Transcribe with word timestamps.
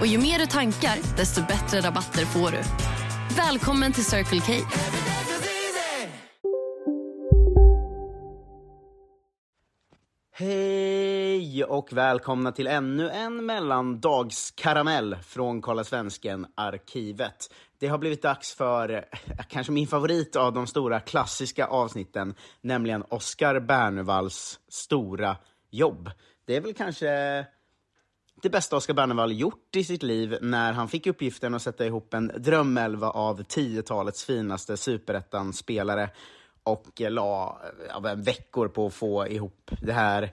Och 0.00 0.06
ju 0.06 0.18
mer 0.18 0.38
du 0.38 0.46
tankar, 0.46 1.16
desto 1.16 1.40
bättre 1.40 1.80
rabatter 1.80 2.24
får 2.24 2.50
du. 2.50 2.62
Välkommen 3.36 3.92
till 3.92 4.04
Circle 4.04 4.40
K. 4.40 4.52
Hej 10.32 11.64
och 11.64 11.92
välkomna 11.92 12.52
till 12.52 12.66
ännu 12.66 13.10
en 13.10 13.46
mellandagskaramell 13.46 15.16
från 15.22 15.62
Kolla 15.62 15.84
Svensken-arkivet. 15.84 17.52
Det 17.78 17.86
har 17.86 17.98
blivit 17.98 18.22
dags 18.22 18.54
för 18.54 18.90
eh, 18.90 19.00
kanske 19.48 19.72
min 19.72 19.86
favorit 19.86 20.36
av 20.36 20.52
de 20.52 20.66
stora 20.66 21.00
klassiska 21.00 21.66
avsnitten, 21.66 22.34
nämligen 22.60 23.04
Oscar 23.08 23.60
Bernevalls 23.60 24.60
stora 24.68 25.36
jobb. 25.70 26.10
Det 26.46 26.56
är 26.56 26.60
väl 26.60 26.74
kanske 26.74 27.44
det 28.46 28.50
bästa 28.50 28.76
Oscar 28.76 28.94
Bernevall 28.94 29.32
gjort 29.32 29.76
i 29.76 29.84
sitt 29.84 30.02
liv 30.02 30.38
när 30.40 30.72
han 30.72 30.88
fick 30.88 31.06
uppgiften 31.06 31.54
att 31.54 31.62
sätta 31.62 31.86
ihop 31.86 32.14
en 32.14 32.32
drömelva 32.36 33.10
av 33.10 33.42
10-talets 33.42 34.24
finaste 34.24 34.76
superettan-spelare 34.76 36.10
och 36.62 37.00
eh, 37.00 37.10
la 37.10 37.60
eh, 37.64 37.86
ja, 37.88 38.14
veckor 38.16 38.68
på 38.68 38.86
att 38.86 38.94
få 38.94 39.28
ihop 39.28 39.70
det 39.80 39.92
här 39.92 40.32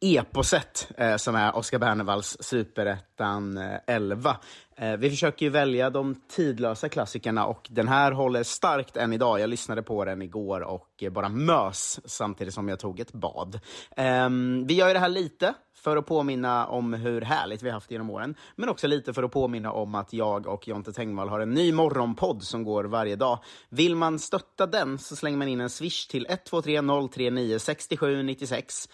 eposet 0.00 0.88
eh, 0.96 1.16
som 1.16 1.34
är 1.34 1.56
Oscar 1.56 1.78
Bernevalls 1.78 2.36
superettan 2.40 3.58
eh, 3.58 3.78
11. 3.86 4.36
Eh, 4.76 4.96
vi 4.96 5.10
försöker 5.10 5.46
ju 5.46 5.50
välja 5.50 5.90
de 5.90 6.14
tidlösa 6.28 6.88
klassikerna 6.88 7.46
och 7.46 7.68
den 7.70 7.88
här 7.88 8.12
håller 8.12 8.42
starkt 8.42 8.96
än 8.96 9.12
idag. 9.12 9.40
Jag 9.40 9.50
lyssnade 9.50 9.82
på 9.82 10.04
den 10.04 10.22
igår 10.22 10.60
och 10.60 11.04
bara 11.10 11.28
mös 11.28 12.00
samtidigt 12.04 12.54
som 12.54 12.68
jag 12.68 12.78
tog 12.78 13.00
ett 13.00 13.12
bad. 13.12 13.60
Ehm, 13.96 14.66
vi 14.66 14.74
gör 14.74 14.88
ju 14.88 14.94
det 14.94 15.00
här 15.00 15.08
lite 15.08 15.54
för 15.76 15.96
att 15.96 16.06
påminna 16.06 16.66
om 16.66 16.92
hur 16.92 17.20
härligt 17.20 17.62
vi 17.62 17.70
haft 17.70 17.90
genom 17.90 18.10
åren, 18.10 18.34
men 18.56 18.68
också 18.68 18.86
lite 18.86 19.12
för 19.12 19.22
att 19.22 19.32
påminna 19.32 19.72
om 19.72 19.94
att 19.94 20.12
jag 20.12 20.46
och 20.46 20.68
Jonte 20.68 20.92
Tengvall 20.92 21.28
har 21.28 21.40
en 21.40 21.50
ny 21.50 21.72
morgonpodd 21.72 22.42
som 22.42 22.64
går 22.64 22.84
varje 22.84 23.16
dag. 23.16 23.38
Vill 23.68 23.96
man 23.96 24.18
stötta 24.18 24.66
den 24.66 24.98
så 24.98 25.16
slänger 25.16 25.38
man 25.38 25.48
in 25.48 25.60
en 25.60 25.70
swish 25.70 26.06
till 26.06 26.26
123 26.28 26.80
039 27.14 27.58
67 27.58 28.22
96. 28.22 28.88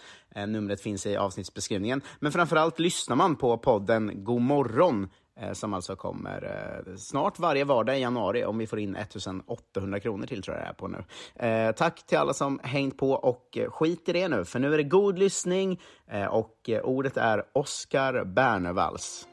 Numret 0.47 0.81
finns 0.81 1.05
i 1.05 1.17
avsnittsbeskrivningen. 1.17 2.01
Men 2.19 2.31
framförallt 2.31 2.79
lyssnar 2.79 3.15
man 3.15 3.35
på 3.35 3.57
podden 3.57 4.23
God 4.23 4.41
morgon 4.41 5.09
Eh, 5.41 5.53
som 5.53 5.73
alltså 5.73 5.95
kommer 5.95 6.43
eh, 6.43 6.95
snart 6.95 7.39
varje 7.39 7.63
vardag 7.63 7.97
i 7.97 8.01
januari 8.01 8.45
om 8.45 8.57
vi 8.57 8.67
får 8.67 8.79
in 8.79 8.95
1800 8.95 9.99
kronor 9.99 10.25
till 10.25 10.41
tror 10.41 10.57
jag 10.57 10.65
det 10.65 10.69
är 10.69 10.73
på 10.73 10.87
nu. 10.87 11.03
Eh, 11.47 11.71
tack 11.71 12.05
till 12.05 12.17
alla 12.17 12.33
som 12.33 12.59
hängt 12.63 12.97
på 12.97 13.11
och 13.11 13.57
eh, 13.57 13.69
skit 13.69 14.09
i 14.09 14.13
det 14.13 14.27
nu, 14.27 14.45
för 14.45 14.59
nu 14.59 14.73
är 14.73 14.77
det 14.77 14.83
god 14.83 15.19
lyssning 15.19 15.79
eh, 16.07 16.25
och 16.25 16.69
ordet 16.83 17.17
är 17.17 17.43
Oscar 17.53 18.23
Bernevalls. 18.23 19.27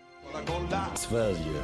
Sverige. 0.95 1.62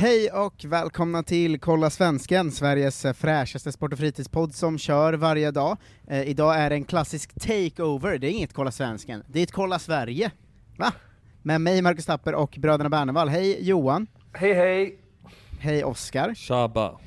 Hej 0.00 0.30
och 0.30 0.64
välkomna 0.64 1.22
till 1.22 1.60
Kolla 1.60 1.90
Svensken, 1.90 2.50
Sveriges 2.50 3.06
fräschaste 3.14 3.72
sport 3.72 3.92
och 3.92 3.98
fritidspodd 3.98 4.54
som 4.54 4.78
kör 4.78 5.12
varje 5.12 5.50
dag. 5.50 5.76
Eh, 6.08 6.28
idag 6.28 6.56
är 6.56 6.70
det 6.70 6.76
en 6.76 6.84
klassisk 6.84 7.40
takeover, 7.40 8.18
det 8.18 8.26
är 8.26 8.30
inget 8.30 8.52
Kolla 8.52 8.70
Svensken, 8.70 9.22
det 9.26 9.38
är 9.38 9.42
ett 9.42 9.52
Kolla 9.52 9.78
Sverige. 9.78 10.30
Va? 10.76 10.92
Med 11.42 11.60
mig, 11.60 11.82
Marcus 11.82 12.06
Tapper 12.06 12.34
och 12.34 12.56
bröderna 12.58 12.90
Bernevall. 12.90 13.28
Hej 13.28 13.68
Johan! 13.68 14.06
Hej 14.32 14.54
hej! 14.54 14.98
Hej 15.60 15.84
Oskar! 15.84 16.34
Shabba. 16.34 16.98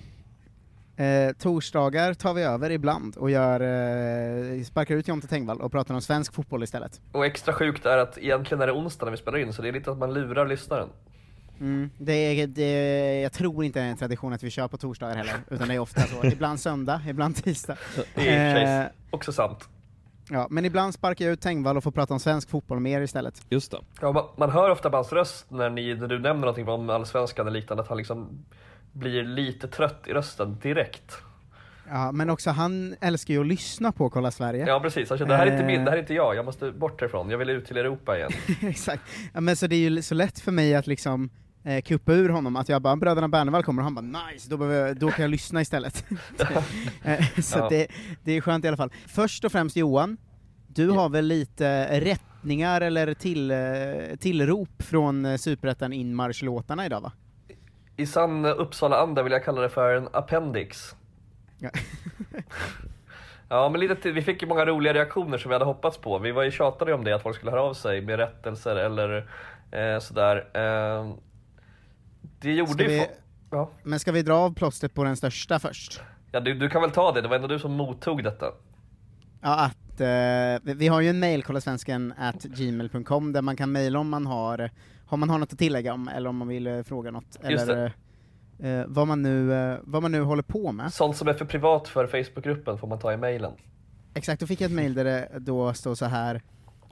Eh, 0.98 1.36
torsdagar 1.40 2.14
tar 2.14 2.34
vi 2.34 2.44
över 2.44 2.70
ibland 2.70 3.18
och 3.18 3.32
gör, 3.32 3.60
eh, 3.62 4.64
sparkar 4.64 4.96
ut 4.96 5.08
Jonte 5.08 5.28
Tengvall 5.28 5.62
och 5.62 5.72
pratar 5.72 5.96
om 5.96 6.02
svensk 6.02 6.34
fotboll 6.34 6.64
istället. 6.64 7.02
Och 7.12 7.26
extra 7.26 7.54
sjukt 7.54 7.86
är 7.86 7.98
att 7.98 8.18
egentligen 8.18 8.62
är 8.62 8.68
det 8.68 8.74
onsdag 8.74 9.06
när 9.06 9.12
vi 9.12 9.18
spelar 9.18 9.38
in, 9.38 9.54
så 9.54 9.62
det 9.62 9.68
är 9.68 9.74
lite 9.74 9.92
att 9.92 9.98
man 9.98 10.14
lurar 10.14 10.48
lyssnaren. 10.48 10.90
Mm, 11.62 11.90
det 11.98 12.14
är, 12.14 12.48
det, 12.48 13.22
jag 13.22 13.32
tror 13.34 13.64
inte 13.64 13.80
det 13.80 13.86
är 13.86 13.90
en 13.90 13.98
tradition 13.98 14.34
att 14.34 14.44
vi 14.44 14.50
kör 14.50 14.68
på 14.68 14.78
torsdagar 14.78 15.16
heller, 15.16 15.34
utan 15.50 15.68
det 15.68 15.74
är 15.74 15.80
ofta 15.80 16.02
så. 16.02 16.26
Ibland 16.28 16.60
söndag, 16.60 17.02
ibland 17.08 17.44
tisdag. 17.44 17.78
Det 18.16 18.30
är 18.30 18.82
Eh, 18.82 18.88
också 19.10 19.32
sant. 19.32 19.70
Ja, 20.30 20.48
men 20.50 20.66
ibland 20.66 20.94
sparkar 20.94 21.26
jag 21.26 21.32
ut 21.34 21.42
Tengvall 21.42 21.78
och 21.78 21.84
får 21.84 21.92
prata 21.92 22.14
om 22.14 22.20
svensk 22.20 22.50
fotboll 22.50 22.80
mer 22.80 23.02
istället. 23.02 23.42
Just 23.50 23.72
det. 23.72 23.78
Ja, 24.02 24.12
man, 24.12 24.26
man 24.38 24.50
hör 24.52 24.70
ofta 24.70 24.90
på 24.90 24.98
hans 24.98 25.14
röst 25.14 25.46
när, 25.52 25.70
ni, 25.70 25.96
när 25.96 26.08
du 26.08 26.20
nämner 26.20 26.42
någonting 26.42 26.68
om 26.68 26.90
allsvenskan 26.90 27.48
eller 27.48 27.60
liknande, 27.60 27.84
att 27.84 27.90
han 27.90 27.98
liksom 27.98 28.46
blir 28.92 29.24
lite 29.24 29.68
trött 29.68 30.04
i 30.08 30.12
rösten 30.14 30.58
direkt. 30.62 31.18
Ja, 31.90 32.12
men 32.12 32.30
också 32.30 32.50
han 32.50 32.96
älskar 33.02 33.34
ju 33.34 33.40
att 33.42 33.48
lyssna 33.48 33.92
på 33.92 34.10
Kolla 34.10 34.32
Sverige. 34.32 34.66
Ja 34.68 34.80
precis, 34.80 35.10
han 35.10 35.18
känner 35.18 35.32
det 35.32 35.38
här 35.38 35.48
är 35.48 35.52
inte 35.52 35.66
min, 35.66 35.80
Eh. 35.80 35.84
det 35.86 35.92
här 35.92 35.98
är 35.98 36.02
inte 36.02 36.14
jag, 36.14 36.36
jag 36.36 36.46
måste 36.46 36.72
bort 36.72 37.02
härifrån, 37.02 37.30
jag 37.30 37.38
vill 37.38 37.50
ut 37.50 37.66
till 37.66 37.78
Europa 37.78 38.18
igen. 38.18 38.32
Exakt. 38.62 39.04
Ja, 39.34 39.42
men 39.42 39.56
så 39.56 39.68
det 39.68 39.76
är 39.76 39.90
ju 39.90 40.02
så 40.02 40.16
lätt 40.16 40.40
för 40.40 40.52
mig 40.52 40.76
att 40.76 40.88
liksom 40.88 41.30
eh, 41.64 41.82
kuppa 41.82 42.14
ur 42.14 42.30
honom, 42.30 42.56
att 42.56 42.70
jag 42.70 42.82
bara, 42.82 42.96
bröderna 42.96 43.28
Bernevall 43.28 43.64
kommer, 43.64 43.82
och 43.82 43.84
han 43.84 43.96
bara 43.96 44.26
nice, 44.32 44.56
då, 44.56 44.72
jag- 44.74 44.98
då 44.98 45.12
kan 45.12 45.22
jag 45.24 45.32
lyssna 45.32 45.62
istället. 45.62 46.06
Eh, 47.04 47.26
så 47.42 47.60
Ja. 47.60 47.70
det, 47.70 47.88
det 48.24 48.32
är 48.32 48.42
skönt 48.42 48.66
i 48.66 48.68
alla 48.68 48.78
fall. 48.78 48.92
Först 49.08 49.44
och 49.46 49.52
främst 49.52 49.76
Johan, 49.76 50.18
du 50.68 50.90
har 50.90 51.10
väl 51.10 51.26
lite 51.26 52.00
rättningar 52.02 52.82
eller 52.82 53.14
till, 53.14 53.52
eh, 53.52 53.58
tillrop 54.20 54.70
från 54.84 55.26
eh, 55.26 55.38
Superettan 55.38 55.94
inmarschlåtarna 55.94 56.86
idag 56.86 57.02
va? 57.02 57.12
I 57.98 58.06
sann 58.06 58.46
Uppsala-anda 58.46 59.24
vill 59.24 59.32
jag 59.34 59.46
kalla 59.46 59.62
det 59.62 59.70
för 59.70 59.96
en 59.96 60.08
appendix. 60.14 60.96
Ja. 61.60 61.70
Ja 63.50 63.70
men 63.70 63.80
lite 63.82 63.96
till, 63.96 64.14
vi 64.14 64.22
fick 64.22 64.42
ju 64.42 64.48
många 64.48 64.66
roliga 64.66 64.94
reaktioner 64.94 65.38
som 65.38 65.50
vi 65.50 65.56
hade 65.56 65.66
hoppats 65.66 65.98
på. 65.98 66.20
Vi 66.20 66.32
var 66.32 66.44
ju 66.44 66.52
tjatade 66.52 66.94
om 66.94 67.04
det, 67.04 67.16
att 67.16 67.22
folk 67.24 67.36
skulle 67.36 67.52
höra 67.52 67.62
av 67.62 67.74
sig 67.74 68.02
med 68.02 68.18
rättelser 68.20 68.76
eller 68.76 69.18
eh, 69.72 70.00
sådär. 70.00 70.36
Eh, 70.54 71.12
det 72.42 72.54
gjorde 72.54 72.72
Ska 72.72 72.84
ju... 72.84 72.90
vi- 72.90 73.08
Ja, 73.52 73.70
Men 73.84 74.00
ska 74.00 74.12
vi 74.12 74.22
dra 74.22 74.34
av 74.34 74.54
plåstret 74.54 74.94
på 74.94 75.04
den 75.04 75.18
största 75.18 75.60
först? 75.60 76.02
ja 76.32 76.40
du, 76.40 76.54
du 76.54 76.70
kan 76.70 76.82
väl 76.82 76.92
ta 76.92 77.12
det, 77.12 77.22
det 77.22 77.28
var 77.28 77.36
ändå 77.36 77.48
du 77.48 77.60
som 77.60 77.72
mottog 77.74 78.24
detta. 78.24 78.46
Ja, 79.42 79.66
att, 79.66 80.02
eh, 80.02 80.76
vi- 80.76 80.88
har 80.88 81.02
ju 81.02 81.10
en 81.10 81.20
mail, 81.20 81.44
kollasvensken 81.44 82.14
at 82.18 82.44
gmail.com, 82.44 83.34
där 83.34 83.42
man 83.42 83.56
kan 83.56 83.72
mejla 83.72 84.00
om 84.00 84.10
man 84.10 84.26
har, 84.26 84.70
om 85.08 85.20
man 85.20 85.30
har 85.30 85.38
något 85.40 85.54
att 85.54 85.60
tillägga 85.60 85.94
om, 85.94 86.08
eller 86.08 86.30
om 86.30 86.38
man 86.38 86.48
vill 86.48 86.68
eh, 86.68 86.84
fråga 86.84 87.12
något, 87.12 87.38
Just 87.50 87.64
eller 87.70 87.94
eh, 88.60 88.86
vad, 88.88 89.08
man 89.08 89.22
nu, 89.22 89.54
eh, 89.54 89.78
vad 89.84 90.02
man 90.02 90.12
nu 90.12 90.22
håller 90.22 90.44
på 90.44 90.72
med. 90.72 90.94
Sånt 90.94 91.18
som 91.18 91.28
är 91.28 91.34
för 91.34 91.46
privat 91.46 91.88
för 91.88 92.08
Facebookgruppen 92.08 92.78
får 92.78 92.88
man 92.88 93.00
ta 93.00 93.14
i 93.14 93.18
mailen. 93.18 93.52
Exakt, 94.14 94.40
då 94.40 94.48
fick 94.48 94.62
jag 94.62 94.66
ett 94.70 94.76
mail 94.76 94.94
där 94.94 95.04
det 95.04 95.30
då 95.40 95.74
står 95.74 95.96
så 95.96 96.06
här 96.06 96.42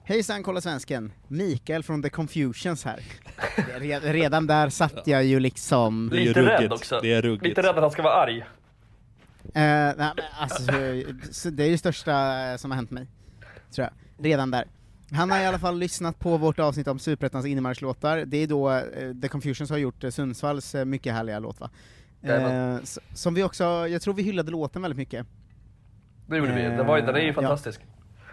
Hejsan 0.10 0.44
kolla 0.44 0.62
svensken, 0.62 1.12
Mikael 1.28 1.84
från 1.84 2.04
The 2.04 2.10
Confusions 2.10 2.86
här. 2.86 3.00
Re- 3.80 4.12
Redan 4.14 4.48
där 4.48 4.70
satt 4.70 5.08
jag 5.08 5.24
ju 5.24 5.40
liksom, 5.40 6.10
Det 6.12 6.18
är 6.18 6.26
Lite 6.26 6.42
rädd 6.42 6.74
också. 6.74 7.00
Det 7.02 7.14
är 7.14 7.22
ruggigt. 7.22 7.44
Lite 7.44 7.62
rädd 7.62 7.70
att 7.70 7.82
han 7.82 7.92
ska 7.92 8.02
vara 8.02 8.14
arg. 8.14 8.38
eh, 9.44 9.52
nej, 9.54 9.94
men 9.98 10.14
alltså, 10.40 10.64
så 11.32 11.50
det 11.50 11.64
är 11.64 11.72
det 11.72 11.78
största 11.78 12.46
eh, 12.52 12.58
som 12.58 12.72
har 12.72 12.76
hänt 12.76 12.92
mig, 12.92 13.08
tror 13.76 13.88
jag. 13.88 14.26
Redan 14.26 14.52
där. 14.52 14.66
Han 15.12 15.32
har 15.32 15.40
i 15.40 15.46
alla 15.46 15.60
fall 15.60 15.80
lyssnat 15.80 16.20
på 16.20 16.38
vårt 16.38 16.60
avsnitt 16.60 16.88
om 16.88 17.00
Superettans 17.00 17.46
inmarschlåtar, 17.46 18.18
det 18.26 18.38
är 18.38 18.48
då 18.48 18.72
eh, 18.72 18.84
The 19.22 19.28
Confusions 19.28 19.70
har 19.70 19.78
gjort 19.78 20.04
Sundsvalls 20.10 20.76
mycket 20.86 21.14
härliga 21.14 21.40
låt 21.40 21.60
va? 21.60 21.70
Som 23.14 23.34
vi 23.34 23.44
också, 23.44 23.64
jag 23.88 24.02
tror 24.02 24.14
vi 24.14 24.24
hyllade 24.24 24.52
låten 24.52 24.82
väldigt 24.82 24.98
mycket. 24.98 25.28
Det 26.28 26.38
gjorde 26.38 26.54
vi. 26.56 26.62
Den, 26.62 26.86
var, 26.88 27.02
den 27.02 27.16
är 27.16 27.20
ju 27.20 27.34
Ja. 27.38 27.58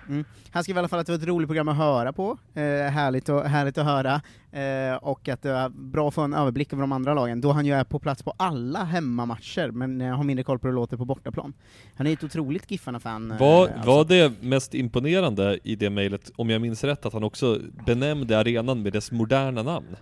Mm. 0.09 0.25
Han 0.51 0.63
skrev 0.65 0.77
i 0.77 0.79
alla 0.79 0.89
fall 0.89 0.99
att 0.99 1.07
det 1.07 1.13
var 1.13 1.19
ett 1.19 1.27
roligt 1.27 1.49
program 1.49 1.69
att 1.69 1.77
höra 1.77 2.13
på, 2.13 2.39
eh, 2.55 2.63
härligt, 2.63 3.29
och, 3.29 3.43
härligt 3.45 3.79
att 3.79 3.85
höra, 3.85 4.21
eh, 4.53 4.97
och 4.97 5.29
att 5.29 5.43
det 5.43 5.53
var 5.53 5.69
bra 5.69 6.09
att 6.09 6.15
få 6.15 6.21
en 6.23 6.35
överblick 6.35 6.73
över 6.73 6.81
de 6.81 6.93
andra 6.93 7.15
lagen, 7.15 7.41
då 7.41 7.53
han 7.53 7.67
ju 7.67 7.73
är 7.73 7.85
på 7.85 7.99
plats 7.99 8.23
på 8.23 8.35
alla 8.37 8.85
hemmamatcher, 8.85 9.71
men 9.71 10.01
eh, 10.01 10.17
har 10.17 10.25
mindre 10.25 10.45
koll 10.45 10.59
på 10.59 10.67
hur 10.67 10.73
det 10.73 10.77
låter 10.81 10.97
på 10.97 11.05
bortaplan. 11.05 11.53
Han 11.95 12.07
är 12.07 12.13
ett 12.13 12.25
otroligt 12.25 12.71
Giffarna-fan. 12.71 13.31
eh, 13.31 13.39
Var, 13.39 13.69
alltså. 13.69 13.91
var 13.91 14.05
det 14.05 14.33
mest 14.43 14.75
imponerande 14.75 15.59
i 15.65 15.77
det 15.77 15.91
mejlet, 15.91 16.31
om 16.37 16.51
jag 16.51 16.61
minns 16.63 16.85
rätt, 16.85 17.07
att 17.07 17.13
han 17.13 17.25
också 17.25 17.59
benämnde 17.87 18.39
arenan 18.39 18.83
med 18.83 18.93
dess 18.93 19.13
moderna 19.13 19.63
namn? 19.63 19.97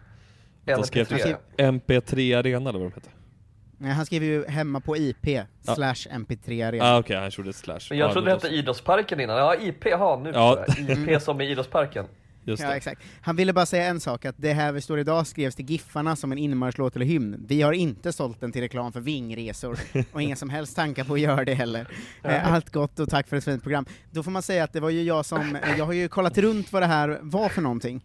Skrev 0.64 0.78
MP3. 1.06 1.18
skrev- 1.18 1.36
MP3 1.56 2.38
Arena 2.38 2.70
eller 2.70 2.78
vad 2.78 2.88
de 2.90 2.94
heter. 2.94 3.10
Nej, 3.84 3.92
han 3.92 4.06
skriver 4.06 4.26
ju 4.26 4.46
hemma 4.46 4.80
på 4.80 4.96
IP, 4.96 5.26
slash 5.62 5.94
mp3 6.10 6.66
arena. 6.68 6.84
Ah, 6.84 6.98
Okej, 6.98 7.16
han 7.16 7.30
gjorde 7.30 7.52
slash. 7.52 7.78
Men 7.90 7.98
jag 7.98 8.08
Ja, 8.08 8.12
trodde 8.12 8.26
det 8.26 8.32
hette 8.34 8.48
Idrottsparken 8.48 9.20
innan. 9.20 9.36
Ja, 9.36 9.54
IP, 9.56 9.86
jaha 9.86 10.16
nu 10.16 10.30
Ja. 10.34 10.64
IP 10.78 11.22
som 11.22 11.40
i 11.40 11.50
Idrottsparken. 11.50 12.06
Just 12.46 12.62
Ja, 12.62 12.68
det. 12.68 12.74
exakt. 12.74 13.02
Han 13.20 13.36
ville 13.36 13.52
bara 13.52 13.66
säga 13.66 13.84
en 13.86 14.00
sak, 14.00 14.24
att 14.24 14.34
det 14.38 14.52
här 14.52 14.72
vi 14.72 14.80
står 14.80 14.98
idag 14.98 15.26
skrevs 15.26 15.54
till 15.56 15.70
Giffarna 15.70 16.16
som 16.16 16.32
en 16.32 16.38
inmarschlåt 16.38 16.96
eller 16.96 17.06
hymn. 17.06 17.44
Vi 17.48 17.62
har 17.62 17.72
inte 17.72 18.12
sålt 18.12 18.40
den 18.40 18.52
till 18.52 18.60
reklam 18.62 18.92
för 18.92 19.00
vingresor, 19.00 19.78
och 20.12 20.22
inga 20.22 20.36
som 20.36 20.50
helst 20.50 20.76
tankar 20.76 21.04
på 21.04 21.14
att 21.14 21.20
göra 21.20 21.44
det 21.44 21.54
heller. 21.54 21.86
Allt 22.22 22.70
gott 22.70 22.98
och 23.00 23.08
tack 23.10 23.28
för 23.28 23.36
ett 23.36 23.44
fint 23.44 23.62
program. 23.62 23.86
Då 24.10 24.22
får 24.22 24.30
man 24.30 24.42
säga 24.42 24.64
att 24.64 24.72
det 24.72 24.80
var 24.80 24.90
ju 24.90 25.02
jag 25.02 25.24
som, 25.26 25.58
jag 25.78 25.84
har 25.84 25.92
ju 25.92 26.08
kollat 26.08 26.38
runt 26.38 26.72
vad 26.72 26.82
det 26.82 26.86
här 26.86 27.18
var 27.22 27.48
för 27.48 27.62
någonting. 27.62 28.04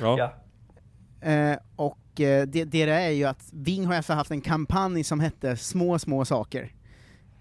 Ja. 0.00 0.18
Ja. 0.18 1.28
Eh, 1.30 1.58
och 1.76 1.98
eh, 2.20 2.42
det, 2.46 2.64
det 2.64 2.82
är 2.82 3.10
ju 3.10 3.24
att 3.24 3.48
Ving 3.52 3.86
har 3.86 3.94
alltså 3.94 4.12
haft 4.12 4.30
en 4.30 4.40
kampanj 4.40 5.04
som 5.04 5.20
hette 5.20 5.56
Små, 5.56 5.98
små 5.98 6.24
saker. 6.24 6.72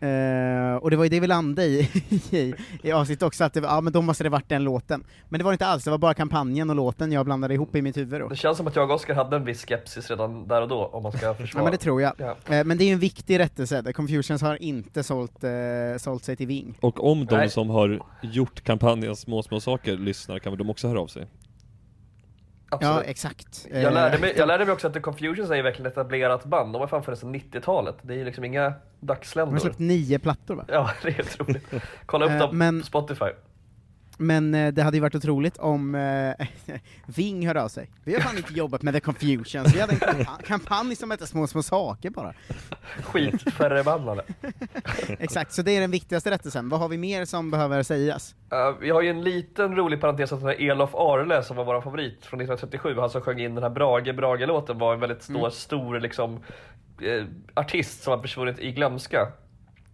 Eh, 0.01 0.75
och 0.75 0.89
det 0.91 0.97
var 0.97 1.03
ju 1.03 1.09
det 1.09 1.19
vi 1.19 1.27
landade 1.27 1.67
i, 1.67 1.79
i, 2.31 2.53
i 2.83 2.91
avsnittet 2.91 3.23
också, 3.23 3.43
att 3.43 3.53
det, 3.53 3.59
ja 3.59 3.81
men 3.81 3.93
då 3.93 4.01
måste 4.01 4.23
det 4.23 4.29
varit 4.29 4.49
den 4.49 4.63
låten. 4.63 5.03
Men 5.29 5.37
det 5.37 5.43
var 5.43 5.51
inte 5.51 5.65
alls, 5.65 5.83
det 5.83 5.91
var 5.91 5.97
bara 5.97 6.13
kampanjen 6.13 6.69
och 6.69 6.75
låten 6.75 7.11
jag 7.11 7.25
blandade 7.25 7.53
ihop 7.53 7.75
i 7.75 7.81
mitt 7.81 7.97
huvud 7.97 8.21
då. 8.21 8.27
Det 8.27 8.35
känns 8.35 8.57
som 8.57 8.67
att 8.67 8.75
jag 8.75 8.89
och 8.89 8.95
Oskar 8.95 9.13
hade 9.15 9.35
en 9.35 9.45
viss 9.45 9.65
skepsis 9.65 10.09
redan 10.09 10.47
där 10.47 10.61
och 10.61 10.67
då, 10.67 10.85
om 10.85 11.03
man 11.03 11.11
ska 11.11 11.25
Ja 11.25 11.33
försvara. 11.33 11.63
men 11.63 11.71
det 11.71 11.77
tror 11.77 12.01
jag. 12.01 12.13
Ja. 12.17 12.35
Eh, 12.55 12.63
men 12.63 12.77
det 12.77 12.83
är 12.83 12.85
ju 12.85 12.93
en 12.93 12.99
viktig 12.99 13.39
rättelse, 13.39 13.83
The 13.83 13.93
Confusions 13.93 14.41
har 14.41 14.61
inte 14.63 15.03
sålt, 15.03 15.43
eh, 15.43 15.51
sålt 15.97 16.23
sig 16.23 16.35
till 16.35 16.47
Ving. 16.47 16.77
Och 16.81 17.11
om 17.11 17.25
de 17.25 17.35
Nej. 17.37 17.49
som 17.49 17.69
har 17.69 18.01
gjort 18.21 18.61
kampanjen 18.61 19.15
Små 19.15 19.43
små 19.43 19.59
saker 19.59 19.97
lyssnar 19.97 20.39
kan 20.39 20.51
väl 20.51 20.57
de 20.57 20.69
också 20.69 20.87
höra 20.87 20.99
av 21.01 21.07
sig? 21.07 21.27
Absolut. 22.73 22.95
Ja, 22.95 23.03
exakt. 23.03 23.67
Eh, 23.71 23.81
Jag 23.81 23.93
lärde, 23.93 24.17
mig, 24.17 24.33
jag 24.37 24.47
lärde 24.47 24.65
mig 24.65 24.73
också 24.73 24.87
att 24.87 24.93
The 24.93 24.99
Confusions 24.99 25.49
är 25.51 25.55
ju 25.55 25.61
verkligen 25.61 25.91
ett 25.91 25.97
etablerat 25.97 26.45
band. 26.45 26.73
De 26.73 26.79
har 26.79 26.87
fan 26.87 27.03
funnits 27.03 27.21
sedan 27.21 27.35
90-talet. 27.35 27.95
Det 28.01 28.13
är 28.13 28.17
ju 28.17 28.25
liksom 28.25 28.43
inga 28.43 28.61
De 28.61 28.67
har 28.69 28.75
dagsländor. 28.99 29.57
släppt 29.59 29.79
nio 29.79 30.19
plattor 30.19 30.55
va? 30.55 30.65
Ja, 30.67 30.91
det 31.01 31.07
är 31.07 31.11
helt 31.13 31.39
roligt. 31.39 31.67
Kolla 32.05 32.25
upp 32.25 32.31
Eh, 32.31 32.37
dem 32.39 32.57
men- 32.57 32.79
på 32.79 32.85
Spotify. 32.85 33.25
Men 34.21 34.55
eh, 34.55 34.73
det 34.73 34.83
hade 34.83 34.97
ju 34.97 35.01
varit 35.01 35.15
otroligt 35.15 35.57
om 35.57 35.95
eh, 35.95 36.47
Ving 37.05 37.47
hörde 37.47 37.61
av 37.63 37.67
sig. 37.67 37.89
Vi 38.03 38.13
har 38.13 38.21
fan 38.21 38.37
inte 38.37 38.53
jobbat 38.53 38.81
med 38.81 38.93
The 38.93 38.99
Confusions, 38.99 39.75
vi 39.75 39.79
hade 39.81 39.93
en 39.93 39.99
kampa- 39.99 40.41
kampanj 40.47 40.95
som 40.95 41.11
hette 41.11 41.27
Små 41.27 41.47
små 41.47 41.63
saker 41.63 42.09
bara. 42.09 42.33
Skitförbannade. 43.03 44.23
Exakt, 45.19 45.53
så 45.53 45.61
det 45.61 45.71
är 45.71 45.81
den 45.81 45.91
viktigaste 45.91 46.31
rättelsen. 46.31 46.69
Vad 46.69 46.79
har 46.79 46.89
vi 46.89 46.97
mer 46.97 47.25
som 47.25 47.51
behöver 47.51 47.83
sägas? 47.83 48.35
Uh, 48.53 48.79
vi 48.81 48.89
har 48.89 49.01
ju 49.01 49.09
en 49.09 49.21
liten 49.23 49.75
rolig 49.75 50.01
parentes 50.01 50.31
att 50.31 50.39
den 50.39 50.47
här 50.49 50.61
Elof 50.71 50.95
Arle 50.95 51.43
som 51.43 51.57
var 51.57 51.63
vår 51.65 51.81
favorit 51.81 52.25
från 52.25 52.41
1937, 52.41 52.95
han 52.99 53.09
som 53.09 53.21
sjöng 53.21 53.39
in 53.39 53.55
den 53.55 53.63
här 53.63 53.69
Brage 53.69 54.15
Brage-låten 54.15 54.77
var 54.77 54.93
en 54.93 54.99
väldigt 54.99 55.23
stor, 55.23 55.37
Mm. 55.39 55.51
stor 55.51 55.99
liksom, 55.99 56.39
eh, 57.01 57.25
artist 57.53 58.03
som 58.03 58.11
har 58.13 58.21
försvunnit 58.21 58.59
i 58.59 58.71
glömska. 58.71 59.27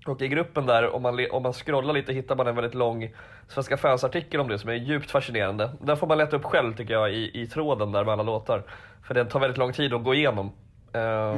Och 0.07 0.21
i 0.21 0.27
gruppen 0.27 0.65
där, 0.65 0.95
om 0.95 1.01
man, 1.01 1.19
om 1.31 1.43
man 1.43 1.53
scrollar 1.53 1.93
lite, 1.93 2.13
hittar 2.13 2.35
man 2.35 2.47
en 2.47 2.55
väldigt 2.55 2.73
lång 2.73 3.09
Svenska 3.47 3.77
fans-artikel 3.77 4.39
om 4.39 4.47
det 4.47 4.59
som 4.59 4.69
är 4.69 4.73
djupt 4.73 5.11
fascinerande. 5.11 5.71
Den 5.81 5.97
får 5.97 6.07
man 6.07 6.17
leta 6.17 6.35
upp 6.35 6.43
själv 6.45 6.75
tycker 6.75 6.93
jag 6.93 7.13
i, 7.13 7.41
i 7.41 7.47
tråden 7.47 7.91
där 7.91 8.03
med 8.03 8.13
alla 8.13 8.23
låtar. 8.23 8.63
För 9.07 9.13
den 9.13 9.27
tar 9.27 9.39
väldigt 9.39 9.57
lång 9.57 9.73
tid 9.73 9.93
att 9.93 10.03
gå 10.03 10.13
igenom. 10.13 10.51
Eh, 10.93 11.37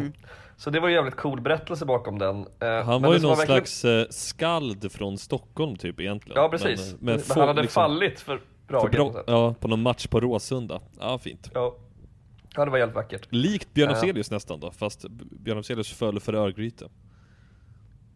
Så 0.57 0.69
det 0.69 0.79
var 0.79 0.87
ju 0.87 0.93
jävligt 0.95 1.15
cool 1.15 1.41
berättelse 1.41 1.85
bakom 1.85 2.19
den. 2.19 2.39
Eh, 2.39 2.45
Han 2.69 2.85
men 2.85 3.01
var 3.01 3.13
ju 3.13 3.19
någon 3.21 3.37
verkligen- 3.37 3.45
slags 3.65 3.85
eh, 3.85 4.05
skald 4.09 4.91
från 4.91 5.17
Stockholm 5.17 5.75
typ 5.75 5.99
egentligen. 5.99 6.41
Ja 6.41 6.49
precis. 6.49 6.91
Men, 6.91 6.97
Men, 7.15 7.21
men 7.27 7.37
han 7.39 7.47
hade 7.47 7.61
liksom, 7.61 7.83
fallit 7.83 8.19
för 8.19 8.41
Brage. 8.67 8.91
bra. 8.91 9.23
Ja, 9.27 9.55
på 9.59 9.67
någon 9.67 9.81
match 9.81 10.07
på 10.07 10.19
Råsunda. 10.19 10.79
Ja, 10.99 11.17
fint. 11.17 11.51
Ja. 11.53 11.75
ja, 12.55 12.65
det 12.65 12.71
var 12.71 12.77
jävligt 12.77 12.95
vackert. 12.95 13.27
Likt 13.29 13.73
Björn. 13.73 13.89
Afzelius 13.91 14.31
nästan 14.31 14.59
då, 14.59 14.71
fast 14.71 15.05
Björn 15.31 15.57
Afzelius 15.59 15.93
föll 15.93 16.19
för 16.19 16.33
Örgryte. 16.33 16.85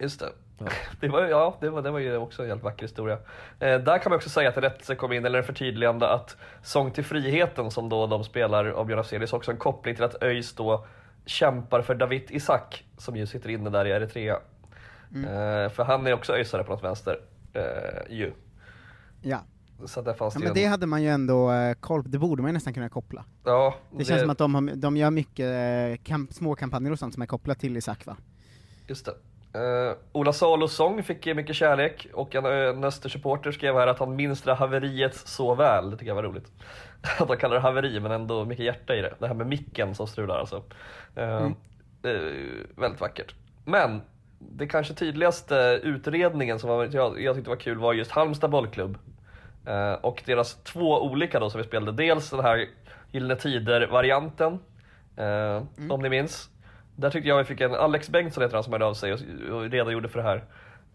Just 0.04 0.20
det. 0.20 0.32
Ja. 0.58 0.66
Det 1.00 1.08
var, 1.08 1.22
ja, 1.22 1.56
det 1.60 1.70
var, 1.70 1.82
det 1.82 1.90
var 1.90 1.98
ju 1.98 2.16
också 2.16 2.42
en 2.42 2.48
jävligt 2.48 2.64
vacker 2.64 2.82
historia. 2.82 3.18
Eh, 3.60 3.78
där 3.80 3.98
kan 3.98 4.10
man 4.10 4.16
också 4.16 4.30
säga 4.30 4.48
att 4.48 4.56
en 4.56 4.62
rättelse 4.62 4.94
kom 4.94 5.12
in, 5.12 5.24
eller 5.24 5.38
en 5.38 5.44
förtydligande 5.44 6.08
att 6.08 6.36
Sång 6.62 6.90
till 6.90 7.04
friheten 7.04 7.70
som 7.70 7.88
då 7.88 8.06
de 8.06 8.24
spelar 8.24 8.64
av 8.64 8.86
Björn 8.86 9.00
Afzelius 9.00 9.32
också 9.32 9.50
en 9.50 9.56
koppling 9.56 9.94
till 9.94 10.04
att 10.04 10.22
ÖIS 10.22 10.54
då 10.54 10.86
kämpar 11.26 11.82
för 11.82 11.94
David 11.94 12.22
Isak 12.30 12.84
som 12.98 13.16
ju 13.16 13.26
sitter 13.26 13.50
inne 13.50 13.70
där 13.70 13.84
i 13.84 13.90
Eritrea. 13.90 14.38
Eh, 15.14 15.70
för 15.70 15.84
han 15.84 16.06
är 16.06 16.12
också 16.12 16.32
ÖISare 16.32 16.64
på 16.64 16.72
något 16.72 16.84
vänster. 16.84 17.20
Eh, 17.52 18.16
ju. 18.16 18.32
Ja. 19.22 19.40
Så 19.86 20.02
där 20.02 20.14
fanns 20.14 20.34
ja 20.34 20.40
det 20.40 20.44
men 20.44 20.54
ju 20.54 20.60
det 20.60 20.64
en... 20.64 20.70
hade 20.70 20.86
man 20.86 21.02
ju 21.02 21.08
ändå 21.08 21.52
eh, 21.52 21.74
koll 21.74 22.02
på, 22.02 22.08
det 22.08 22.18
borde 22.18 22.42
man 22.42 22.48
ju 22.48 22.52
nästan 22.52 22.74
kunna 22.74 22.88
koppla. 22.88 23.24
Ja, 23.44 23.74
Det, 23.98 24.04
känns 24.04 24.20
som 24.20 24.30
att 24.30 24.38
de, 24.38 24.54
har, 24.54 24.76
de 24.76 24.96
gör 24.96 25.10
mycket 25.10 25.46
eh, 25.46 26.04
kamp, 26.04 26.32
små 26.32 26.54
kampanjer 26.54 26.92
och 26.92 26.98
sånt 26.98 27.14
som 27.14 27.22
är 27.22 27.26
kopplat 27.26 27.60
till 27.60 27.76
Isak 27.76 28.06
va? 28.06 28.16
Just 28.86 29.06
det. 29.06 29.14
Uh, 29.56 29.96
Ola 30.12 30.32
Salos 30.32 30.74
sång 30.74 31.02
fick 31.02 31.36
mycket 31.36 31.56
kärlek 31.56 32.06
och 32.14 32.34
en, 32.34 32.46
uh, 32.46 32.68
en 32.68 32.84
Östersupporter 32.84 33.52
skrev 33.52 33.74
här 33.74 33.86
att 33.86 33.98
han 33.98 34.16
minns 34.16 34.42
det 34.42 34.54
haveriet 34.54 35.14
så 35.14 35.54
väl. 35.54 35.90
Det 35.90 35.96
tycker 35.96 36.10
jag 36.10 36.14
var 36.14 36.22
roligt. 36.22 36.52
att 37.18 37.28
de 37.28 37.36
kallar 37.36 37.54
det 37.54 37.60
haveri 37.60 38.00
men 38.00 38.12
ändå 38.12 38.44
mycket 38.44 38.64
hjärta 38.64 38.94
i 38.94 39.00
det. 39.00 39.14
Det 39.18 39.26
här 39.26 39.34
med 39.34 39.46
micken 39.46 39.94
som 39.94 40.06
strular 40.06 40.38
alltså. 40.38 40.62
Uh, 41.18 41.50
eh, 42.02 42.32
väldigt 42.76 43.00
vackert. 43.00 43.34
Men 43.64 44.02
det 44.38 44.66
kanske 44.66 44.94
tydligaste 44.94 45.80
utredningen 45.82 46.58
som 46.58 46.70
var, 46.70 46.88
jag, 46.92 47.20
jag 47.20 47.34
tyckte 47.34 47.50
var 47.50 47.56
kul 47.56 47.78
var 47.78 47.92
just 47.92 48.10
Halmstad 48.10 48.50
bollklubb. 48.50 48.98
Eh, 49.66 49.92
och 49.92 50.22
deras 50.26 50.54
två 50.54 51.02
olika 51.02 51.40
då 51.40 51.50
som 51.50 51.60
vi 51.60 51.66
spelade. 51.66 51.92
Dels 51.92 52.30
den 52.30 52.40
här 52.40 52.66
Gyllene 53.12 53.36
Tider-varianten, 53.36 54.58
eh, 55.16 55.62
om 55.90 56.02
ni 56.02 56.08
minns. 56.08 56.50
Där 56.96 57.10
tyckte 57.10 57.28
jag 57.28 57.38
vi 57.38 57.44
fick 57.44 57.60
en, 57.60 57.74
Alex 57.74 58.08
Bengtsson 58.08 58.42
heter 58.42 58.54
han 58.54 58.64
som 58.64 58.72
hörde 58.72 58.84
av 58.84 58.94
sig 58.94 59.12
och, 59.12 59.20
och 59.50 59.70
redogjorde 59.70 60.08
för 60.08 60.18
det 60.18 60.24
här. 60.24 60.44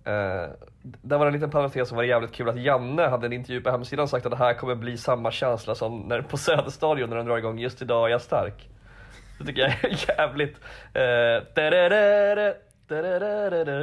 Eh, 0.03 0.49
där 0.81 1.17
var 1.17 1.25
det 1.25 1.29
en 1.29 1.33
liten 1.33 1.49
parentes 1.49 1.87
som 1.87 1.97
var 1.97 2.03
jävligt 2.03 2.31
kul 2.31 2.49
att 2.49 2.61
Janne 2.61 3.07
hade 3.07 3.25
en 3.25 3.33
intervju 3.33 3.61
på 3.61 3.69
hemsidan 3.69 4.07
sagt 4.07 4.25
att 4.25 4.31
det 4.31 4.37
här 4.37 4.53
kommer 4.53 4.75
bli 4.75 4.97
samma 4.97 5.31
känsla 5.31 5.75
som 5.75 5.99
när, 5.99 6.21
på 6.21 6.37
Söderstadion 6.37 7.09
när 7.09 7.17
de 7.17 7.25
drar 7.27 7.37
igång 7.37 7.59
Just 7.59 7.81
idag 7.81 8.07
är 8.07 8.11
jag 8.11 8.21
stark. 8.21 8.69
Det 9.39 9.45
tycker 9.45 9.61
jag 9.61 9.71
är 9.71 10.07
jävligt... 10.17 10.57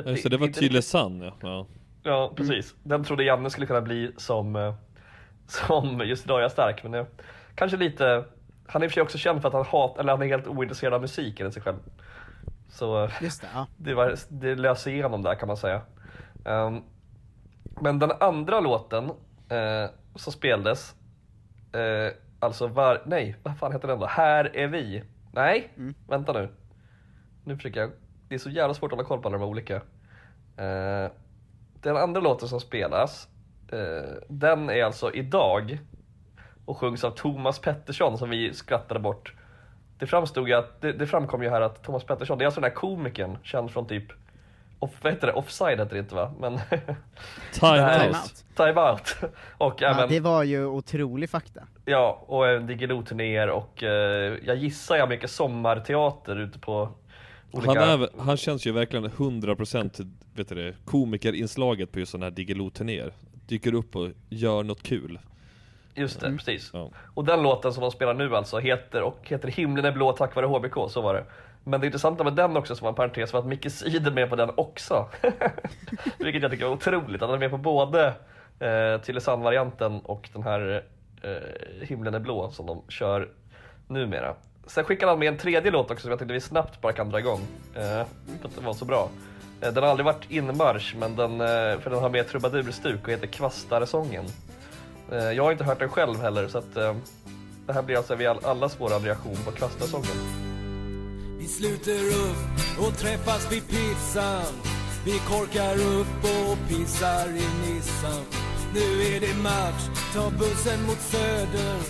Ja, 0.04 0.10
just 0.10 0.30
det, 0.30 0.36
var 0.36 0.48
Tylösand 0.48 1.24
ja. 1.24 1.32
ja. 1.42 1.66
Ja, 2.02 2.32
precis. 2.36 2.74
Den 2.82 3.04
trodde 3.04 3.24
Janne 3.24 3.50
skulle 3.50 3.66
kunna 3.66 3.80
bli 3.80 4.12
som, 4.16 4.56
eh, 4.56 4.74
som 5.46 6.00
just 6.00 6.24
idag 6.24 6.38
är 6.38 6.42
jag 6.42 6.52
stark, 6.52 6.82
men 6.82 6.92
det, 6.92 7.06
kanske 7.54 7.76
lite... 7.76 8.24
Han 8.68 8.82
är 8.82 8.86
i 8.86 8.88
och 8.88 8.90
för 8.90 8.94
sig 8.94 9.02
också 9.02 9.18
känd 9.18 9.40
för 9.40 9.48
att 9.48 9.54
han 9.54 9.64
hat, 9.64 9.98
eller 9.98 10.12
han 10.12 10.22
är 10.22 10.26
helt 10.26 10.46
ointresserad 10.46 10.94
av 10.94 11.00
musik 11.00 11.40
enligt 11.40 11.54
sig 11.54 11.62
själv. 11.62 11.76
Så 12.68 13.08
Just 13.20 13.41
det, 13.41 13.48
ja. 13.55 13.67
det, 13.76 13.94
var, 13.94 14.14
det 14.29 14.55
löser 14.55 14.91
igenom 14.91 15.22
där 15.22 15.34
kan 15.34 15.48
man 15.48 15.56
säga. 15.56 15.82
Ehm, 16.44 16.82
men 17.81 17.98
den 17.98 18.12
andra 18.20 18.60
låten 18.60 19.05
eh, 19.48 19.91
som 20.14 20.32
spelades, 20.32 20.94
eh, 21.72 22.14
alltså 22.41 22.67
var, 22.67 23.02
nej, 23.06 23.36
vad 23.43 23.58
fan 23.58 23.72
heter 23.72 23.88
den 23.88 23.98
då? 23.98 24.06
Här 24.06 24.56
är 24.56 24.67
vi. 24.67 25.02
Nej, 25.32 25.70
vänta 26.08 26.32
nu. 26.32 26.48
Nu 27.44 27.56
försöker 27.56 27.81
jag, 27.81 27.91
det 28.29 28.34
är 28.34 28.38
så 28.38 28.50
jävla 28.50 28.74
svårt 28.74 28.93
att 28.93 28.96
hålla 28.98 29.08
koll 29.08 29.22
på 29.22 29.29
alla 29.29 29.38
de 29.38 29.43
här 29.43 29.50
olika. 29.50 29.74
Eh, 30.56 31.10
den 31.81 31.96
andra 31.96 32.20
låten 32.20 32.48
som 32.48 32.60
spelas, 32.60 33.29
den 34.29 34.70
är 34.70 34.84
alltså 34.84 35.12
idag 35.12 35.79
och 36.67 36.79
sjungs 36.79 37.05
av 37.05 37.11
Thomas 37.11 37.58
Pettersson 37.58 38.19
som 38.19 38.31
vi 38.31 38.55
skrattade 38.55 39.01
bort. 39.01 39.35
Det 39.99 40.06
framstod 40.06 40.49
ju 40.49 40.55
att, 40.55 40.81
det, 40.81 40.93
det 40.93 41.06
framkom 41.06 41.43
ju 41.43 41.51
här 41.51 41.61
att 41.61 41.82
Thomas 41.82 42.05
Pettersson, 42.05 42.39
det 42.39 42.44
är 42.44 42.46
alltså 42.46 42.61
den 42.61 42.70
här 42.70 42.77
komikern, 42.77 43.39
känd 43.43 43.70
från 43.70 43.87
typ, 43.87 44.05
off, 44.79 44.91
vad 45.03 45.13
heter 45.13 45.27
det, 45.27 45.32
Offside 45.32 45.79
heter 45.79 45.94
det 45.94 45.99
inte 45.99 46.15
va? 46.15 46.32
Men 46.41 46.58
Time. 47.53 48.08
Out. 48.08 48.44
Time 48.56 48.81
Out. 48.81 49.17
Och 49.58 49.75
Ja, 49.82 49.89
även, 49.89 50.08
det 50.08 50.20
var 50.20 50.43
ju 50.43 50.67
otrolig 50.67 51.31
fakta. 51.31 51.61
ja, 51.85 52.25
och 52.27 52.49
även 52.49 52.67
Diggiloo-turnéer 52.67 53.49
och 53.49 53.82
eh, 53.82 54.39
jag 54.44 54.56
gissar 54.56 54.96
jag 54.96 55.08
mycket 55.08 55.31
sommarteater 55.31 56.37
ute 56.37 56.58
på 56.58 56.89
olika... 57.53 57.81
Han, 57.81 58.03
är, 58.03 58.08
han 58.19 58.37
känns 58.37 58.67
ju 58.67 58.73
verkligen 58.73 59.11
100% 59.11 60.13
vet 60.35 60.49
du 60.49 60.55
det, 60.55 60.75
komikerinslaget 60.85 61.93
på 61.93 61.99
just 61.99 62.13
sådana 62.13 62.27
här 62.27 62.31
Diggiloo-turnéer. 62.31 63.13
Dyker 63.46 63.75
upp 63.75 63.96
och 63.96 64.08
gör 64.29 64.63
något 64.63 64.82
kul. 64.82 65.19
Just 65.96 66.20
det, 66.20 66.31
precis. 66.31 66.70
Ja. 66.72 66.91
Och 67.15 67.24
den 67.24 67.43
låten 67.43 67.72
som 67.72 67.82
de 67.82 67.91
spelar 67.91 68.15
nu 68.15 68.36
alltså 68.36 68.58
heter, 68.58 69.03
och 69.03 69.19
heter 69.22 69.48
Himlen 69.48 69.84
är 69.84 69.93
blå 69.93 70.12
tack 70.12 70.34
vare 70.34 70.46
HBK, 70.46 70.91
så 70.91 71.00
var 71.00 71.15
det. 71.15 71.24
Men 71.65 71.81
det 71.81 71.86
intressanta 71.86 72.24
med 72.24 72.32
den 72.32 72.56
också 72.56 72.76
som 72.76 72.84
var 72.84 72.88
en 72.88 72.94
parentes 72.94 73.32
var 73.32 73.41
att 73.41 73.46
Micke 73.46 73.72
Siden 73.72 74.15
med 74.15 74.31
på 74.31 74.36
den 74.36 74.50
också. 74.56 75.08
Vilket 76.19 76.43
jag 76.43 76.50
tycker 76.50 76.65
var 76.65 76.72
otroligt, 76.72 77.22
att 77.22 77.29
han 77.29 77.34
är 77.34 77.41
med 77.41 77.50
på 77.50 77.58
både 77.58 78.06
eh, 78.58 79.00
Tylösand-varianten 79.00 80.00
och 80.00 80.29
den 80.32 80.43
här 80.43 80.84
eh, 81.22 81.86
Himlen 81.88 82.15
är 82.15 82.19
blå 82.19 82.50
som 82.50 82.67
de 82.67 82.82
kör 82.88 83.29
numera. 83.88 84.34
Sen 84.67 84.84
skickade 84.84 85.12
han 85.12 85.19
med 85.19 85.29
en 85.29 85.38
tredje 85.38 85.70
låt 85.70 85.91
också 85.91 86.03
som 86.03 86.10
jag 86.10 86.19
tänkte 86.19 86.34
vi 86.34 86.41
snabbt 86.41 86.81
bara 86.81 86.93
kan 86.93 87.10
dra 87.10 87.19
igång. 87.19 87.41
Eh, 87.74 87.82
för 88.41 88.48
att 88.48 88.55
den 88.55 88.65
var 88.65 88.74
så 88.74 88.84
bra. 88.84 89.08
Eh, 89.60 89.72
den 89.72 89.82
har 89.82 89.91
aldrig 89.91 90.05
varit 90.06 90.31
inmarsch, 90.31 90.94
men 90.98 91.17
den, 91.17 91.41
eh, 91.41 91.79
för 91.81 91.91
den 91.91 91.98
har 91.98 92.10
med 92.10 92.29
trubadurstuk 92.29 93.05
och 93.05 93.10
heter 93.10 93.26
Kvastaresången. 93.26 94.24
Eh, 95.13 95.32
jag 95.32 95.44
har 95.44 95.53
inte 95.53 95.65
hört 95.65 95.79
den 95.79 95.89
själv 95.89 96.20
heller 96.20 96.48
så 96.48 96.58
att 96.58 96.77
eh, 96.77 96.94
Det 97.67 97.72
här 97.72 97.82
blir 97.82 97.96
alltså 97.96 98.48
allas 98.48 98.81
våran 98.81 99.03
reaktion 99.03 99.36
på 99.44 99.51
Kvastasången. 99.51 100.46
Vi 101.39 101.46
sluter 101.46 102.06
upp 102.06 102.86
och 102.86 102.98
träffas 102.98 103.53
vid 103.53 103.69
pizzan 103.69 104.53
Vi 105.05 105.19
korkar 105.19 105.75
upp 105.75 106.25
och 106.25 106.69
pissar 106.69 107.29
i 107.29 107.46
Nissan 107.67 108.25
Nu 108.75 109.03
är 109.03 109.20
det 109.20 109.43
match, 109.43 110.13
ta 110.15 110.31
bussen 110.31 110.86
mot 110.86 111.01
söder 111.01 111.81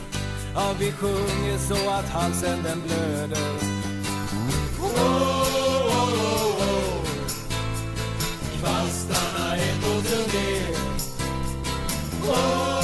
Ja, 0.55 0.75
vi 0.79 0.93
sjunger 0.93 1.59
så 1.59 1.91
att 1.91 2.09
halsen 2.09 2.63
den 2.63 2.83
blöder 2.83 3.57
oh, 4.81 5.03
oh, 5.03 5.87
oh, 5.87 6.21
oh. 6.61 7.05
Kvastarna 8.61 9.57
är 9.57 9.75
på 9.81 10.03
turné 10.09 10.77
oh, 12.29 12.76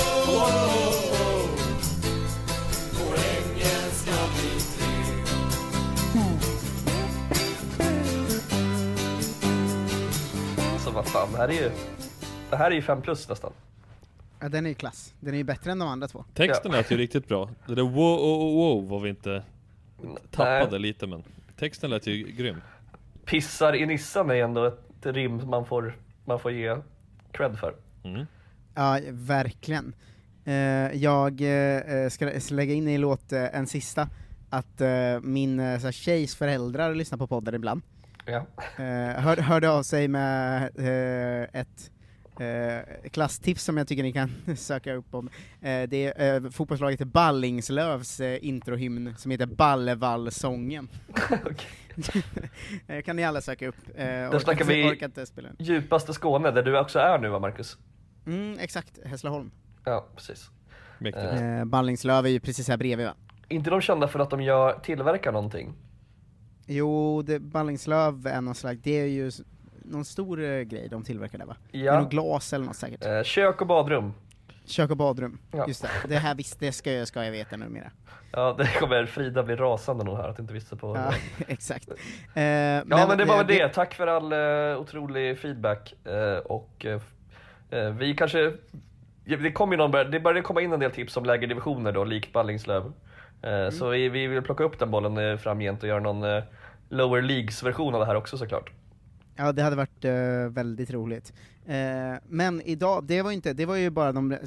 vad 10.94 11.06
fan, 11.06 11.32
det 11.32 11.38
här 11.38 11.48
är 11.48 11.52
ju, 11.52 11.70
det 12.50 12.56
här 12.56 12.70
är 12.70 12.74
ju 12.74 12.82
5 12.82 13.02
plus 13.02 13.28
nästan. 13.28 13.52
Ja, 14.40 14.48
den 14.48 14.66
är 14.66 14.70
ju 14.70 14.74
klass. 14.74 15.14
Den 15.20 15.34
är 15.34 15.38
ju 15.38 15.44
bättre 15.44 15.72
än 15.72 15.78
de 15.78 15.88
andra 15.88 16.08
två. 16.08 16.24
Texten 16.34 16.72
lät 16.72 16.90
ju 16.90 16.96
riktigt 16.96 17.28
bra. 17.28 17.50
Det 17.66 17.74
där 17.74 17.82
wow, 17.82 18.18
wow, 18.18 18.54
wow 18.54 18.88
var 18.88 19.00
vi 19.00 19.10
inte 19.10 19.42
tappade 20.30 20.70
Nej. 20.70 20.80
lite 20.80 21.06
men 21.06 21.22
texten 21.58 21.90
lät 21.90 22.06
ju 22.06 22.32
grym. 22.32 22.56
Pissar 23.24 23.74
i 23.74 23.86
Nissan 23.86 24.30
är 24.30 24.34
ändå 24.34 24.66
ett 24.66 24.76
rim 25.02 25.48
man 25.48 25.66
får, 25.66 25.96
man 26.24 26.38
får 26.38 26.52
ge 26.52 26.76
cred 27.32 27.58
för. 27.58 27.74
Mm. 28.04 28.26
Ja, 28.74 29.00
verkligen. 29.10 29.94
Eh, 30.44 30.54
jag 31.02 31.40
eh, 31.40 32.08
ska 32.08 32.30
lägga 32.50 32.74
in 32.74 32.88
i 32.88 32.98
låt 32.98 33.32
eh, 33.32 33.56
en 33.56 33.66
sista, 33.66 34.08
att 34.50 34.80
eh, 34.80 35.20
min 35.22 35.60
uh, 35.60 35.78
så 35.78 35.86
här, 35.86 35.92
tjejs 35.92 36.36
föräldrar 36.36 36.94
lyssnar 36.94 37.18
på 37.18 37.26
podden 37.26 37.54
ibland. 37.54 37.82
Ja. 38.24 38.46
Eh, 38.84 39.20
hör, 39.22 39.36
hörde 39.36 39.70
av 39.70 39.82
sig 39.82 40.08
med 40.08 40.62
eh, 40.78 41.60
ett 41.60 41.90
eh, 42.40 43.10
klasstips 43.10 43.64
som 43.64 43.76
jag 43.76 43.88
tycker 43.88 44.02
ni 44.02 44.12
kan 44.12 44.30
söka 44.56 44.94
upp 44.94 45.14
om. 45.14 45.28
Eh, 45.60 45.82
det 45.88 46.12
är 46.16 46.44
eh, 46.44 46.50
fotbollslaget 46.50 47.00
Ballingslövs 47.00 48.20
eh, 48.20 48.44
introhymn 48.46 49.14
som 49.18 49.30
heter 49.30 49.46
Ballevallsången. 49.46 50.88
Eh, 52.86 53.02
kan 53.02 53.16
ni 53.16 53.24
alla 53.24 53.40
söka 53.40 53.68
upp. 53.68 53.76
Eh, 53.94 54.04
orkar 54.04 54.38
snackar 54.38 54.72
inte- 55.00 55.24
vi-. 55.58 55.64
Djupaste 55.64 56.14
Skåne, 56.14 56.50
där 56.50 56.62
du 56.62 56.78
också 56.78 56.98
är 56.98 57.18
nu 57.18 57.28
va 57.28 57.38
Marcus? 57.38 57.78
Mm, 58.26 58.58
exakt, 58.60 58.98
Hässleholm. 59.04 59.50
Ja, 59.84 60.06
precis. 60.16 60.50
Mäktigt. 60.98 61.24
Eh, 61.40 61.64
Ballingslöv 61.64 62.26
är 62.26 62.30
ju 62.30 62.40
precis 62.40 62.68
här 62.68 62.76
bredvid 62.76 63.06
va? 63.06 63.14
inte 63.48 63.70
de 63.70 63.80
kända 63.80 64.08
för 64.08 64.18
att 64.18 64.30
de 64.30 64.42
gör, 64.42 64.78
tillverkar 64.78 65.32
någonting? 65.32 65.74
Jo, 66.66 67.22
det, 67.22 67.38
Ballingslöv 67.38 68.26
är 68.26 68.40
någon 68.40 68.54
slags, 68.54 68.80
det 68.82 69.00
är 69.00 69.06
ju 69.06 69.30
någon 69.84 70.04
stor 70.04 70.42
eh, 70.44 70.60
grej 70.60 70.88
de 70.88 71.02
tillverkar 71.04 71.38
där 71.38 71.46
va? 71.46 71.56
Det 71.72 71.78
är 71.78 71.82
Ja. 71.84 72.00
nog 72.00 72.10
glas 72.10 72.52
eller 72.52 72.64
något 72.66 72.76
säkert. 72.76 73.04
Eh, 73.06 73.22
kök 73.22 73.60
och 73.60 73.66
badrum. 73.66 74.12
Kök 74.64 74.90
och 74.90 74.96
badrum, 74.96 75.38
Ja. 75.52 75.64
just 75.68 75.82
det. 75.82 75.88
Det 76.08 76.16
här 76.16 76.34
visst, 76.34 76.60
det 76.60 76.72
ska 76.72 76.92
jag, 76.92 77.08
ska 77.08 77.24
jag 77.24 77.32
veta 77.32 77.56
numera. 77.56 77.90
Ja, 78.32 78.54
det 78.58 78.66
kommer 78.80 79.06
Frida 79.06 79.42
bli 79.42 79.56
rasande 79.56 80.04
nog 80.04 80.16
här 80.16 80.28
att 80.28 80.36
du 80.36 80.42
inte 80.42 80.54
visste 80.54 80.76
på. 80.76 80.96
Ja, 80.96 81.12
exakt. 81.48 81.88
Eh, 82.34 82.42
Ja 82.42 82.82
men, 83.08 83.18
det 83.18 83.24
var 83.24 83.34
eh, 83.34 83.38
väl 83.38 83.46
det, 83.46 83.68
tack 83.68 83.94
för 83.94 84.06
all 84.06 84.32
uh, 84.32 84.80
otrolig 84.80 85.38
feedback. 85.38 85.94
eh, 86.06 86.38
och 86.38 86.86
eh, 86.86 87.00
eh, 87.70 87.90
vi 87.90 88.14
kanske, 88.14 88.52
ja, 89.24 89.36
det 89.36 89.52
kommer 89.52 89.72
ju 89.72 89.76
någon, 89.78 90.10
det 90.10 90.20
började 90.20 90.42
komma 90.42 90.60
in 90.60 90.72
en 90.72 90.80
del 90.80 90.90
tips 90.90 91.16
om 91.16 91.24
lägre 91.24 91.46
divisioner 91.46 91.92
då, 91.92 92.04
likt 92.04 92.32
Ballingslöv. 92.32 92.92
Eh, 93.42 93.70
Så 93.70 93.88
vi, 93.88 94.08
vi 94.08 94.26
vill 94.26 94.42
plocka 94.42 94.64
upp 94.64 94.78
den 94.78 94.90
bollen 94.90 95.18
uh, 95.18 95.36
framgent 95.36 95.82
och 95.82 95.88
göra 95.88 96.00
någon 96.00 96.22
eh, 96.36 96.42
lower 96.88 97.22
leagues 97.22 97.62
version 97.62 97.94
av 97.94 98.00
det 98.00 98.06
här 98.06 98.14
också 98.14 98.38
såklart. 98.38 98.70
Ja, 99.36 99.52
det 99.52 99.62
hade 99.62 99.76
varit 99.76 100.04
eh, 100.04 100.12
väldigt 100.50 100.90
roligt. 100.90 101.32
Eh, 101.66 101.74
men 102.28 102.62
idag, 102.62 103.04
det 103.04 103.22
var, 103.22 103.30
inte, 103.32 103.52
det 103.52 103.66
var 103.66 103.76
ju 103.76 103.90
bara 103.90 104.12
de 104.12 104.32
eh, 104.32 104.38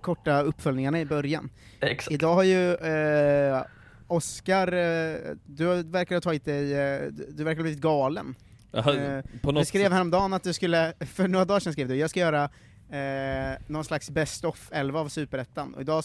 korta 0.00 0.42
uppföljningarna 0.42 1.00
i 1.00 1.04
början. 1.04 1.50
Exakt. 1.80 2.12
Idag 2.14 2.34
har 2.34 2.42
ju 2.42 2.74
eh, 2.74 3.62
Oscar, 4.06 4.72
eh, 4.72 5.16
du 5.46 5.82
verkar 5.82 6.16
ha 6.16 6.20
tagit 6.20 6.44
dig, 6.44 6.74
eh, 6.74 7.00
du- 7.10 7.26
du 7.32 7.44
verkar 7.44 7.56
ha 7.58 7.62
blivit 7.62 7.80
galen. 7.80 8.34
Jaha, 8.72 8.94
Eh, 8.96 9.22
på 9.42 9.50
Du 9.50 9.52
något 9.52 9.68
skrev 9.68 9.92
häromdagen 9.92 10.32
att 10.32 10.42
du 10.42 10.52
skulle, 10.52 10.92
för 11.00 11.28
några 11.28 11.44
dagar 11.44 11.60
sedan 11.60 11.72
skrev 11.72 11.88
du, 11.88 11.94
jag 11.96 12.10
ska 12.10 12.20
göra 12.20 12.44
eh, 12.90 13.58
någon 13.66 13.84
slags 13.84 14.10
best 14.10 14.44
of 14.44 14.68
11 14.72 15.00
av 15.00 15.08
Superettan, 15.08 15.74
och 15.74 15.80
idag, 15.80 16.04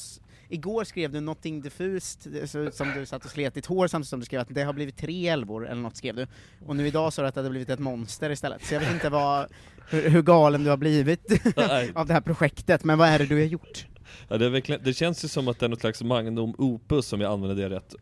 igår 0.50 0.84
skrev 0.84 1.12
du 1.12 1.20
någonting 1.20 1.62
diffust, 1.62 2.28
ut 2.28 2.76
som 2.76 2.92
du 2.96 3.06
satt 3.06 3.26
och 3.26 3.32
slet 3.32 3.54
ditt 3.54 3.66
hår 3.66 3.88
samtidigt 3.88 4.10
som 4.10 4.20
du 4.20 4.26
skrev 4.26 4.42
att 4.42 4.48
det 4.50 4.64
har 4.64 4.74
blivit 4.74 4.98
tre 4.98 5.28
elvor, 5.28 5.68
eller 5.68 5.82
något 5.82 5.98
skrev 5.98 6.16
du. 6.16 6.28
Och 6.66 6.76
nu 6.76 6.88
idag 6.88 7.14
sa 7.14 7.22
du 7.22 7.28
att 7.28 7.36
det 7.36 7.40
hade 7.40 7.50
blivit 7.50 7.70
ett 7.70 7.80
monster 7.80 8.30
istället, 8.30 8.66
så 8.66 8.74
jag 8.74 8.80
vet 8.80 8.94
inte 8.94 9.10
vad, 9.10 9.48
hur, 9.90 10.10
hur 10.10 10.22
galen 10.22 10.64
du 10.64 10.70
har 10.70 10.78
blivit 10.78 11.32
av 11.96 12.08
det 12.08 12.14
här 12.14 12.22
projektet, 12.22 12.84
men 12.84 12.98
vad 12.98 13.10
är 13.10 13.20
det 13.20 13.26
du 13.26 13.36
har 13.36 13.42
gjort? 13.42 13.86
Ja, 14.28 14.38
det, 14.38 14.78
det 14.78 14.94
känns 14.94 15.24
ju 15.24 15.28
som 15.28 15.48
att 15.48 15.60
det 15.60 15.66
är 15.66 15.70
något 15.70 15.80
slags 15.80 16.04
magnum 16.04 16.56
opus 16.58 17.14
om 17.14 17.22
jag 17.22 17.32
använder 17.32 17.70
det 17.70 17.76
rätt. 17.76 17.96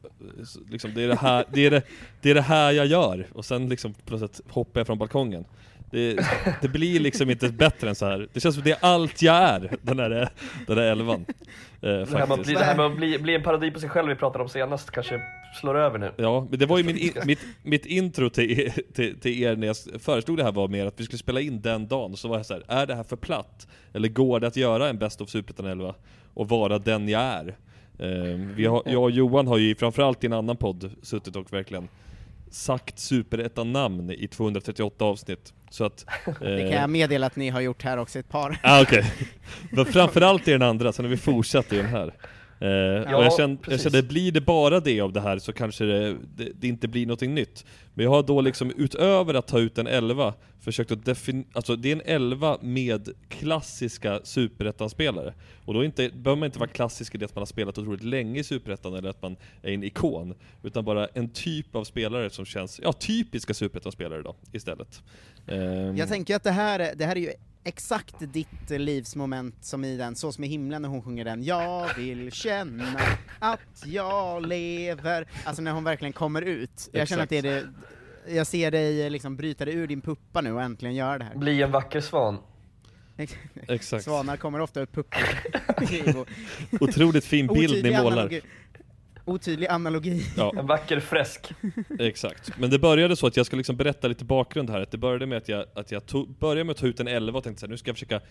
Liksom, 0.69 0.93
det, 0.93 1.03
är 1.03 1.07
det, 1.07 1.15
här, 1.15 1.45
det, 1.53 1.65
är 1.65 1.71
det, 1.71 1.81
det 2.21 2.29
är 2.29 2.35
det 2.35 2.41
här 2.41 2.71
jag 2.71 2.85
gör, 2.85 3.27
och 3.33 3.45
sen 3.45 3.69
liksom 3.69 3.93
på 3.93 4.17
något 4.17 4.19
sätt 4.19 4.41
hoppar 4.49 4.79
jag 4.79 4.87
från 4.87 4.97
balkongen. 4.97 5.45
Det, 5.95 6.17
det 6.61 6.67
blir 6.67 6.99
liksom 6.99 7.29
inte 7.29 7.49
bättre 7.49 7.89
än 7.89 7.95
så 7.95 8.05
här. 8.05 8.27
Det 8.33 8.39
känns 8.39 8.55
som 8.55 8.63
det 8.63 8.71
är 8.71 8.77
allt 8.81 9.21
jag 9.21 9.35
är, 9.35 9.77
den 9.81 9.97
där, 9.97 10.09
den 10.67 10.77
där 10.77 10.83
elvan. 10.91 11.25
Eh, 11.81 11.89
Det 11.89 12.05
här 12.17 12.27
med 12.27 12.31
att, 12.31 12.43
bli, 12.45 12.53
det 12.53 12.63
här 12.63 12.75
med 12.77 12.85
att 12.85 12.97
bli, 12.97 13.19
bli 13.19 13.35
en 13.35 13.43
parodi 13.43 13.71
på 13.71 13.79
sig 13.79 13.89
själv 13.89 14.07
vi 14.09 14.15
pratade 14.15 14.43
om 14.43 14.49
senast 14.49 14.91
kanske 14.91 15.21
slår 15.61 15.75
över 15.77 15.99
nu. 15.99 16.11
Ja, 16.17 16.47
men 16.49 16.59
det 16.59 16.65
var 16.65 16.77
ju 16.77 16.83
min, 16.83 16.97
in- 16.97 17.11
mitt, 17.25 17.39
mitt 17.63 17.85
intro 17.85 18.29
till, 18.29 18.71
till, 18.93 19.19
till 19.19 19.43
er 19.43 19.55
när 19.55 19.67
jag 19.67 19.75
föreslog 19.99 20.37
det 20.37 20.43
här 20.43 20.51
var 20.51 20.67
mer 20.67 20.85
att 20.85 20.99
vi 20.99 21.03
skulle 21.03 21.19
spela 21.19 21.41
in 21.41 21.61
den 21.61 21.87
dagen, 21.87 22.17
så 22.17 22.27
var 22.27 22.37
jag 22.37 22.45
så 22.45 22.53
här: 22.53 22.63
är 22.67 22.85
det 22.85 22.95
här 22.95 23.03
för 23.03 23.15
platt? 23.15 23.67
Eller 23.93 24.07
går 24.09 24.39
det 24.39 24.47
att 24.47 24.55
göra 24.55 24.89
en 24.89 24.97
Best 24.97 25.21
of 25.21 25.29
Superettan 25.29 25.65
11 25.65 25.95
och 26.33 26.49
vara 26.49 26.79
den 26.79 27.09
jag 27.09 27.21
är? 27.21 27.55
Ehm, 27.99 28.55
vi 28.55 28.65
har, 28.65 28.81
jag 28.85 29.03
och 29.03 29.11
Johan 29.11 29.47
har 29.47 29.57
ju 29.57 29.75
framförallt 29.75 30.23
i 30.23 30.27
en 30.27 30.33
annan 30.33 30.57
podd 30.57 30.91
suttit 31.01 31.35
och 31.35 31.53
verkligen 31.53 31.87
sagt 32.51 32.99
Superettan-namn 32.99 34.11
i 34.11 34.27
238 34.27 35.05
avsnitt. 35.05 35.53
Så 35.69 35.85
att... 35.85 36.05
Det 36.25 36.33
kan 36.33 36.47
eh, 36.47 36.75
jag 36.75 36.89
meddela 36.89 37.27
att 37.27 37.35
ni 37.35 37.49
har 37.49 37.61
gjort 37.61 37.83
här 37.83 37.97
också 37.97 38.19
ett 38.19 38.29
par. 38.29 38.59
Ah, 38.63 38.81
okej. 38.81 39.13
Men 39.71 39.85
framförallt 39.85 40.47
i 40.47 40.51
den 40.51 40.61
andra, 40.61 40.93
sen 40.93 41.05
har 41.05 41.09
vi 41.09 41.17
fortsatt 41.17 41.73
i 41.73 41.77
den 41.77 41.85
här. 41.85 42.13
Eh, 42.59 42.67
Ja, 42.69 43.17
och 43.17 43.23
jag 43.23 43.33
kände, 43.37 43.61
jag 43.71 43.79
kände, 43.81 44.03
blir 44.03 44.31
det 44.31 44.41
bara 44.41 44.79
det 44.79 45.01
av 45.01 45.13
det 45.13 45.21
här 45.21 45.39
så 45.39 45.53
kanske 45.53 45.85
det, 45.85 46.17
det, 46.35 46.49
det 46.59 46.67
inte 46.67 46.87
blir 46.87 47.05
någonting 47.05 47.33
nytt. 47.33 47.65
Men 47.93 48.03
jag 48.03 48.11
har 48.11 48.23
då 48.23 48.41
liksom 48.41 48.71
utöver 48.77 49.33
att 49.33 49.47
ta 49.47 49.59
ut 49.59 49.77
en 49.77 49.87
11 49.87 50.33
försökt 50.59 50.91
att 50.91 51.05
definiera, 51.05 51.47
alltså 51.53 51.75
det 51.75 51.89
är 51.91 51.95
en 51.95 52.01
11 52.05 52.57
med 52.61 53.09
klassiska 53.29 54.19
superettan-spelare. 54.23 55.33
Och 55.65 55.73
då 55.73 55.83
inte, 55.85 56.09
behöver 56.09 56.35
man 56.39 56.45
inte 56.45 56.59
vara 56.59 56.69
klassisk 56.69 57.15
i 57.15 57.17
det 57.17 57.25
att 57.25 57.35
man 57.35 57.41
har 57.41 57.45
spelat 57.45 57.77
otroligt 57.77 58.03
länge 58.03 58.39
i 58.39 58.43
superettan 58.43 58.93
eller 58.93 59.09
att 59.09 59.21
man 59.21 59.35
är 59.61 59.71
en 59.71 59.83
ikon. 59.83 60.33
Utan 60.63 60.85
bara 60.85 61.07
en 61.07 61.29
typ 61.29 61.75
av 61.75 61.83
spelare 61.83 62.29
som 62.29 62.45
känns, 62.45 62.79
ja 62.83 62.93
typiska 62.93 63.53
superettan-spelare 63.53 64.21
då 64.21 64.35
istället. 64.51 65.01
Ehm, 65.47 65.97
Jag 65.97 66.09
tänker 66.09 66.35
att 66.35 66.43
det 66.43 66.51
här, 66.51 66.79
är- 66.79 66.95
det 66.95 67.05
här 67.05 67.15
är 67.15 67.19
ju 67.19 67.31
exakt 67.65 68.15
ditt 68.19 68.69
livsmoment 68.69 69.55
som 69.61 69.85
i 69.85 69.97
den, 69.97 70.15
Så 70.15 70.31
som 70.31 70.43
i 70.43 70.47
himlen 70.47 70.81
när 70.81 70.89
hon 70.89 71.01
sjunger 71.01 71.25
den 71.25 71.43
Jag 71.43 71.95
vill 71.97 72.31
känna 72.31 72.99
att 73.39 73.83
jag 73.85 74.47
lever, 74.47 75.27
alltså 75.45 75.61
när 75.61 75.71
hon 75.71 75.83
verkligen 75.83 76.13
kommer 76.13 76.41
ut. 76.41 76.89
Jag 76.91 77.07
känner 77.07 77.23
att 77.23 77.29
det 77.29 77.37
är 77.37 77.41
det, 77.41 77.67
jag 78.27 78.47
ser 78.47 78.71
dig 78.71 79.09
liksom 79.09 79.35
bryta 79.35 79.65
dig 79.65 79.73
ur 79.73 79.87
din 79.87 80.01
puppa 80.01 80.41
nu 80.41 80.51
och 80.51 80.61
äntligen 80.61 80.95
göra 80.95 81.17
det 81.17 81.23
här. 81.23 81.35
Bli 81.35 81.61
en 81.61 81.71
vacker 81.71 82.01
svan. 82.01 82.37
Exakt. 83.67 84.03
Svanar 84.03 84.37
kommer 84.37 84.59
ofta 84.59 84.81
upp 84.81 84.95
puppor. 84.95 85.23
Otroligt 86.79 87.25
fin 87.25 87.47
bild 87.47 87.83
ni 87.83 88.01
målar. 88.01 88.41
Otydlig 89.25 89.67
analogi. 89.67 90.21
Ja, 90.37 90.53
En 90.57 90.67
vacker 90.67 90.99
fresk. 90.99 91.51
exakt. 91.99 92.51
Men 92.59 92.69
det 92.69 92.79
började 92.79 93.15
så 93.15 93.27
att 93.27 93.37
jag 93.37 93.45
ska 93.45 93.55
liksom 93.57 93.75
berätta 93.75 94.07
lite 94.07 94.25
bakgrund 94.25 94.69
här. 94.69 94.81
Att 94.81 94.91
det 94.91 94.97
började 94.97 95.25
med 95.25 95.37
att 95.37 95.49
jag, 95.49 95.65
att 95.75 95.91
jag 95.91 96.05
tog, 96.05 96.29
började 96.37 96.63
med 96.63 96.71
att 96.73 96.77
ta 96.79 96.87
ut 96.87 96.99
en 96.99 97.07
11 97.07 97.37
och 97.37 97.43
tänkte 97.43 97.59
så 97.59 97.65
här, 97.65 97.71
nu 97.71 97.77
ska 97.77 97.89
jag 97.89 97.95
försöka 97.95 98.21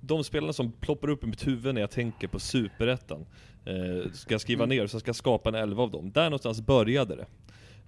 de 0.00 0.24
spelarna 0.24 0.52
som 0.52 0.72
ploppar 0.72 1.08
upp 1.10 1.24
i 1.24 1.26
mitt 1.26 1.46
huvud 1.46 1.74
när 1.74 1.80
jag 1.80 1.90
tänker 1.90 2.28
på 2.28 2.38
superettan 2.38 3.26
eh, 3.66 4.12
ska 4.12 4.34
jag 4.34 4.40
skriva 4.40 4.66
ner 4.66 4.84
och 4.84 4.90
så 4.90 5.00
ska 5.00 5.08
jag 5.08 5.16
skapa 5.16 5.48
en 5.48 5.54
11 5.54 5.82
av 5.82 5.90
dem. 5.90 6.10
Där 6.12 6.24
någonstans 6.24 6.60
började 6.60 7.16
det. 7.16 7.26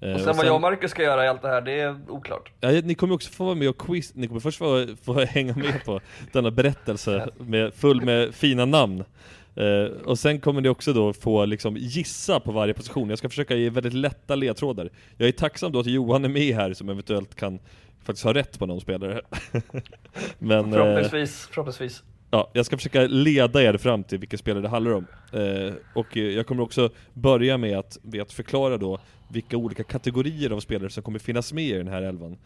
Eh, 0.08 0.14
Och 0.14 0.20
sen 0.20 0.36
vad 0.36 0.46
jag 0.46 0.54
och 0.54 0.60
Marcus 0.60 0.90
ska 0.90 1.02
göra 1.02 1.24
i 1.24 1.28
allt 1.28 1.42
det 1.42 1.48
här, 1.48 1.60
det 1.60 1.72
är 1.80 1.96
oklart. 2.08 2.52
Ja, 2.60 2.70
ni 2.70 2.94
kommer 2.94 3.14
också 3.14 3.30
få 3.30 3.44
vara 3.44 3.54
med 3.54 3.68
och 3.68 3.78
quiz, 3.78 4.14
ni 4.14 4.26
kommer 4.28 4.40
först 4.40 4.58
få, 4.58 4.86
få 5.02 5.24
hänga 5.24 5.54
med 5.56 5.84
på 5.84 6.00
denna 6.32 6.50
berättelse 6.50 7.28
med, 7.38 7.74
full 7.74 8.00
med 8.04 8.34
fina 8.34 8.64
namn. 8.64 9.04
Eh, 9.54 9.84
och 10.04 10.18
sen 10.18 10.40
kommer 10.40 10.60
ni 10.60 10.68
också 10.68 10.92
då 10.92 11.12
få 11.12 11.44
liksom 11.44 11.76
gissa 11.76 12.40
på 12.40 12.52
varje 12.52 12.74
position. 12.74 13.08
Jag 13.08 13.18
ska 13.18 13.28
försöka 13.28 13.56
ge 13.56 13.70
väldigt 13.70 13.92
lätta 13.94 14.34
ledtrådar. 14.34 14.90
Jag 15.16 15.28
är 15.28 15.32
tacksam 15.32 15.72
då 15.72 15.80
att 15.80 15.86
Johan 15.86 16.24
är 16.24 16.28
med 16.28 16.54
här 16.54 16.72
som 16.74 16.88
eventuellt 16.88 17.34
kan 17.34 17.58
faktiskt 18.04 18.24
ha 18.24 18.34
rätt 18.34 18.58
på 18.58 18.66
någon 18.66 18.80
spelare. 18.80 19.20
Men, 20.38 20.64
eh, 20.64 20.70
Förhoppningsvis, 20.70 21.48
förhoppningsvis. 21.50 22.02
Ja, 22.30 22.50
jag 22.52 22.66
ska 22.66 22.76
försöka 22.76 23.00
leda 23.06 23.62
er 23.62 23.76
fram 23.76 24.04
till 24.04 24.18
vilka 24.18 24.38
spelare 24.38 24.62
det 24.62 24.68
handlar 24.68 24.92
om. 24.92 25.06
Eh, 25.32 25.72
och 25.94 26.16
eh, 26.16 26.22
jag 26.24 26.46
kommer 26.46 26.62
också 26.62 26.90
börja 27.14 27.58
med 27.58 27.78
att, 27.78 27.98
med 28.02 28.22
att 28.22 28.32
förklara 28.32 28.76
då 28.76 28.98
vilka 29.28 29.56
olika 29.56 29.84
kategorier 29.84 30.50
av 30.50 30.60
spelare 30.60 30.90
som 30.90 31.02
kommer 31.02 31.18
finnas 31.18 31.52
med 31.52 31.64
i 31.64 31.72
den 31.72 31.88
här 31.88 32.02
elvan. 32.02 32.36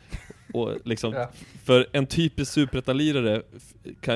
Och 0.54 0.70
liksom, 0.84 1.12
Ja. 1.12 1.30
För 1.64 1.86
en 1.92 2.06
typisk 2.06 2.52
superettan-lirare 2.52 3.42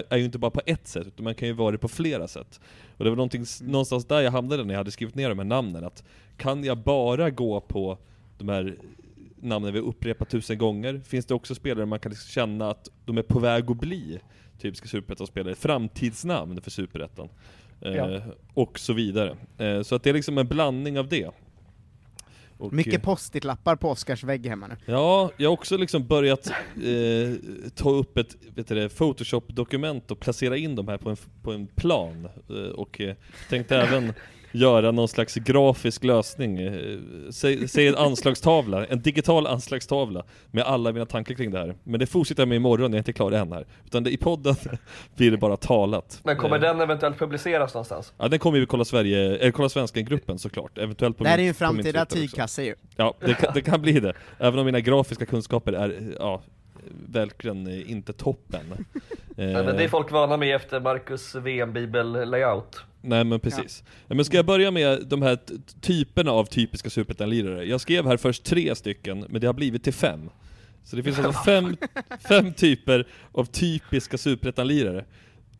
är 0.08 0.16
ju 0.16 0.24
inte 0.24 0.38
bara 0.38 0.50
på 0.50 0.60
ett 0.66 0.88
sätt, 0.88 1.06
utan 1.06 1.24
man 1.24 1.34
kan 1.34 1.48
ju 1.48 1.54
vara 1.54 1.70
det 1.72 1.78
på 1.78 1.88
flera 1.88 2.28
sätt. 2.28 2.60
Och 2.96 3.04
det 3.04 3.10
var 3.10 3.36
s- 3.36 3.62
någonstans 3.64 4.04
där 4.04 4.20
jag 4.20 4.30
hamnade 4.30 4.64
när 4.64 4.74
jag 4.74 4.78
hade 4.78 4.90
skrivit 4.90 5.14
ner 5.14 5.28
de 5.28 5.38
här 5.38 5.46
namnen, 5.46 5.84
att 5.84 6.04
kan 6.36 6.64
jag 6.64 6.78
bara 6.78 7.30
gå 7.30 7.60
på 7.60 7.98
de 8.38 8.48
här 8.48 8.76
namnen 9.40 9.72
vi 9.72 9.80
upprepat 9.80 10.28
tusen 10.30 10.58
gånger? 10.58 11.00
Finns 11.06 11.26
det 11.26 11.34
också 11.34 11.54
spelare 11.54 11.86
man 11.86 12.00
kan 12.00 12.10
liksom 12.10 12.28
känna 12.30 12.70
att 12.70 12.88
de 13.04 13.18
är 13.18 13.22
på 13.22 13.38
väg 13.38 13.70
att 13.70 13.80
bli 13.80 14.18
typiska 14.58 14.88
superettan-spelare? 14.88 15.54
Framtidsnamn 15.54 16.60
för 16.60 16.70
superettan. 16.70 17.28
Eh, 17.80 17.92
Ja. 17.94 18.20
Och 18.54 18.78
så 18.78 18.92
vidare. 18.92 19.36
Eh, 19.58 19.82
så 19.82 19.94
att 19.94 20.02
det 20.02 20.10
är 20.10 20.14
liksom 20.14 20.38
en 20.38 20.46
blandning 20.48 20.98
av 20.98 21.08
det. 21.08 21.30
Och, 22.58 22.72
Mycket 22.72 23.02
post-it-lappar 23.02 23.76
på 23.76 23.90
Oskars 23.90 24.24
vägg 24.24 24.46
hemma 24.46 24.66
nu. 24.66 24.76
Ja, 24.86 25.30
jag 25.36 25.48
har 25.50 25.54
också 25.54 25.76
liksom 25.76 26.06
börjat 26.06 26.50
eh, 26.50 27.34
ta 27.74 27.90
upp 27.90 28.18
ett 28.18 28.36
vet 28.54 28.68
du 28.68 28.88
Photoshop-dokument 28.88 30.10
och 30.10 30.20
placera 30.20 30.56
in 30.56 30.74
dem 30.74 30.88
här 30.88 30.98
på 30.98 31.10
en, 31.10 31.16
på 31.42 31.52
en 31.52 31.66
plan. 31.66 32.28
Eh, 32.50 32.56
och 32.56 33.00
eh, 33.00 33.14
tänkte 33.48 33.76
även 33.76 34.12
göra 34.52 34.90
någon 34.90 35.08
slags 35.08 35.34
grafisk 35.34 36.04
lösning. 36.04 36.58
Eh, 36.60 36.98
säg, 37.30 37.68
säg 37.68 37.86
en 37.88 37.94
anslagstavla, 37.96 38.86
en 38.86 39.02
digital 39.02 39.46
anslagstavla 39.46 40.24
med 40.50 40.64
alla 40.64 40.92
mina 40.92 41.06
tankar 41.06 41.34
kring 41.34 41.50
det 41.50 41.58
här. 41.58 41.74
Men 41.84 42.00
det 42.00 42.06
fortsätter 42.06 42.42
jag 42.42 42.48
med 42.48 42.56
imorgon, 42.56 42.84
jag 42.92 42.94
är 42.94 42.98
inte 42.98 43.12
klar 43.12 43.32
än 43.32 43.52
här. 43.52 43.66
Utan 43.86 44.04
det, 44.04 44.10
i 44.10 44.16
podden 44.16 44.54
blir 45.16 45.30
det 45.30 45.36
bara 45.36 45.56
talat. 45.56 46.20
Men 46.24 46.36
kommer 46.36 46.56
Eh, 46.56 46.60
den 46.62 46.80
eventuellt 46.80 47.18
publiceras 47.18 47.74
någonstans? 47.74 48.12
Ja, 48.18 48.28
den 48.28 48.38
kommer 48.38 48.58
ju 48.58 48.66
Kolla 48.66 48.84
Sverige, 48.84 49.18
eller 49.38 49.50
Kolla 49.50 49.68
Svenskan-gruppen 49.68 50.38
såklart. 50.38 50.78
Eventuellt 50.78 51.18
på 51.18 51.24
Det 51.24 51.30
här 51.30 51.36
är 51.36 51.38
min- 51.38 51.44
ju 51.44 51.48
en 51.48 51.54
framtida 51.54 52.04
tygkasse 52.06 52.62
ju. 52.62 52.74
Ja, 52.96 53.14
det 53.20 53.34
kan, 53.34 53.54
det 53.54 53.60
kan 53.60 53.82
bli 53.82 54.00
det. 54.00 54.12
Även 54.38 54.58
om 54.58 54.66
mina 54.66 54.80
grafiska 54.80 55.26
kunskaper 55.26 55.72
är, 55.72 56.14
ja, 56.20 56.42
verkligen 57.08 57.66
eh, 57.66 57.90
inte 57.90 58.12
toppen. 58.12 58.60
Eh, 59.36 59.46
men 59.46 59.66
det 59.76 59.84
är 59.84 59.88
folk 59.88 60.10
vana 60.12 60.36
med 60.36 60.56
efter 60.56 60.80
Marcus 60.80 61.34
VM-bibel-layout. 61.34 62.80
Nej 63.00 63.24
men 63.24 63.40
precis. 63.40 63.84
Ja. 64.08 64.14
Men 64.14 64.24
ska 64.24 64.36
jag 64.36 64.46
börja 64.46 64.70
med 64.70 65.06
de 65.06 65.22
här 65.22 65.38
typerna 65.80 66.30
av 66.30 66.44
typiska 66.44 66.90
superettan-lirare? 66.90 67.64
Jag 67.64 67.80
skrev 67.80 68.06
här 68.06 68.16
först 68.16 68.44
tre 68.44 68.74
stycken, 68.74 69.26
men 69.28 69.40
det 69.40 69.46
har 69.46 69.54
blivit 69.54 69.84
till 69.84 69.92
fem. 69.92 70.30
Så 70.84 70.96
det 70.96 71.02
finns 71.02 71.18
alltså 71.18 71.42
fem, 71.42 71.76
fem 72.28 72.52
typer 72.52 73.06
av 73.32 73.44
typiska 73.44 74.18
superettan-lirare. 74.18 75.04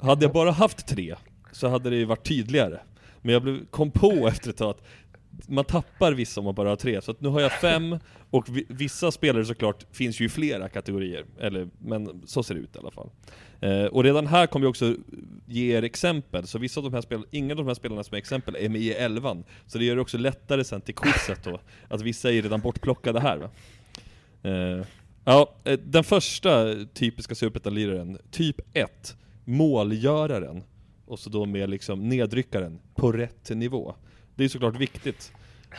Hade 0.01 0.25
jag 0.25 0.33
bara 0.33 0.51
haft 0.51 0.87
tre, 0.87 1.15
så 1.53 1.69
hade 1.69 1.91
det 1.91 1.97
ju 1.97 2.05
varit 2.05 2.29
tydligare. 2.29 2.79
Men 3.23 3.33
jag 3.33 3.67
kom 3.71 3.91
på 3.91 4.29
efter 4.29 4.51
ett 4.51 4.57
tag 4.57 4.71
att 4.71 4.85
man 5.47 5.65
tappar 5.65 6.13
vissa 6.13 6.41
om 6.41 6.45
man 6.45 6.55
bara 6.55 6.69
har 6.69 6.77
tre, 6.77 7.03
så 7.03 7.11
att 7.11 7.21
nu 7.21 7.29
har 7.29 7.41
jag 7.41 7.53
fem, 7.53 7.99
och 8.31 8.47
vissa 8.69 9.11
spelare 9.11 9.45
såklart 9.45 9.87
finns 9.93 10.21
ju 10.21 10.25
i 10.25 10.29
flera 10.29 10.69
kategorier, 10.69 11.25
eller, 11.41 11.69
men 11.79 12.23
så 12.27 12.43
ser 12.43 12.55
det 12.55 12.61
ut 12.61 12.77
i 12.77 12.79
alla 12.79 12.91
fall. 12.91 13.11
Eh, 13.61 13.85
och 13.85 14.05
redan 14.05 14.27
här 14.27 14.47
kommer 14.47 14.67
jag 14.67 14.71
också 14.71 14.95
ge 15.47 15.77
er 15.77 15.83
exempel, 15.83 16.47
så 16.47 16.59
vissa 16.59 16.81
av 16.81 16.85
de 16.85 16.95
här 16.95 17.01
spelarna, 17.01 17.27
ingen 17.31 17.51
av 17.51 17.57
de 17.57 17.67
här 17.67 17.75
spelarna 17.75 18.05
som 18.05 18.15
är 18.15 18.19
exempel 18.19 18.57
är 18.57 18.69
med 18.69 18.81
i 18.81 18.93
elvan, 18.93 19.45
så 19.67 19.79
det 19.79 19.85
gör 19.85 19.95
det 19.95 20.03
också 20.03 20.19
lättare 20.19 20.65
sen 20.65 20.81
till 20.81 20.95
quizet 20.95 21.45
då, 21.45 21.61
att 21.89 22.03
vissa 22.03 22.33
är 22.33 22.43
redan 22.43 22.61
bortplockade 22.61 23.21
här 23.21 23.37
va. 23.37 23.51
Eh, 24.43 24.85
ja, 25.25 25.55
eh, 25.65 25.79
den 25.85 26.05
första 26.05 26.75
typiska 26.95 27.35
superettan-liraren, 27.35 28.19
typ 28.31 28.61
1, 28.73 29.17
målgöraren, 29.45 30.63
och 31.07 31.19
så 31.19 31.31
då 31.31 31.47
med 31.47 31.71
liksom 31.71 32.09
nedryckaren 32.09 32.79
på 32.95 33.13
rätt 33.13 33.51
nivå. 33.51 33.95
Det 34.39 34.45
är 34.45 34.49
såklart 34.49 34.77
viktigt 34.77 35.33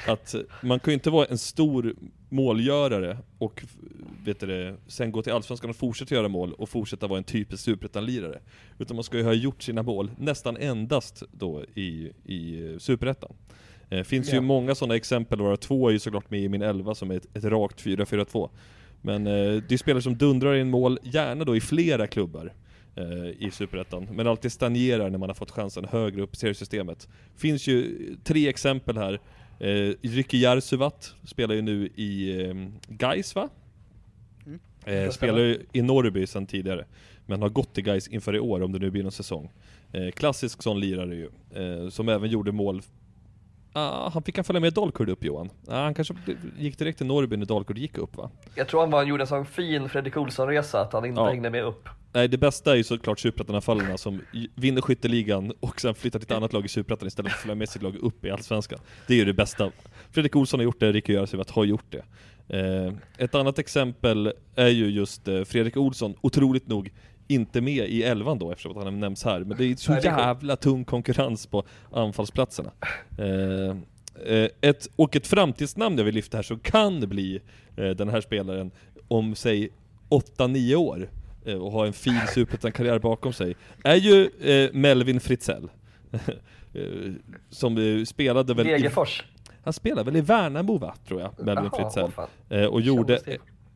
att 0.08 0.34
eh, 0.34 0.42
man 0.62 0.80
kan 0.80 0.92
ju 0.92 0.94
inte 0.94 1.10
vara 1.10 1.26
en 1.26 1.38
stor 1.38 1.96
målgörare 2.30 3.18
och 3.38 3.64
vet 4.26 4.40
det, 4.40 4.76
sen 4.88 5.12
gå 5.12 5.22
till 5.22 5.34
Allsvenskan 5.34 5.70
och 5.70 5.76
fortsätta 5.76 6.16
göra 6.16 6.28
mål 6.28 6.54
och 6.54 6.70
fortsätta 6.70 7.08
vara 7.08 7.18
en 7.18 7.24
typisk 7.24 7.64
superettan-lirare. 7.64 8.40
Utan 8.80 8.96
man 8.96 9.04
ska 9.04 9.18
ju 9.18 9.24
ha 9.24 9.34
gjort 9.34 9.62
sina 9.64 9.84
mål 9.84 10.12
nästan 10.18 10.58
endast 10.58 11.24
då 11.32 11.64
i, 11.76 12.12
i 12.26 12.72
eh, 12.72 12.78
superettan. 12.78 13.34
Det 13.90 14.04
finns 14.04 14.32
ju 14.32 14.36
Ja. 14.36 14.42
många 14.42 14.76
sådana 14.76 14.96
exempel, 14.96 15.40
våra 15.40 15.58
två 15.58 15.88
är 15.88 15.92
ju 15.92 16.00
såklart 16.00 16.30
med 16.32 16.40
i 16.42 16.50
min 16.50 16.62
elva 16.62 16.96
som 16.96 17.12
är 17.12 17.16
ett, 17.18 17.38
ett 17.38 17.44
rakt 17.44 17.86
4-4-2. 17.86 18.50
Men 19.02 19.28
eh, 19.28 19.34
det 19.68 19.72
är 19.72 19.78
spelare 19.78 20.02
som 20.02 20.18
dundrar 20.18 20.56
in 20.56 20.70
mål, 20.70 21.00
gärna 21.04 21.44
då 21.46 21.56
i 21.56 21.62
flera 21.62 22.08
klubbar 22.08 22.46
eh, 22.46 22.52
i 23.38 23.50
Superettan, 23.52 24.08
men 24.12 24.28
alltid 24.28 24.52
stagnerar 24.52 25.10
när 25.10 25.18
man 25.18 25.30
har 25.30 25.34
fått 25.34 25.52
chansen 25.52 25.86
högre 25.86 26.22
upp 26.22 26.34
i 26.34 26.38
seriesystemet. 26.38 27.08
Finns 27.36 27.68
ju 27.68 27.98
tre 28.24 28.50
exempel 28.50 28.98
här. 28.98 29.20
Eh, 29.60 29.94
Ricky 30.02 30.38
Järsuvat 30.38 31.16
spelar 31.24 31.56
ju 31.56 31.62
nu 31.62 31.90
i 31.96 32.42
eh, 32.46 32.56
Gais 32.88 33.36
va? 33.36 33.50
Mm. 34.46 34.60
Eh, 34.86 35.12
spelar 35.12 35.40
ju 35.40 35.66
i 35.74 35.82
Norrby 35.82 36.28
sedan 36.28 36.46
tidigare, 36.46 36.86
men 37.26 37.42
har 37.42 37.50
gått 37.50 37.74
till 37.74 37.84
Gais 37.84 38.08
inför 38.08 38.36
i 38.36 38.40
år 38.40 38.62
om 38.62 38.72
det 38.72 38.80
nu 38.80 38.92
blir 38.92 39.04
någon 39.04 39.12
säsong. 39.12 39.52
Eh, 39.92 40.12
klassisk 40.12 40.64
sån 40.64 40.80
lirare 40.80 41.16
ju, 41.16 41.30
eh, 41.54 41.90
som 41.90 42.10
även 42.10 42.30
gjorde 42.30 42.52
mål 42.52 42.82
Ah, 43.74 44.10
han 44.10 44.24
fick 44.24 44.36
han 44.38 44.44
följa 44.46 44.60
med 44.60 44.74
Dalkurd 44.74 45.10
upp 45.10 45.24
Johan? 45.24 45.50
Ah, 45.68 45.84
han 45.84 45.94
kanske 45.94 46.14
gick 46.58 46.78
direkt 46.80 46.98
till 46.98 47.08
Norrby 47.08 47.38
när 47.38 47.46
Dalkurd 47.46 47.78
gick 47.78 47.98
upp 47.98 48.18
va? 48.18 48.30
Jag 48.56 48.68
tror 48.68 48.80
han 48.82 48.92
var, 48.92 49.04
gjorde 49.04 49.24
en 49.24 49.28
sån 49.28 49.46
fin 49.46 49.90
Fredrik 49.90 50.18
Olsson-resa 50.18 50.82
att 50.82 50.94
han 50.94 51.06
inte 51.06 51.22
Ja. 51.22 51.28
hängde 51.30 51.50
med 51.50 51.64
upp. 51.64 51.90
Nej 52.14 52.28
det 52.28 52.38
bästa 52.38 52.72
är 52.72 52.76
ju 52.76 52.84
såklart 52.84 53.20
superettan-anfallarna 53.20 53.98
som 53.98 54.22
vinner 54.56 54.82
skytteligan 54.82 55.54
och 55.60 55.82
sen 55.82 55.96
flyttar 55.96 56.20
till 56.20 56.26
ett 56.32 56.38
annat 56.38 56.54
lag 56.54 56.66
i 56.66 56.68
superettan 56.68 57.08
istället 57.08 57.32
för 57.32 57.38
att 57.38 57.42
följa 57.42 57.56
med 57.56 57.70
sitt 57.70 57.82
lag 57.82 57.96
upp 57.96 58.26
i 58.26 58.32
allsvenskan. 58.32 58.80
Det 59.08 59.14
är 59.14 59.18
ju 59.18 59.26
det 59.26 59.34
bästa. 59.34 59.72
Fredrik 60.12 60.36
Olsson 60.36 60.60
har 60.60 60.64
gjort 60.64 60.80
det, 60.80 60.92
Ricky 60.92 61.14
Jarsivat 61.14 61.50
har 61.50 61.64
gjort 61.66 61.86
det. 61.90 62.04
Eh, 62.58 62.94
ett 63.18 63.36
annat 63.36 63.60
exempel 63.60 64.34
är 64.56 64.68
ju 64.68 64.90
just 64.90 65.28
eh, 65.28 65.44
Fredrik 65.44 65.78
Olsson, 65.78 66.14
otroligt 66.22 66.68
nog 66.68 66.92
inte 67.30 67.62
med 67.62 67.90
i 67.90 68.04
elvan 68.04 68.40
då 68.40 68.52
eftersom 68.52 68.78
han 68.78 69.00
nämns 69.00 69.24
här, 69.24 69.40
men 69.40 69.58
det 69.58 69.66
är 69.66 69.76
så 69.76 69.94
jävla 70.04 70.56
tung 70.56 70.86
konkurrens 70.86 71.46
på 71.46 71.64
anfallsplatserna. 71.92 72.72
Eh, 73.18 73.78
eh, 74.36 74.50
ett, 74.62 74.88
och 74.96 75.16
ett 75.16 75.28
framtidsnamn 75.28 75.98
jag 75.98 76.06
vill 76.06 76.16
lyfta 76.16 76.38
här 76.38 76.44
som 76.44 76.60
kan 76.60 77.00
bli 77.00 77.40
eh, 77.78 77.90
den 77.90 78.10
här 78.10 78.22
spelaren 78.22 78.72
om, 79.08 79.36
säg 79.36 79.70
8-9 80.10 80.76
år 80.76 81.10
eh, 81.46 81.56
och 81.56 81.72
ha 81.72 81.86
en 81.86 81.94
fin 81.94 82.22
superettan-karriär 82.34 83.00
bakom 83.00 83.34
sig, 83.34 83.56
är 83.84 83.96
ju 83.96 84.30
eh, 84.42 84.70
Melvin 84.74 85.20
Fritzell. 85.20 85.70
Eh, 86.74 87.12
som 87.50 88.06
spelade 88.06 88.54
väl 88.54 88.66
Degerfors. 88.66 89.24
Han 89.64 89.74
spelade 89.74 90.04
väl 90.04 90.16
i 90.16 90.22
Värnamo 90.22 90.78
va, 90.78 90.96
tror 91.08 91.22
jag, 91.22 91.32
Melvin 91.38 91.70
Jaha, 91.74 91.90
Fritzell. 91.92 92.68
och 92.68 92.82
gjorde 92.82 93.20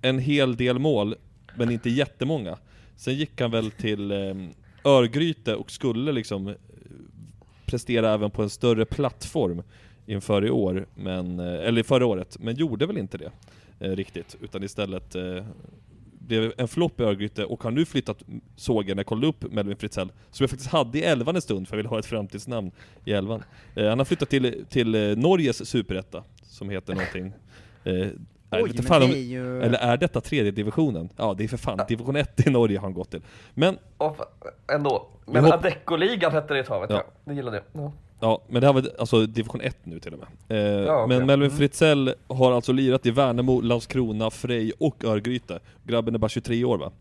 en 0.02 0.20
hel 0.20 0.56
del 0.56 0.80
mål, 0.80 1.16
men 1.56 1.72
inte 1.72 1.90
jättemånga. 1.90 2.58
Sen 2.96 3.16
gick 3.16 3.42
han 3.42 3.52
väl 3.52 3.72
till 3.72 4.12
eh, 4.12 4.36
Örgryte 4.84 5.56
och 5.56 5.72
skulle 5.72 6.12
liksom 6.12 6.48
eh, 6.48 6.56
prestera 7.66 8.14
även 8.14 8.32
på 8.32 8.44
en 8.44 8.50
större 8.50 8.86
plattform 8.86 9.64
inför 10.06 10.46
i 10.46 10.50
år, 10.50 10.88
men, 10.96 11.40
eh, 11.40 11.68
eller 11.68 11.84
förra 11.84 12.06
året, 12.06 12.38
men 12.40 12.56
gjorde 12.56 12.86
väl 12.86 12.98
inte 12.98 13.18
det 13.18 13.32
eh, 13.80 13.92
riktigt, 13.92 14.38
utan 14.42 14.64
istället 14.64 15.16
eh, 15.16 15.46
blev 16.20 16.54
en 16.58 16.68
flopp 16.68 17.00
i 17.00 17.04
Örgryte 17.04 17.46
och 17.46 17.64
har 17.64 17.72
nu 17.72 17.86
flyttat, 17.86 18.24
såg 18.56 18.90
jag 18.90 18.96
när 18.96 19.00
jag 19.00 19.08
kollade 19.08 19.28
upp 19.28 19.52
Melvin 19.52 19.78
Fritzell, 19.78 20.12
som 20.32 20.44
jag 20.44 20.50
faktiskt 20.50 20.72
hade 20.72 21.00
i 21.00 21.04
elvan 21.04 21.36
en 21.36 21.42
stund 21.42 21.68
för 21.68 21.76
jag 21.76 21.78
ville 21.78 21.90
ha 21.90 22.00
ett 22.00 22.06
framtidsnamn 22.06 22.72
i 23.06 23.14
elvan. 23.14 23.44
Eh, 23.76 23.90
han 23.90 23.98
har 23.98 24.06
flyttat 24.06 24.30
till, 24.30 24.66
till 24.70 24.96
eh, 24.96 25.02
Norges 25.02 25.70
superetta, 25.70 26.24
som 26.44 26.70
heter 26.70 26.94
någonting. 26.94 27.34
Eh, 27.84 28.08
Oj, 28.62 28.70
inte 28.70 28.84
fan 28.84 29.00
det 29.02 29.06
om- 29.06 29.12
är 29.12 29.16
ju... 29.16 29.62
Eller 29.64 29.78
är 29.80 29.98
detta 29.98 30.22
tredje 30.22 30.52
divisionen? 30.52 31.10
Ja, 31.18 31.34
det 31.38 31.44
är 31.44 31.48
för 31.48 31.58
fan 31.58 31.80
division 31.88 32.16
1 32.16 32.48
i 32.48 32.50
Norge 32.50 32.78
har 32.78 32.82
han 32.84 32.94
gått 32.94 33.12
till. 33.12 33.22
Men, 33.54 33.78
Och 33.98 34.18
fa- 34.18 34.74
ändå. 34.76 35.08
Men 35.26 35.44
hopp- 35.46 35.54
Adecco-ligan 35.54 36.32
hette 36.32 36.54
det 36.54 36.60
ett 36.60 36.68
tag 36.68 36.82
vet 36.82 36.90
Ja. 36.90 36.96
jag. 36.96 37.06
Det 37.26 37.34
gillade 37.36 37.58
jag. 37.74 37.84
Ja. 37.84 37.92
ja, 38.20 38.42
men 38.48 38.62
det 38.62 38.68
här 38.68 38.74
var 38.74 38.84
alltså 39.00 39.26
division 39.26 39.62
1 39.62 39.78
nu 39.84 40.00
till 40.00 40.14
och 40.14 40.20
med. 40.20 40.28
Eh, 40.58 40.82
Ja, 40.86 41.04
okej. 41.04 41.18
Men 41.18 41.28
Melvin 41.28 41.52
Fritzell 41.52 42.14
har 42.28 42.52
alltså 42.52 42.72
lirat 42.72 43.06
i 43.06 43.12
Värnamo, 43.12 43.62
Landskrona, 43.62 44.32
Frej 44.32 44.72
och 44.80 45.04
Örgryte. 45.06 45.60
Grabben 45.84 46.16
är 46.16 46.20
bara 46.20 46.30
23 46.30 46.64
år 46.64 46.78
va? 46.78 46.92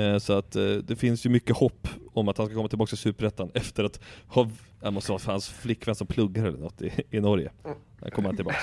Eh, 0.00 0.18
Så 0.18 0.32
att 0.32 0.56
eh, 0.56 0.62
det 0.64 0.96
finns 0.96 1.26
ju 1.26 1.30
mycket 1.30 1.56
hopp 1.56 1.88
om 2.14 2.28
att 2.28 2.38
han 2.38 2.46
ska 2.46 2.56
komma 2.56 2.68
tillbaka 2.68 2.88
till 2.88 2.98
Superettan 2.98 3.50
efter 3.54 3.84
att 3.84 4.00
ha, 4.28 4.48
jag 4.82 4.92
måste 4.92 5.12
vara 5.12 5.20
hans 5.26 5.48
flickvän 5.48 5.94
som 5.94 6.06
pluggar 6.06 6.44
eller 6.44 6.58
något 6.58 6.82
i, 6.82 6.92
i 7.10 7.20
Norge. 7.20 7.50
Där 8.00 8.10
kommer 8.10 8.28
han 8.28 8.36
tillbaka. 8.36 8.58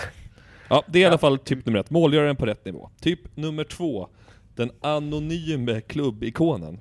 Ja, 0.69 0.83
det 0.87 0.99
är 0.99 1.03
i 1.03 1.05
alla 1.05 1.17
fall 1.17 1.39
typ 1.39 1.65
nummer 1.65 1.79
ett, 1.79 1.89
målgöraren 1.89 2.35
på 2.35 2.45
rätt 2.45 2.65
nivå. 2.65 2.89
Typ 3.01 3.37
nummer 3.37 3.63
två, 3.63 4.07
den 4.55 4.71
anonyme 4.81 5.81
klubbikonen. 5.81 6.79